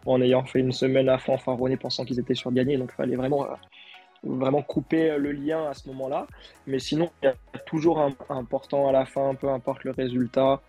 en 0.07 0.19
ayant 0.19 0.43
fait 0.45 0.61
une 0.61 0.71
semaine 0.71 1.09
à 1.09 1.19
fanfaronner 1.19 1.77
pensant 1.77 2.05
qu'ils 2.05 2.19
étaient 2.19 2.33
sur 2.33 2.51
gagner. 2.51 2.77
Donc 2.77 2.89
il 2.91 2.95
fallait 2.95 3.15
vraiment, 3.15 3.45
euh, 3.45 3.53
vraiment 4.23 4.63
couper 4.63 5.15
le 5.19 5.31
lien 5.31 5.69
à 5.69 5.75
ce 5.75 5.87
moment-là. 5.89 6.25
Mais 6.65 6.79
sinon, 6.79 7.11
il 7.21 7.27
y 7.27 7.29
a 7.29 7.35
toujours 7.67 7.99
un, 8.01 8.15
important 8.29 8.87
à 8.87 8.91
la 8.91 9.05
fin, 9.05 9.35
peu 9.35 9.49
importe 9.49 9.83
le 9.83 9.91
résultat. 9.91 10.59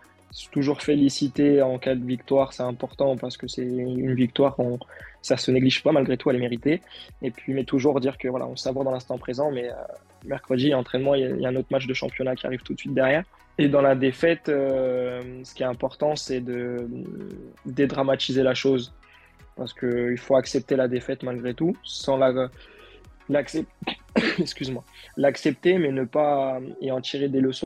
Toujours 0.51 0.81
féliciter 0.81 1.61
en 1.61 1.77
cas 1.77 1.95
de 1.95 2.05
victoire, 2.05 2.51
c'est 2.51 2.63
important 2.63 3.15
parce 3.15 3.37
que 3.37 3.47
c'est 3.47 3.65
une 3.65 4.13
victoire, 4.13 4.59
on, 4.59 4.79
ça 5.21 5.37
se 5.37 5.49
néglige 5.49 5.81
pas 5.81 5.91
malgré 5.91 6.17
tout, 6.17 6.29
elle 6.29 6.35
est 6.35 6.39
méritée. 6.39 6.81
Et 7.21 7.31
puis, 7.31 7.53
mais 7.53 7.63
toujours 7.63 7.99
dire 8.01 8.17
que 8.17 8.27
voilà, 8.27 8.45
on 8.45 8.55
savoure 8.55 8.83
dans 8.83 8.91
l'instant 8.91 9.17
présent, 9.17 9.49
mais 9.49 9.69
euh, 9.69 9.75
mercredi, 10.25 10.73
entraînement, 10.73 11.15
il 11.15 11.39
y, 11.39 11.45
a, 11.45 11.49
un 11.49 11.55
autre 11.55 11.69
match 11.71 11.87
de 11.87 11.93
championnat 11.93 12.35
qui 12.35 12.45
arrive 12.45 12.61
tout 12.63 12.73
de 12.73 12.79
suite 12.79 12.93
derrière. 12.93 13.23
Et 13.57 13.69
dans 13.69 13.81
la 13.81 13.95
défaite, 13.95 14.49
euh, 14.49 15.21
ce 15.43 15.53
qui 15.53 15.63
est 15.63 15.65
important, 15.65 16.17
c'est 16.17 16.41
de 16.41 16.87
dédramatiser 17.65 18.43
la 18.43 18.53
chose 18.53 18.93
parce 19.55 19.73
qu'il 19.73 20.17
faut 20.17 20.35
accepter 20.35 20.75
la 20.75 20.89
défaite 20.89 21.23
malgré 21.23 21.53
tout, 21.53 21.77
sans 21.83 22.17
la, 22.17 22.49
l'accepter, 23.29 23.71
excuse-moi, 24.39 24.83
l'accepter 25.17 25.77
mais 25.77 25.91
ne 25.91 26.03
pas 26.03 26.59
et 26.81 26.91
en 26.91 26.99
tirer 27.01 27.29
des 27.29 27.39
leçons. 27.39 27.65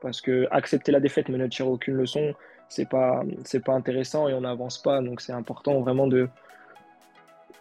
Parce 0.00 0.20
que 0.20 0.46
accepter 0.50 0.92
la 0.92 1.00
défaite 1.00 1.28
mais 1.28 1.38
ne 1.38 1.46
tirer 1.46 1.68
aucune 1.68 1.94
leçon, 1.94 2.34
c'est 2.68 2.88
pas 2.88 3.22
c'est 3.44 3.64
pas 3.64 3.74
intéressant 3.74 4.28
et 4.28 4.34
on 4.34 4.40
n'avance 4.40 4.78
pas. 4.78 5.00
Donc 5.00 5.20
c'est 5.20 5.32
important 5.32 5.80
vraiment 5.80 6.06
de 6.06 6.28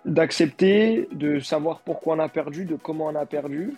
d'accepter, 0.05 1.09
de 1.11 1.39
savoir 1.39 1.81
pourquoi 1.81 2.15
on 2.15 2.19
a 2.19 2.29
perdu, 2.29 2.65
de 2.65 2.75
comment 2.75 3.07
on 3.07 3.15
a 3.15 3.25
perdu, 3.25 3.75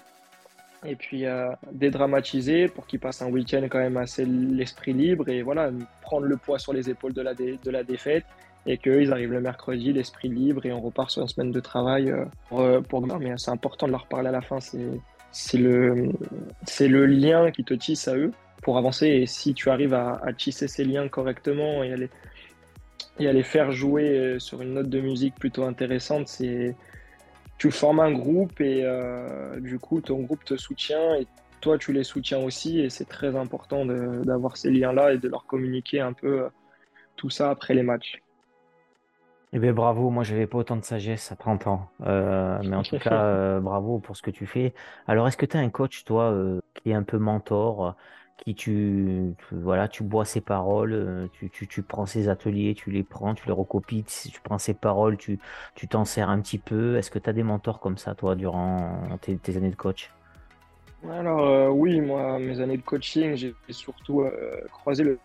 et 0.85 0.95
puis 0.95 1.25
euh, 1.25 1.51
dédramatiser 1.71 2.67
pour 2.67 2.87
qu'il 2.87 2.99
passe 2.99 3.21
un 3.21 3.29
week-end 3.29 3.63
quand 3.69 3.79
même 3.79 3.97
assez 3.97 4.25
l'esprit 4.25 4.93
libre 4.93 5.29
et 5.29 5.41
voilà 5.41 5.71
prendre 6.01 6.25
le 6.25 6.37
poids 6.37 6.59
sur 6.59 6.73
les 6.73 6.89
épaules 6.89 7.13
de 7.13 7.21
la, 7.21 7.33
de 7.33 7.71
la 7.71 7.83
défaite 7.83 8.25
et 8.65 8.77
qu'ils 8.77 9.11
arrivent 9.11 9.31
le 9.31 9.41
mercredi, 9.41 9.91
l'esprit 9.91 10.29
libre, 10.29 10.65
et 10.65 10.71
on 10.71 10.81
repart 10.81 11.09
sur 11.09 11.23
une 11.23 11.27
semaine 11.27 11.51
de 11.51 11.59
travail 11.59 12.11
euh, 12.11 12.25
pour, 12.47 12.61
euh, 12.61 12.81
pour 12.81 13.01
Mais 13.19 13.33
c'est 13.37 13.51
important 13.51 13.87
de 13.87 13.91
leur 13.91 14.05
parler 14.05 14.29
à 14.29 14.31
la 14.31 14.41
fin. 14.41 14.59
C'est 15.31 15.57
le, 15.57 16.11
le 16.79 17.05
lien 17.05 17.51
qui 17.51 17.63
te 17.63 17.73
tisse 17.73 18.07
à 18.07 18.15
eux 18.15 18.31
pour 18.61 18.77
avancer. 18.77 19.07
Et 19.07 19.25
si 19.25 19.53
tu 19.53 19.69
arrives 19.69 19.93
à, 19.93 20.21
à 20.23 20.33
tisser 20.33 20.67
ces 20.67 20.83
liens 20.83 21.07
correctement 21.07 21.83
et 21.83 21.93
à 21.93 21.95
les, 21.95 22.09
et 23.19 23.27
à 23.27 23.33
les 23.33 23.43
faire 23.43 23.71
jouer 23.71 24.17
euh, 24.17 24.39
sur 24.39 24.61
une 24.61 24.73
note 24.73 24.89
de 24.89 25.01
musique 25.01 25.35
plutôt 25.35 25.63
intéressante, 25.63 26.27
c'est 26.27 26.75
tu 27.57 27.69
formes 27.69 27.99
un 27.99 28.11
groupe 28.11 28.59
et 28.59 28.83
du 29.59 29.77
coup 29.77 30.01
ton 30.01 30.21
groupe 30.21 30.43
te 30.43 30.57
soutient 30.57 31.13
et 31.13 31.27
toi 31.59 31.77
tu 31.77 31.93
les 31.93 32.03
soutiens 32.03 32.39
aussi 32.39 32.79
et 32.79 32.89
c'est 32.89 33.05
très 33.05 33.35
important 33.35 33.85
d'avoir 33.85 34.57
ces 34.57 34.71
liens-là 34.71 35.13
et 35.13 35.19
de 35.19 35.27
leur 35.27 35.45
communiquer 35.45 35.99
un 35.99 36.13
peu 36.13 36.47
tout 37.17 37.29
ça 37.29 37.51
après 37.51 37.75
les 37.75 37.83
matchs. 37.83 38.19
Eh 39.53 39.59
bien, 39.59 39.73
bravo, 39.73 40.09
moi 40.09 40.23
j'avais 40.23 40.47
pas 40.47 40.59
autant 40.59 40.77
de 40.77 40.83
sagesse 40.83 41.31
à 41.31 41.35
30 41.35 41.67
ans. 41.67 41.89
Euh, 42.05 42.57
mais 42.63 42.75
en 42.75 42.83
tout 42.83 42.97
cas, 42.97 43.23
euh, 43.23 43.59
bravo 43.59 43.99
pour 43.99 44.15
ce 44.15 44.21
que 44.21 44.31
tu 44.31 44.45
fais. 44.45 44.73
Alors, 45.07 45.27
est-ce 45.27 45.37
que 45.37 45.45
tu 45.45 45.57
as 45.57 45.59
un 45.59 45.69
coach, 45.69 46.05
toi, 46.05 46.31
euh, 46.31 46.61
qui 46.75 46.91
est 46.91 46.93
un 46.93 47.03
peu 47.03 47.17
mentor, 47.17 47.95
qui 48.41 48.55
tu, 48.55 49.33
voilà, 49.51 49.87
tu 49.87 50.03
bois 50.03 50.25
ses 50.25 50.41
paroles, 50.41 51.29
tu, 51.33 51.49
tu, 51.49 51.81
prends 51.83 52.05
ses 52.05 52.27
ateliers, 52.27 52.73
tu 52.73 52.91
les 52.91 53.03
prends, 53.03 53.33
tu 53.33 53.45
les 53.45 53.53
recopies, 53.53 54.03
tu 54.03 54.41
prends 54.41 54.57
ses 54.57 54.73
paroles, 54.73 55.15
tu 55.17 55.39
tu 55.75 55.87
t'en 55.87 56.05
sers 56.05 56.29
un 56.29 56.41
petit 56.41 56.57
peu. 56.57 56.97
Est-ce 56.97 57.11
que 57.11 57.19
tu 57.19 57.29
as 57.29 57.33
des 57.33 57.43
mentors 57.43 57.79
comme 57.79 57.97
ça, 57.97 58.15
toi, 58.15 58.35
durant 58.35 58.97
tes, 59.21 59.57
années 59.57 59.69
de 59.69 59.75
coach? 59.75 60.11
Alors, 61.09 61.75
oui, 61.75 62.01
moi, 62.01 62.39
mes 62.39 62.59
années 62.59 62.77
de 62.77 62.81
coaching, 62.81 63.35
j'ai 63.35 63.53
surtout 63.69 64.25
croisé 64.71 65.03
le, 65.03 65.19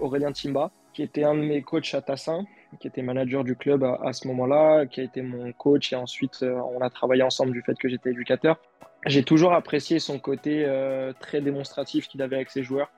Aurélien 0.00 0.32
Timba, 0.32 0.70
qui 0.92 1.02
était 1.02 1.24
un 1.24 1.34
de 1.34 1.40
mes 1.40 1.62
coachs 1.62 1.94
à 1.94 2.02
Tassin 2.02 2.44
qui 2.80 2.88
était 2.88 3.02
manager 3.02 3.44
du 3.44 3.56
club 3.56 3.84
à, 3.84 4.12
ce 4.12 4.28
moment-là, 4.28 4.86
qui 4.86 5.00
a 5.00 5.04
été 5.04 5.22
mon 5.22 5.52
coach 5.52 5.92
et 5.92 5.96
ensuite 5.96 6.40
euh, 6.42 6.54
on 6.54 6.80
a 6.80 6.90
travaillé 6.90 7.22
ensemble 7.22 7.52
du 7.52 7.62
fait 7.62 7.74
que 7.78 7.88
j'étais 7.88 8.10
éducateur. 8.10 8.58
J'ai 9.06 9.22
toujours 9.22 9.52
apprécié 9.52 10.00
son 10.00 10.18
côté 10.18 10.64
euh, 10.66 11.12
très 11.20 11.40
démonstratif 11.40 12.08
qu'il 12.08 12.22
avait 12.22 12.36
avec 12.36 12.50
ses 12.50 12.64
joueurs. 12.64 12.90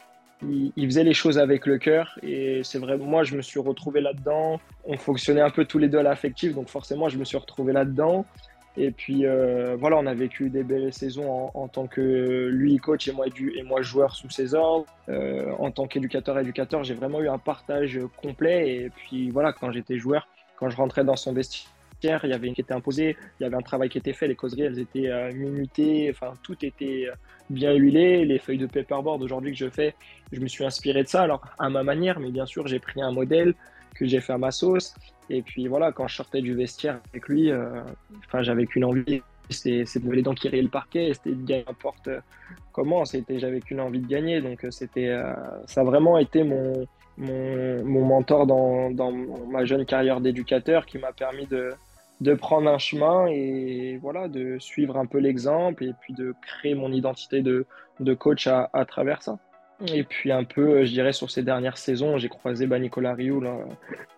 Il, 0.43 0.87
faisait 0.87 1.05
les 1.05 1.15
choses 1.15 1.37
avec 1.37 1.67
le 1.67 1.79
cœur 1.79 2.17
et 2.23 2.63
c'est 2.63 2.79
vrai, 2.79 2.97
moi 2.97 3.25
je 3.25 3.37
me 3.37 3.43
suis 3.43 3.59
retrouvé 3.59 4.01
là-dedans. 4.01 4.61
On 4.85 4.97
fonctionnait 4.97 5.41
un 5.41 5.51
peu 5.51 5.65
tous 5.65 5.79
les 5.79 5.89
deux 5.89 5.99
à 5.99 6.03
l'affectif, 6.03 6.55
donc 6.55 6.69
forcément 6.69 7.09
je 7.09 7.19
me 7.19 7.25
suis 7.25 7.37
retrouvé 7.37 7.73
là-dedans. 7.73 8.25
Et 8.77 8.93
puis 8.93 9.27
euh, 9.27 9.77
voilà, 9.79 9.97
on 9.97 10.07
a 10.07 10.15
vécu 10.15 10.49
des 10.49 10.63
belles 10.63 10.93
saisons 10.93 11.51
en, 11.53 11.69
tant 11.69 11.89
que 11.89 12.49
lui 12.53 12.77
coach 12.77 13.09
et 13.09 13.13
moi, 13.13 13.83
joueur 13.83 14.15
sous 14.15 14.31
ses 14.31 14.55
ordres. 14.55 14.87
Euh, 15.09 15.53
en 15.59 15.73
tant 15.73 15.89
qu'éducateur 15.89 16.39
éducateur, 16.39 16.85
j'ai 16.85 16.95
vraiment 16.95 17.21
eu 17.21 17.29
un 17.29 17.39
partage 17.39 17.99
complet. 18.23 18.77
Et 18.77 18.91
puis 18.91 19.31
voilà, 19.31 19.53
quand 19.53 19.73
j'étais 19.73 19.99
joueur, 19.99 20.29
quand 20.57 20.71
je 20.71 20.77
rentrais 20.77 21.03
dans 21.03 21.17
son 21.17 21.33
vestiaire, 21.33 21.69
il 22.03 22.31
y 22.31 22.33
avait 22.33 22.47
une 22.47 22.55
qui 22.55 22.61
était 22.61 22.75
imposée, 22.75 23.17
il 23.39 23.43
y 23.43 23.47
avait 23.47 23.57
un 23.57 23.63
travail 23.63 23.89
qui 23.89 23.99
était 23.99 24.13
fait, 24.13 24.29
les 24.29 24.37
causeries 24.37 24.63
elles 24.63 24.79
étaient 24.79 25.09
euh, 25.09 25.33
minutées, 25.33 26.11
enfin 26.11 26.35
tout 26.43 26.57
était 26.65 27.09
bien 27.51 27.75
huilé. 27.75 28.25
Les 28.25 28.39
feuilles 28.39 28.59
de 28.59 28.67
paperboard 28.67 29.23
aujourd'hui 29.23 29.53
que 29.53 29.59
je 29.59 29.69
fais, 29.69 29.95
je 30.33 30.41
me 30.41 30.49
suis 30.49 30.65
inspiré 30.65 31.03
de 31.03 31.09
ça, 31.09 31.23
alors 31.23 31.43
à 31.59 31.69
ma 31.71 31.83
manière, 31.83 32.21
mais 32.21 32.31
bien 32.31 32.47
sûr 32.47 32.67
j'ai 32.67 32.79
pris 32.79 33.03
un 33.03 33.13
modèle 33.13 33.55
que 33.95 34.07
j'ai 34.07 34.21
fait 34.21 34.33
à 34.33 34.39
ma 34.39 34.51
sauce. 34.51 34.95
Et 35.31 35.43
puis 35.43 35.69
voilà, 35.69 35.93
quand 35.93 36.09
je 36.09 36.17
sortais 36.17 36.41
du 36.41 36.55
vestiaire 36.55 37.01
avec 37.13 37.29
lui, 37.29 37.51
euh, 37.51 37.83
enfin, 38.27 38.43
j'avais 38.43 38.67
qu'une 38.67 38.85
envie, 38.85 39.23
c'était 39.51 39.85
de 39.85 40.05
lever 40.05 40.17
les 40.17 40.23
dents 40.23 40.35
le 40.43 40.69
parquet, 40.69 41.13
c'était 41.13 41.31
de 41.31 41.45
gagner 41.45 41.65
n'importe 41.67 42.09
comment, 42.73 43.05
j'avais 43.05 43.61
qu'une 43.61 43.81
envie 43.81 44.01
de 44.01 44.07
gagner. 44.07 44.41
Donc 44.41 44.65
euh, 44.65 44.71
c'était, 44.71 45.09
euh, 45.09 45.35
ça 45.67 45.83
a 45.83 45.85
vraiment 45.85 46.19
été 46.19 46.45
mon, 46.45 46.87
mon, 47.19 47.85
mon 47.85 48.05
mentor 48.07 48.47
dans, 48.47 48.91
dans, 48.91 49.13
ma 49.13 49.65
jeune 49.65 49.85
carrière 49.85 50.21
d'éducateur 50.21 50.87
qui 50.87 50.99
m'a 50.99 51.13
permis 51.13 51.47
de, 51.47 51.73
de 52.21 52.35
prendre 52.35 52.69
un 52.69 52.79
chemin 52.79 53.27
et 53.29 53.99
voilà, 54.03 54.29
de 54.29 54.59
suivre 54.59 54.97
un 54.97 55.07
peu 55.07 55.19
l'exemple 55.19 55.85
et 55.85 55.93
puis 56.01 56.15
de 56.15 56.35
créer 56.43 56.75
mon 56.75 56.93
identité 56.93 57.43
de, 57.43 57.67
de 58.01 58.15
coach 58.15 58.47
à, 58.47 58.71
à 58.73 58.85
travers 58.85 59.23
ça. 59.23 59.39
Et 59.87 60.03
puis 60.03 60.33
un 60.33 60.43
peu, 60.43 60.85
je 60.85 60.91
dirais, 60.91 61.13
sur 61.13 61.31
ces 61.31 61.43
dernières 61.43 61.79
saisons, 61.79 62.19
j'ai 62.19 62.29
croisé 62.29 62.67
bah, 62.67 62.81
Nicolas 62.81 63.15
Rioux, 63.15 63.43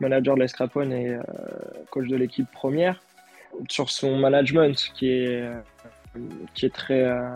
manager 0.00 0.34
de 0.34 0.40
l'Escrapone 0.40 0.92
et 0.92 1.10
euh, 1.10 1.20
coach 1.90 2.08
de 2.08 2.16
l'équipe 2.16 2.50
première, 2.50 3.02
sur 3.68 3.90
son 3.90 4.16
management 4.16 4.74
qui 4.94 5.10
est, 5.10 5.42
euh, 5.42 5.60
qui 6.54 6.64
est 6.64 6.74
très, 6.74 7.02
euh, 7.02 7.34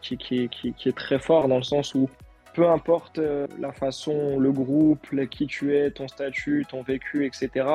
qui, 0.00 0.16
qui, 0.16 0.48
qui, 0.48 0.72
qui, 0.72 0.88
est 0.88 0.96
très 0.96 1.18
fort 1.18 1.48
dans 1.48 1.56
le 1.56 1.64
sens 1.64 1.96
où 1.96 2.08
peu 2.54 2.68
importe 2.68 3.20
la 3.58 3.72
façon, 3.72 4.38
le 4.38 4.50
groupe, 4.50 5.08
qui 5.28 5.46
tu 5.46 5.76
es, 5.76 5.90
ton 5.90 6.08
statut, 6.08 6.64
ton 6.68 6.82
vécu, 6.82 7.24
etc. 7.24 7.66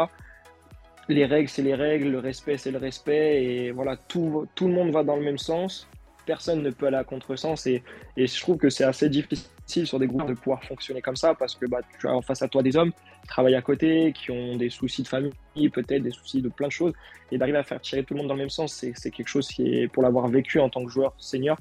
Les 1.10 1.26
règles, 1.26 1.50
c'est 1.50 1.62
les 1.62 1.76
règles, 1.76 2.10
le 2.10 2.20
respect, 2.20 2.58
c'est 2.58 2.72
le 2.72 2.78
respect, 2.78 3.44
et 3.44 3.72
voilà, 3.72 3.98
tout, 3.98 4.48
tout 4.56 4.68
le 4.68 4.74
monde 4.74 4.92
va 4.92 5.04
dans 5.04 5.18
le 5.18 5.24
même 5.24 5.38
sens. 5.38 5.88
Personne 6.26 6.62
ne 6.62 6.70
peut 6.70 6.88
aller 6.88 6.96
à 6.96 7.04
contresens 7.04 7.68
et, 7.68 7.84
et 8.16 8.28
je 8.28 8.40
trouve 8.40 8.56
que 8.56 8.70
c'est 8.70 8.86
assez 8.86 9.10
difficile 9.10 9.86
sur 9.86 10.00
des 10.00 10.08
groupes 10.08 10.26
de 10.28 10.34
pouvoir 10.34 10.64
fonctionner 10.64 11.02
comme 11.02 11.18
ça 11.18 11.34
parce 11.36 11.56
que 11.56 11.66
bah, 11.66 11.82
tu 12.00 12.08
as 12.08 12.16
en 12.16 12.22
face 12.22 12.42
à 12.42 12.48
toi 12.48 12.64
des 12.64 12.78
hommes 12.78 12.94
qui 12.94 13.28
travaillent 13.28 13.56
à 13.56 13.62
côté, 13.62 14.14
qui 14.14 14.32
ont 14.32 14.56
des 14.56 14.70
soucis 14.70 15.04
de 15.04 15.08
famille, 15.10 15.34
peut-être 15.74 16.02
des 16.02 16.12
soucis 16.12 16.42
de 16.42 16.48
plein 16.48 16.68
de 16.68 16.72
choses, 16.72 16.94
et 17.32 17.38
d'arriver 17.38 17.58
à 17.58 17.64
faire 17.64 17.82
tirer 17.82 18.04
tout 18.04 18.14
le 18.14 18.20
monde 18.20 18.28
dans 18.28 18.36
le 18.36 18.40
même 18.40 18.50
sens, 18.50 18.74
c'est 18.74 19.12
quelque 19.12 19.28
chose 19.28 19.50
qui 19.50 19.80
est, 19.80 19.88
pour 19.90 20.02
l'avoir 20.02 20.28
vécu 20.30 20.60
en 20.60 20.70
tant 20.70 20.86
que 20.86 20.92
joueur 20.92 21.14
senior, 21.18 21.58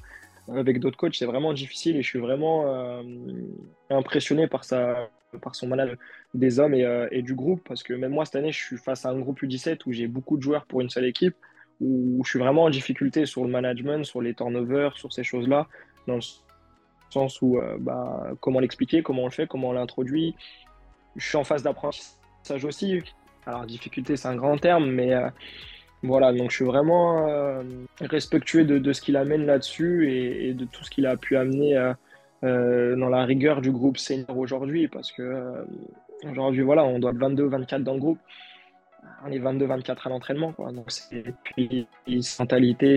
avec 0.48 0.80
d'autres 0.80 0.96
coachs, 0.96 1.14
c'est 1.14 1.26
vraiment 1.26 1.52
difficile 1.52 1.96
et 1.96 2.02
je 2.02 2.08
suis 2.08 2.18
vraiment 2.18 2.66
euh, 2.66 3.02
impressionné 3.90 4.46
par, 4.46 4.64
sa, 4.64 5.08
par 5.40 5.54
son 5.54 5.68
management 5.68 5.98
des 6.34 6.58
hommes 6.58 6.74
et, 6.74 7.08
et, 7.10 7.22
du 7.22 7.34
groupe 7.34 7.62
parce 7.66 7.82
que 7.82 7.92
même 7.92 8.12
moi 8.12 8.24
cette 8.24 8.36
année, 8.36 8.52
je 8.52 8.58
suis 8.58 8.76
face 8.76 9.06
à 9.06 9.10
un 9.10 9.18
groupe 9.18 9.40
U17 9.42 9.80
où 9.86 9.92
j'ai 9.92 10.06
beaucoup 10.06 10.36
de 10.36 10.42
joueurs 10.42 10.66
pour 10.66 10.80
une 10.80 10.90
seule 10.90 11.04
équipe, 11.04 11.36
où 11.80 12.22
je 12.24 12.30
suis 12.30 12.38
vraiment 12.38 12.64
en 12.64 12.70
difficulté 12.70 13.26
sur 13.26 13.44
le 13.44 13.50
management, 13.50 14.04
sur 14.04 14.20
les 14.20 14.34
turnovers, 14.34 14.96
sur 14.96 15.12
ces 15.12 15.24
choses-là, 15.24 15.68
dans 16.06 16.16
le 16.16 16.22
sens 17.10 17.42
où 17.42 17.60
bah, 17.80 18.30
comment 18.40 18.60
l'expliquer, 18.60 19.02
comment 19.02 19.22
on 19.22 19.26
le 19.26 19.32
fait, 19.32 19.46
comment 19.46 19.70
on 19.70 19.72
l'introduit. 19.72 20.34
Je 21.16 21.26
suis 21.26 21.36
en 21.36 21.44
phase 21.44 21.62
d'apprentissage 21.62 22.64
aussi. 22.64 23.00
Alors 23.46 23.66
difficulté, 23.66 24.16
c'est 24.16 24.28
un 24.28 24.36
grand 24.36 24.58
terme, 24.58 24.90
mais 24.90 25.12
voilà, 26.02 26.32
donc 26.32 26.50
je 26.50 26.56
suis 26.56 26.64
vraiment 26.64 27.28
euh, 27.28 27.62
respectueux 28.00 28.64
de, 28.64 28.92
ce 28.92 29.00
qu'il 29.00 29.16
amène 29.16 29.46
là-dessus 29.46 30.10
et, 30.10 30.52
de 30.52 30.64
tout 30.64 30.82
ce 30.84 30.90
qu'il 30.90 31.06
a 31.06 31.16
pu 31.16 31.36
amener 31.36 31.76
euh, 31.76 31.92
euh, 32.42 32.96
dans 32.96 33.08
la 33.08 33.24
rigueur 33.24 33.60
du 33.60 33.70
groupe 33.70 33.98
senior 33.98 34.36
aujourd'hui, 34.36 34.88
parce 34.88 35.12
que 35.12 35.64
aujourd'hui, 36.28 36.62
voilà, 36.62 36.84
on 36.84 36.98
doit 36.98 37.12
être 37.12 37.18
22-24 37.18 37.82
dans 37.84 37.94
le 37.94 38.00
groupe. 38.00 38.18
On 39.24 39.30
est 39.30 39.38
22-24 39.38 39.96
à 40.04 40.08
l'entraînement, 40.08 40.52
Donc 40.72 40.90
c'est 40.90 41.24
puis 41.44 41.86
mentalité, 42.40 42.96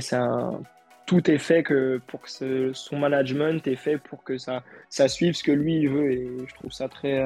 tout 1.05 1.29
est 1.29 1.37
fait 1.37 1.63
pour 2.07 2.21
que 2.21 2.73
son 2.73 2.97
management 2.97 3.67
est 3.67 3.75
fait 3.75 3.99
pour 3.99 4.23
que 4.23 4.39
ça, 4.39 4.63
suive 4.89 5.35
ce 5.35 5.43
que 5.43 5.51
lui 5.51 5.81
il 5.81 5.89
veut 5.89 6.11
et 6.11 6.27
je 6.47 6.55
trouve 6.55 6.71
ça 6.71 6.89
très, 6.89 7.23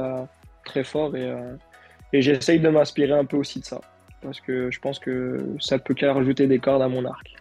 très 0.65 0.83
fort 0.83 1.15
et 1.15 2.21
j'essaye 2.21 2.59
de 2.59 2.67
m'inspirer 2.67 3.13
un 3.13 3.23
peu 3.23 3.37
aussi 3.37 3.61
de 3.61 3.65
ça 3.65 3.79
parce 4.21 4.39
que 4.41 4.71
je 4.71 4.79
pense 4.79 4.99
que 4.99 5.55
ça 5.59 5.79
peut 5.79 5.93
qu'à 5.93 6.13
rajouter 6.13 6.47
des 6.47 6.59
cordes 6.59 6.81
à 6.81 6.87
mon 6.87 7.05
arc. 7.05 7.35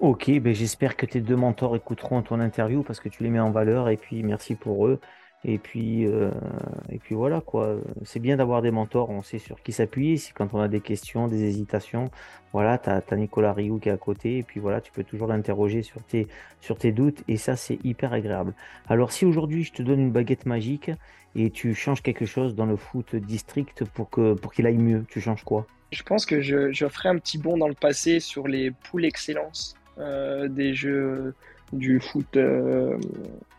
Ok, 0.00 0.30
ben 0.40 0.54
j'espère 0.54 0.96
que 0.96 1.06
tes 1.06 1.20
deux 1.20 1.36
mentors 1.36 1.74
écouteront 1.74 2.22
ton 2.22 2.38
interview 2.38 2.82
parce 2.84 3.00
que 3.00 3.08
tu 3.08 3.24
les 3.24 3.30
mets 3.30 3.40
en 3.40 3.50
valeur 3.50 3.88
et 3.88 3.96
puis 3.96 4.22
merci 4.22 4.54
pour 4.54 4.86
eux. 4.86 5.00
Et 5.44 5.58
puis, 5.58 6.04
euh, 6.04 6.30
et 6.90 6.98
puis 6.98 7.14
voilà 7.14 7.40
quoi. 7.40 7.76
C'est 8.04 8.18
bien 8.18 8.36
d'avoir 8.36 8.60
des 8.60 8.72
mentors, 8.72 9.10
on 9.10 9.22
sait 9.22 9.38
sur 9.38 9.62
qui 9.62 9.72
s'appuyer. 9.72 10.16
Si 10.16 10.32
quand 10.32 10.52
on 10.52 10.60
a 10.60 10.66
des 10.66 10.80
questions, 10.80 11.28
des 11.28 11.44
hésitations, 11.44 12.10
voilà, 12.52 12.76
tu 12.76 12.90
as, 12.90 13.16
Nicolas 13.16 13.52
Rioux 13.52 13.78
qui 13.78 13.88
est 13.88 13.92
à 13.92 13.96
côté. 13.96 14.38
Et 14.38 14.42
puis 14.42 14.58
voilà, 14.58 14.80
tu 14.80 14.90
peux 14.90 15.04
toujours 15.04 15.28
l'interroger 15.28 15.82
sur 15.82 16.02
tes, 16.02 16.26
sur 16.60 16.76
tes 16.76 16.90
doutes. 16.90 17.22
Et 17.28 17.36
ça, 17.36 17.54
c'est 17.54 17.78
hyper 17.84 18.12
agréable. 18.12 18.52
Alors 18.88 19.12
si 19.12 19.24
aujourd'hui 19.24 19.62
je 19.62 19.72
te 19.72 19.82
donne 19.82 20.00
une 20.00 20.10
baguette 20.10 20.44
magique 20.44 20.90
et 21.36 21.50
tu 21.50 21.72
changes 21.74 22.02
quelque 22.02 22.26
chose 22.26 22.56
dans 22.56 22.66
le 22.66 22.76
foot 22.76 23.14
district 23.14 23.84
pour 23.84 24.10
que 24.10 24.34
pour 24.34 24.52
qu'il 24.52 24.66
aille 24.66 24.78
mieux, 24.78 25.04
tu 25.08 25.20
changes 25.20 25.44
quoi? 25.44 25.66
Je 25.92 26.02
pense 26.02 26.26
que 26.26 26.40
je, 26.40 26.72
je, 26.72 26.86
ferai 26.86 27.10
un 27.10 27.16
petit 27.16 27.38
bond 27.38 27.56
dans 27.56 27.68
le 27.68 27.74
passé 27.74 28.20
sur 28.20 28.46
les 28.46 28.70
poules 28.70 29.04
excellence 29.04 29.74
euh, 29.98 30.48
des 30.48 30.74
jeux 30.74 31.34
du 31.72 32.00
foot 32.00 32.36
euh, 32.36 32.98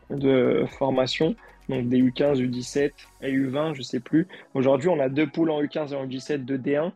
de 0.10 0.66
formation 0.78 1.36
donc 1.70 1.88
des 1.88 2.02
U15, 2.02 2.42
U17 2.42 2.92
et 3.22 3.32
U20, 3.32 3.76
je 3.76 3.82
sais 3.84 4.00
plus. 4.00 4.28
Aujourd'hui, 4.54 4.90
on 4.90 5.00
a 5.00 5.08
deux 5.08 5.28
poules 5.28 5.52
en 5.52 5.62
U15 5.62 5.94
et 5.94 5.96
en 5.96 6.06
U17 6.06 6.44
de 6.44 6.58
D1 6.58 6.92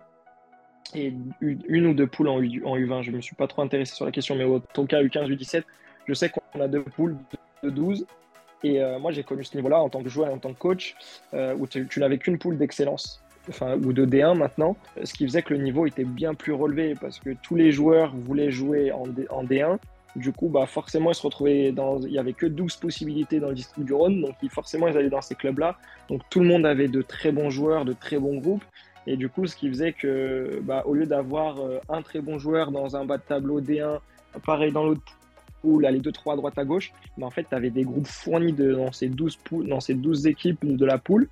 et 0.96 1.14
une 1.42 1.88
ou 1.88 1.94
deux 1.94 2.08
poules 2.08 2.28
en, 2.28 2.42
U, 2.42 2.86
20 2.86 3.02
Je 3.04 3.12
ne 3.12 3.18
me 3.18 3.22
suis 3.22 3.36
pas 3.36 3.48
trop 3.48 3.62
intéressé 3.62 3.96
sur 3.96 4.06
la 4.06 4.12
question, 4.12 4.36
mais 4.36 4.44
au 4.44 4.60
ton 4.60 4.86
cas 4.86 5.02
U15, 5.02 5.30
U17, 5.30 5.64
je 6.08 6.14
sais 6.14 6.30
qu'on 6.30 6.60
a 6.60 6.68
deux 6.68 6.84
poules 6.84 7.16
de 7.64 7.70
12. 7.70 8.06
Et 8.64 8.82
euh, 8.82 9.00
moi, 9.00 9.12
j'ai 9.12 9.24
connu 9.24 9.44
ce 9.44 9.56
niveau-là 9.56 9.80
en 9.80 9.90
tant 9.90 10.02
que 10.02 10.10
joueur 10.10 10.30
et 10.30 10.32
en 10.32 10.38
tant 10.38 10.54
que 10.54 10.60
coach, 10.60 10.96
euh, 11.34 11.56
où 11.58 11.68
tu, 11.68 11.88
n'avais 11.98 12.18
qu'une 12.18 12.38
poule 12.38 12.58
d'excellence, 12.58 13.22
enfin, 13.50 13.76
ou 13.78 13.92
de 13.92 14.06
D1 14.06 14.38
maintenant, 14.38 14.78
ce 15.04 15.14
qui 15.14 15.26
faisait 15.26 15.42
que 15.42 15.54
le 15.54 15.62
niveau 15.62 15.86
était 15.86 16.06
bien 16.06 16.34
plus 16.34 16.54
relevé 16.54 16.96
parce 17.00 17.20
que 17.20 17.32
tous 17.42 17.56
les 17.56 17.72
joueurs 17.72 18.16
voulaient 18.16 18.52
jouer 18.52 18.92
en, 18.92 19.04
en 19.30 19.44
D1 19.44 19.80
du 20.16 20.32
coup, 20.32 20.48
bah, 20.48 20.66
forcément, 20.66 21.12
ils 21.12 21.16
se 21.16 21.24
retrouvaient 21.24 21.72
dans. 21.72 22.00
Il 22.02 22.12
n'y 22.12 22.20
avait 22.20 22.34
que 22.34 22.46
12 22.46 22.78
possibilités 22.78 23.40
dans 23.40 23.50
le 23.50 23.56
district 23.56 23.86
du 23.86 23.94
Rhône, 23.94 24.22
donc 24.22 24.36
forcément, 24.50 24.88
ils 24.88 24.96
allaient 24.96 25.10
dans 25.10 25.22
ces 25.22 25.36
clubs-là. 25.36 25.78
Donc 26.08 26.22
tout 26.30 26.40
le 26.40 26.46
monde 26.46 26.66
avait 26.66 26.88
de 26.88 27.02
très 27.02 27.32
bons 27.32 27.50
joueurs, 27.50 27.86
de 27.86 27.94
très 27.94 28.20
bons 28.20 28.38
groupes. 28.38 28.64
Et 29.08 29.18
du 29.18 29.28
coup, 29.28 29.48
ce 29.48 29.56
qui 29.56 29.68
faisait 29.70 29.94
que, 29.94 30.62
bah, 30.64 30.84
au 30.86 30.94
lieu 30.94 31.06
d'avoir 31.06 31.60
euh, 31.60 31.80
un 31.90 32.02
très 32.02 32.22
bon 32.22 32.38
joueur 32.38 32.72
dans 32.72 32.96
un 32.96 33.06
bas 33.06 33.18
de 33.18 33.24
tableau 33.24 33.60
D1, 33.60 34.00
pareil 34.46 34.72
dans 34.72 34.86
l'autre 34.86 35.02
poule, 35.62 35.86
les 35.86 36.00
2-3 36.00 36.34
à 36.34 36.36
droite 36.36 36.58
à 36.58 36.64
gauche, 36.64 36.94
bah, 37.18 37.26
en 37.26 37.32
fait, 37.32 37.46
tu 37.50 37.56
avais 37.56 37.70
des 37.70 37.84
groupes 37.84 38.08
fournis 38.08 38.54
de, 38.54 38.74
dans, 38.74 38.92
ces 38.92 39.10
12 39.10 39.36
poules, 39.38 39.68
dans 39.68 39.80
ces 39.80 39.96
12 39.96 40.28
équipes 40.28 40.66
de 40.66 40.86
la 40.86 40.98
poule. 41.00 41.28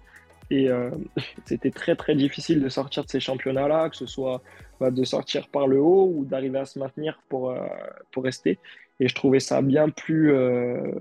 Et 0.50 0.70
euh, 0.70 0.90
c'était 1.46 1.72
très 1.72 1.96
très 1.96 2.16
difficile 2.16 2.62
de 2.62 2.68
sortir 2.68 3.06
de 3.06 3.10
ces 3.10 3.20
championnats-là, 3.20 3.90
que 3.90 3.96
ce 3.96 4.06
soit 4.06 4.42
de 4.90 5.04
sortir 5.04 5.48
par 5.50 5.68
le 5.68 5.80
haut 5.80 6.12
ou 6.16 6.26
d'arriver 6.26 6.60
à 6.60 6.66
se 6.66 6.80
maintenir 6.80 7.22
pour, 7.30 7.52
euh, 7.52 7.58
pour 8.12 8.24
rester. 8.24 8.58
Et 9.00 9.08
je 9.08 9.14
trouvais 9.16 9.40
ça 9.40 9.62
bien 9.62 9.90
plus 9.90 10.34
euh, 10.34 10.92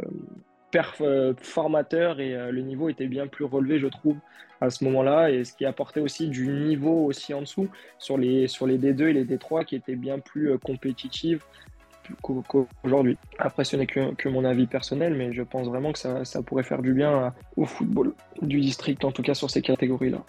formateur 1.41 2.21
et 2.21 2.51
le 2.51 2.61
niveau 2.63 2.89
était 2.89 3.07
bien 3.07 3.27
plus 3.27 3.45
relevé, 3.45 3.79
je 3.79 3.87
trouve, 3.87 4.17
à 4.61 4.71
ce 4.71 4.85
moment-là. 4.85 5.31
Et 5.31 5.45
ce 5.45 5.55
qui 5.55 5.65
apportait 5.65 6.01
aussi 6.01 6.29
du 6.29 6.49
niveau 6.49 7.07
aussi 7.07 7.33
en 7.35 7.41
dessous 7.41 7.69
sur 7.99 8.19
les, 8.19 8.49
sur 8.49 8.67
les 8.67 8.79
D2 8.79 9.09
et 9.09 9.13
les 9.13 9.25
D3 9.25 9.65
qui 9.65 9.77
étaient 9.77 9.97
bien 9.97 10.19
plus 10.19 10.59
compétitives 10.59 11.43
qu'aujourd'hui. 12.23 13.19
Après, 13.39 13.65
ce 13.65 13.77
n'est 13.77 13.87
que, 13.87 14.29
mon 14.29 14.45
avis 14.45 14.67
personnel, 14.67 15.15
mais 15.15 15.33
je 15.33 15.43
pense 15.43 15.67
vraiment 15.67 15.93
que 15.93 15.99
ça, 15.99 16.43
pourrait 16.43 16.63
faire 16.63 16.83
du 16.83 16.93
bien 16.93 17.33
au 17.57 17.65
football 17.65 18.13
du 18.43 18.61
district, 18.61 19.05
en 19.05 19.13
tout 19.13 19.23
cas 19.23 19.35
sur 19.35 19.51
ces 19.51 19.63
catégories-là. 19.63 20.23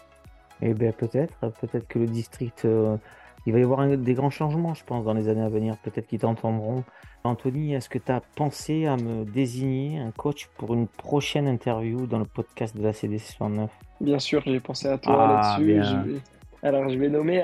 Eh 0.61 0.73
bien, 0.73 0.91
peut-être. 0.91 1.33
Peut-être 1.59 1.87
que 1.87 1.99
le 1.99 2.07
district, 2.07 2.65
euh, 2.65 2.97
il 3.45 3.53
va 3.53 3.59
y 3.59 3.63
avoir 3.63 3.87
des 3.97 4.13
grands 4.13 4.29
changements, 4.29 4.73
je 4.73 4.83
pense, 4.83 5.03
dans 5.05 5.13
les 5.13 5.27
années 5.27 5.41
à 5.41 5.49
venir. 5.49 5.77
Peut-être 5.83 6.07
qu'ils 6.07 6.19
t'entendront. 6.19 6.83
Anthony, 7.23 7.73
est-ce 7.73 7.89
que 7.89 7.99
tu 7.99 8.11
as 8.11 8.21
pensé 8.35 8.85
à 8.87 8.97
me 8.97 9.25
désigner 9.25 9.99
un 9.99 10.11
coach 10.11 10.49
pour 10.57 10.73
une 10.73 10.87
prochaine 10.87 11.47
interview 11.47 12.07
dans 12.07 12.19
le 12.19 12.25
podcast 12.25 12.75
de 12.75 12.83
la 12.83 12.93
CDC 12.93 13.33
69 13.37 13.69
Bien 13.99 14.19
sûr, 14.19 14.41
j'ai 14.45 14.59
pensé 14.59 14.87
à 14.87 14.97
toi 14.97 15.15
ah, 15.19 15.59
là-dessus. 15.59 16.19
Alors, 16.63 16.89
je 16.89 16.97
vais 16.97 17.09
nommer, 17.09 17.43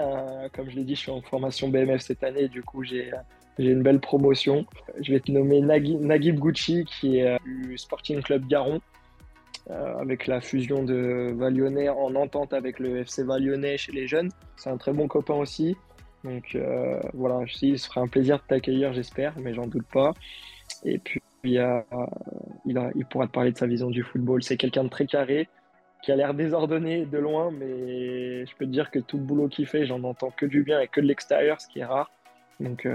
comme 0.53 0.69
je 0.69 0.75
l'ai 0.75 0.83
dit, 0.83 0.95
je 0.95 1.01
suis 1.01 1.11
en 1.11 1.21
formation 1.21 1.69
BMF 1.69 2.01
cette 2.01 2.23
année, 2.23 2.47
du 2.47 2.63
coup, 2.63 2.83
j'ai 2.83 3.11
une 3.57 3.81
belle 3.81 3.99
promotion. 3.99 4.65
Je 5.01 5.13
vais 5.13 5.19
te 5.19 5.31
nommer 5.31 5.61
Nagib 5.61 6.39
Gucci, 6.39 6.85
qui 6.85 7.19
est 7.19 7.27
euh, 7.27 7.37
du 7.45 7.77
Sporting 7.77 8.21
Club 8.21 8.47
Garon, 8.47 8.79
euh, 9.69 9.97
avec 9.97 10.27
la 10.27 10.41
fusion 10.41 10.83
de 10.83 11.33
Valyonnais 11.35 11.89
en 11.89 12.15
entente 12.15 12.53
avec 12.53 12.79
le 12.79 12.97
FC 12.97 13.23
Valyonnais 13.23 13.77
chez 13.77 13.91
les 13.91 14.07
jeunes. 14.07 14.29
C'est 14.55 14.69
un 14.69 14.77
très 14.77 14.93
bon 14.93 15.07
copain 15.07 15.35
aussi. 15.35 15.75
Donc 16.27 16.55
euh, 16.55 16.99
voilà, 17.13 17.45
il 17.61 17.79
se 17.79 17.87
fera 17.87 18.01
un 18.01 18.07
plaisir 18.07 18.37
de 18.37 18.43
t'accueillir, 18.47 18.91
j'espère, 18.91 19.33
mais 19.39 19.53
j'en 19.53 19.67
doute 19.67 19.87
pas. 19.87 20.13
Et 20.83 20.97
puis, 20.97 21.21
il, 21.43 21.57
a, 21.57 21.85
il, 22.65 23.05
pourra 23.05 23.27
te 23.27 23.31
parler 23.31 23.53
de 23.53 23.57
sa 23.57 23.65
vision 23.65 23.89
du 23.89 24.03
football. 24.03 24.43
C'est 24.43 24.57
quelqu'un 24.57 24.83
de 24.83 24.89
très 24.89 25.07
carré, 25.07 25.47
qui 26.03 26.11
a 26.11 26.15
l'air 26.17 26.33
désordonné 26.33 27.05
de 27.05 27.17
loin, 27.17 27.49
mais 27.51 28.45
je 28.45 28.55
peux 28.57 28.65
te 28.65 28.71
dire 28.71 28.91
que 28.91 28.99
tout 28.99 29.17
le 29.17 29.23
boulot 29.23 29.47
qu'il 29.47 29.67
fait, 29.67 29.85
j'en 29.85 30.03
entends 30.03 30.31
que 30.31 30.45
du 30.45 30.63
bien 30.63 30.81
et 30.81 30.87
que 30.87 30.99
de 30.99 31.05
l'extérieur, 31.05 31.61
ce 31.61 31.67
qui 31.69 31.79
est 31.79 31.85
rare. 31.85 32.11
Donc, 32.59 32.85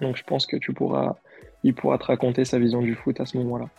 donc 0.00 0.16
je 0.16 0.24
pense 0.24 0.46
que 0.46 0.56
tu 0.56 0.74
pourras, 0.74 1.16
il 1.62 1.74
pourra 1.74 1.96
te 1.96 2.04
raconter 2.04 2.44
sa 2.44 2.58
vision 2.58 2.82
du 2.82 2.94
foot 2.94 3.18
à 3.20 3.26
ce 3.26 3.38
moment-là. 3.38 3.70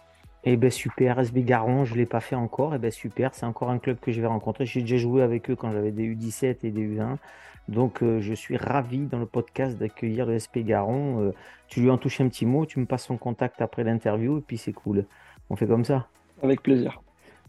Eh 0.47 0.57
ben 0.57 0.69
super, 0.69 1.19
SB 1.19 1.43
Garon, 1.43 1.85
je 1.85 1.93
ne 1.93 1.97
l'ai 1.97 2.05
pas 2.05 2.19
fait 2.19 2.35
encore. 2.35 2.75
Eh 2.75 2.77
ben 2.77 2.91
super, 2.91 3.33
c'est 3.33 3.47
encore 3.47 3.71
un 3.71 3.79
club 3.79 3.97
que 3.99 4.11
je 4.11 4.21
vais 4.21 4.27
rencontrer. 4.27 4.67
J'ai 4.67 4.81
déjà 4.81 4.97
joué 4.97 5.23
avec 5.23 5.49
eux 5.49 5.55
quand 5.55 5.71
j'avais 5.71 5.91
des 5.91 6.07
U17 6.15 6.57
et 6.61 6.69
des 6.69 6.87
U1. 6.87 7.17
Donc 7.67 8.03
euh, 8.03 8.21
je 8.21 8.33
suis 8.35 8.55
ravi 8.55 9.07
dans 9.07 9.17
le 9.17 9.25
podcast 9.25 9.75
d'accueillir 9.79 10.27
le 10.27 10.37
SP 10.37 10.61
Garon. 10.61 11.23
Euh, 11.23 11.31
tu 11.67 11.81
lui 11.81 11.89
en 11.89 11.97
touches 11.97 12.21
un 12.21 12.29
petit 12.29 12.45
mot, 12.45 12.67
tu 12.67 12.79
me 12.79 12.85
passes 12.85 13.05
son 13.05 13.17
contact 13.17 13.59
après 13.59 13.83
l'interview 13.83 14.37
et 14.37 14.41
puis 14.41 14.59
c'est 14.59 14.71
cool. 14.71 15.05
On 15.49 15.55
fait 15.55 15.65
comme 15.65 15.83
ça. 15.83 16.07
Avec 16.43 16.61
plaisir. 16.61 17.01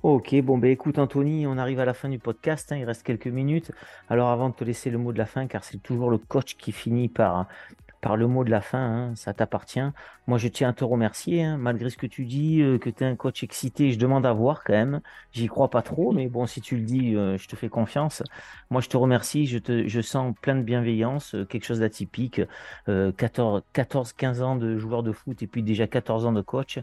Ok, 0.03 0.35
bon 0.37 0.57
ben 0.57 0.71
écoute 0.71 0.99
Anthony, 0.99 1.47
on 1.47 1.59
arrive 1.59 1.81
à 1.81 1.85
la 1.85 1.93
fin 1.93 2.09
du 2.09 2.19
podcast, 2.19 2.73
hein, 2.73 2.77
il 2.77 2.85
reste 2.85 3.03
quelques 3.03 3.27
minutes. 3.27 3.73
Alors 4.09 4.29
avant 4.29 4.49
de 4.49 4.55
te 4.55 4.65
laisser 4.65 4.89
le 4.89 4.97
mot 4.97 5.13
de 5.13 5.19
la 5.19 5.27
fin, 5.27 5.47
car 5.47 5.65
c'est 5.65 5.83
toujours 5.83 6.11
le 6.11 6.17
coach 6.17 6.57
qui 6.57 6.73
finit 6.73 7.09
par 7.09 7.47
par 8.07 8.17
le 8.17 8.29
mot 8.29 8.45
de 8.45 8.51
la 8.53 8.61
fin, 8.61 8.79
hein, 8.79 9.17
ça 9.17 9.35
t'appartient. 9.35 9.81
Moi, 10.29 10.39
je 10.39 10.47
tiens 10.47 10.69
à 10.69 10.73
te 10.73 10.85
remercier, 10.85 11.43
hein, 11.43 11.57
malgré 11.57 11.91
ce 11.91 11.97
que 11.97 12.07
tu 12.07 12.25
dis, 12.25 12.63
euh, 12.63 12.79
que 12.79 12.89
tu 12.89 13.03
es 13.03 13.07
un 13.09 13.17
coach 13.17 13.43
excité, 13.43 13.91
je 13.91 13.99
demande 13.99 14.25
à 14.25 14.33
voir 14.33 14.63
quand 14.63 14.75
même. 14.75 15.01
J'y 15.33 15.49
crois 15.49 15.71
pas 15.71 15.83
trop, 15.83 16.13
mais 16.13 16.29
bon, 16.29 16.47
si 16.47 16.61
tu 16.61 16.77
le 16.77 16.83
dis, 16.83 17.17
euh, 17.17 17.37
je 17.37 17.49
te 17.49 17.57
fais 17.57 17.69
confiance. 17.69 18.23
Moi, 18.71 18.81
je 18.81 18.89
te 18.89 18.97
remercie, 18.97 19.47
je, 19.47 19.59
te, 19.59 20.01
sens 20.03 20.37
plein 20.41 20.55
de 20.55 20.63
bienveillance, 20.63 21.35
euh, 21.35 21.45
quelque 21.45 21.65
chose 21.65 21.81
d'atypique. 21.81 22.41
14, 22.87 23.65
14, 23.73 24.13
15 24.13 24.41
ans 24.43 24.55
de 24.55 24.79
joueur 24.79 25.03
de 25.03 25.11
foot 25.11 25.43
et 25.43 25.49
puis 25.49 25.65
déjà 25.65 25.89
14 25.89 26.27
ans 26.27 26.33
de 26.33 26.43
coach. 26.43 26.79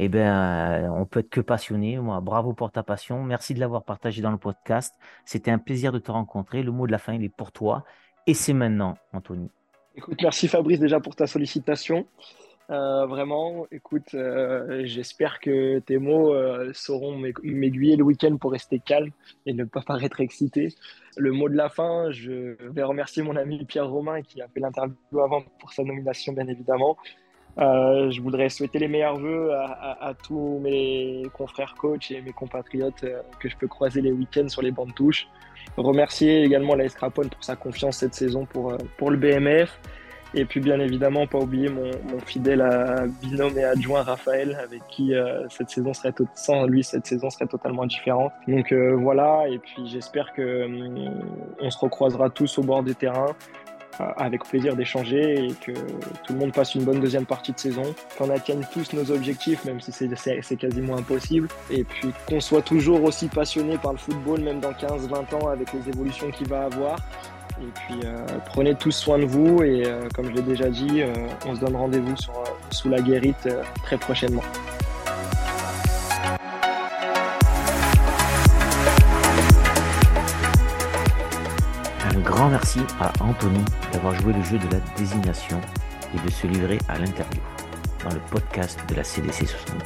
Eh 0.00 0.08
ben, 0.08 0.90
on 0.90 1.06
peut 1.06 1.20
être 1.20 1.30
que 1.30 1.40
passionné. 1.40 1.98
Moi, 1.98 2.20
bravo 2.20 2.52
pour 2.52 2.72
ta 2.72 2.82
passion. 2.82 3.22
Merci 3.22 3.54
de 3.54 3.60
l'avoir 3.60 3.84
partagé 3.84 4.22
dans 4.22 4.32
le 4.32 4.38
podcast. 4.38 4.92
C'était 5.24 5.52
un 5.52 5.58
plaisir 5.58 5.92
de 5.92 6.00
te 6.00 6.10
rencontrer. 6.10 6.64
Le 6.64 6.72
mot 6.72 6.88
de 6.88 6.92
la 6.92 6.98
fin, 6.98 7.12
il 7.12 7.22
est 7.22 7.28
pour 7.28 7.52
toi. 7.52 7.84
Et 8.26 8.34
c'est 8.34 8.54
maintenant, 8.54 8.96
Anthony. 9.12 9.50
Écoute, 9.96 10.18
merci 10.22 10.48
Fabrice 10.48 10.80
déjà 10.80 10.98
pour 10.98 11.14
ta 11.14 11.28
sollicitation. 11.28 12.06
Euh, 12.70 13.06
vraiment, 13.06 13.66
écoute, 13.70 14.14
euh, 14.14 14.82
j'espère 14.84 15.38
que 15.38 15.78
tes 15.80 15.98
mots 15.98 16.34
euh, 16.34 16.72
sauront 16.72 17.16
m'aiguiller 17.16 17.94
le 17.94 18.02
week-end 18.02 18.36
pour 18.38 18.52
rester 18.52 18.80
calme 18.80 19.10
et 19.46 19.52
ne 19.52 19.64
pas 19.64 19.82
paraître 19.82 20.20
excité. 20.20 20.74
Le 21.16 21.30
mot 21.30 21.48
de 21.48 21.54
la 21.54 21.68
fin, 21.68 22.10
je 22.10 22.56
vais 22.72 22.82
remercier 22.82 23.22
mon 23.22 23.36
ami 23.36 23.64
Pierre 23.66 23.88
Romain 23.88 24.22
qui 24.22 24.42
a 24.42 24.48
fait 24.48 24.60
l'interview 24.60 24.96
avant 25.22 25.42
pour 25.60 25.72
sa 25.72 25.84
nomination, 25.84 26.32
bien 26.32 26.48
évidemment. 26.48 26.96
Euh, 27.58 28.10
je 28.10 28.20
voudrais 28.20 28.48
souhaiter 28.48 28.80
les 28.80 28.88
meilleurs 28.88 29.16
voeux 29.16 29.52
à, 29.52 30.12
tous 30.22 30.58
mes 30.60 31.22
confrères 31.32 31.74
coachs 31.78 32.10
et 32.10 32.20
mes 32.20 32.32
compatriotes 32.32 33.04
euh, 33.04 33.20
que 33.38 33.48
je 33.48 33.56
peux 33.56 33.68
croiser 33.68 34.00
les 34.00 34.10
week-ends 34.10 34.48
sur 34.48 34.62
les 34.62 34.72
bancs 34.72 34.88
de 34.88 34.92
touche. 34.92 35.28
Remercier 35.76 36.42
également 36.42 36.74
la 36.74 36.88
Scrapone 36.88 37.30
pour 37.30 37.44
sa 37.44 37.54
confiance 37.54 37.98
cette 37.98 38.14
saison 38.14 38.44
pour, 38.44 38.72
euh, 38.72 38.78
pour 38.98 39.10
le 39.10 39.16
BMF. 39.16 39.78
Et 40.36 40.44
puis 40.44 40.58
bien 40.58 40.80
évidemment, 40.80 41.28
pas 41.28 41.38
oublier 41.38 41.68
mon, 41.68 41.92
fidèle 42.26 42.60
binôme 43.22 43.56
et 43.56 43.62
adjoint 43.62 44.02
Raphaël, 44.02 44.58
avec 44.60 44.84
qui 44.88 45.12
cette 45.48 45.70
saison 45.70 45.94
serait 45.94 46.12
sans 46.34 46.66
lui 46.66 46.82
cette 46.82 47.06
saison 47.06 47.30
serait 47.30 47.46
totalement 47.46 47.86
différente. 47.86 48.32
Donc 48.48 48.72
voilà, 48.72 49.44
et 49.48 49.60
puis 49.60 49.86
j'espère 49.86 50.32
que 50.32 50.64
hum, 50.64 51.22
on 51.60 51.70
se 51.70 51.78
recroisera 51.78 52.30
tous 52.30 52.58
au 52.58 52.64
bord 52.64 52.82
des 52.82 52.96
terrains. 52.96 53.36
Euh, 54.00 54.04
avec 54.16 54.44
plaisir 54.44 54.74
d'échanger 54.74 55.46
et 55.46 55.52
que 55.52 55.72
tout 55.72 56.32
le 56.32 56.38
monde 56.38 56.52
passe 56.52 56.74
une 56.74 56.84
bonne 56.84 57.00
deuxième 57.00 57.26
partie 57.26 57.52
de 57.52 57.58
saison, 57.58 57.94
qu'on 58.18 58.30
atteigne 58.30 58.62
tous 58.72 58.92
nos 58.92 59.10
objectifs, 59.10 59.64
même 59.64 59.80
si 59.80 59.92
c'est 59.92 60.56
quasiment 60.56 60.96
impossible, 60.96 61.48
et 61.70 61.84
puis 61.84 62.08
qu'on 62.26 62.40
soit 62.40 62.62
toujours 62.62 63.04
aussi 63.04 63.28
passionné 63.28 63.78
par 63.78 63.92
le 63.92 63.98
football, 63.98 64.40
même 64.40 64.60
dans 64.60 64.72
15-20 64.72 65.34
ans, 65.36 65.48
avec 65.48 65.72
les 65.72 65.88
évolutions 65.88 66.30
qu'il 66.30 66.48
va 66.48 66.64
avoir. 66.64 66.96
Et 67.60 67.70
puis 67.74 68.00
euh, 68.04 68.26
prenez 68.46 68.74
tous 68.74 68.90
soin 68.90 69.18
de 69.18 69.26
vous 69.26 69.62
et 69.62 69.84
euh, 69.86 70.08
comme 70.12 70.26
je 70.26 70.32
l'ai 70.32 70.42
déjà 70.42 70.68
dit, 70.68 71.02
on 71.46 71.54
se 71.54 71.60
donne 71.60 71.76
rendez-vous 71.76 72.14
sous 72.70 72.88
la 72.88 73.00
guérite 73.00 73.48
très 73.84 73.96
prochainement. 73.96 74.42
Merci 82.48 82.80
à 83.00 83.12
Anthony 83.20 83.64
d'avoir 83.92 84.14
joué 84.14 84.32
le 84.32 84.42
jeu 84.42 84.58
de 84.58 84.72
la 84.72 84.80
désignation 84.96 85.60
et 86.14 86.20
de 86.20 86.30
se 86.30 86.46
livrer 86.46 86.78
à 86.88 86.98
l'interview 86.98 87.40
dans 88.02 88.12
le 88.12 88.20
podcast 88.30 88.78
de 88.88 88.94
la 88.94 89.04
CDC 89.04 89.46
69. 89.46 89.82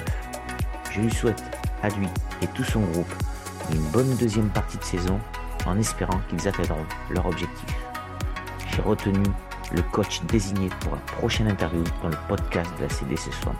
Je 0.91 1.01
lui 1.01 1.11
souhaite 1.13 1.43
à 1.83 1.89
lui 1.91 2.09
et 2.43 2.47
tout 2.49 2.65
son 2.65 2.81
groupe 2.81 3.13
une 3.73 3.83
bonne 3.91 4.17
deuxième 4.17 4.49
partie 4.49 4.79
de 4.79 4.85
saison 4.85 5.21
en 5.67 5.79
espérant 5.79 6.21
qu'ils 6.29 6.49
atteindront 6.49 6.87
leur 7.11 7.27
objectif. 7.27 7.77
J'ai 8.75 8.83
retenu 8.83 9.23
le 9.73 9.83
coach 9.83 10.23
désigné 10.23 10.71
pour 10.81 10.95
un 10.95 11.19
prochain 11.19 11.47
interview 11.47 11.85
dans 12.03 12.09
le 12.09 12.19
podcast 12.29 12.71
de 12.79 12.85
la 12.85 12.89
CDC 12.89 13.25
69. 13.25 13.57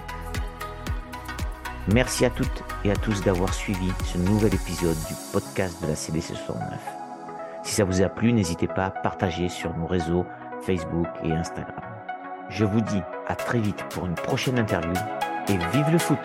Merci 1.93 2.25
à 2.25 2.31
toutes 2.31 2.65
et 2.85 2.91
à 2.91 2.97
tous 2.97 3.23
d'avoir 3.23 3.53
suivi 3.55 3.93
ce 4.05 4.19
nouvel 4.19 4.55
épisode 4.55 4.99
du 5.09 5.15
podcast 5.33 5.81
de 5.83 5.89
la 5.89 5.97
CDC 5.97 6.35
69. 6.35 6.98
Si 7.69 7.75
ça 7.75 7.85
vous 7.85 8.01
a 8.01 8.09
plu, 8.09 8.33
n'hésitez 8.33 8.67
pas 8.67 8.87
à 8.87 8.91
partager 8.91 9.51
sur 9.51 9.77
nos 9.77 9.87
réseaux 9.87 10.25
Facebook 10.63 11.07
et 11.23 11.33
Instagram. 11.33 11.85
Je 12.49 12.65
vous 12.65 12.81
dis 12.81 13.03
à 13.27 13.37
très 13.37 13.59
vite 13.59 13.85
pour 13.91 14.07
une 14.07 14.15
prochaine 14.15 14.59
interview 14.59 14.95
et 15.51 15.59
vive 15.77 15.91
le 15.93 15.99
foot 15.99 16.19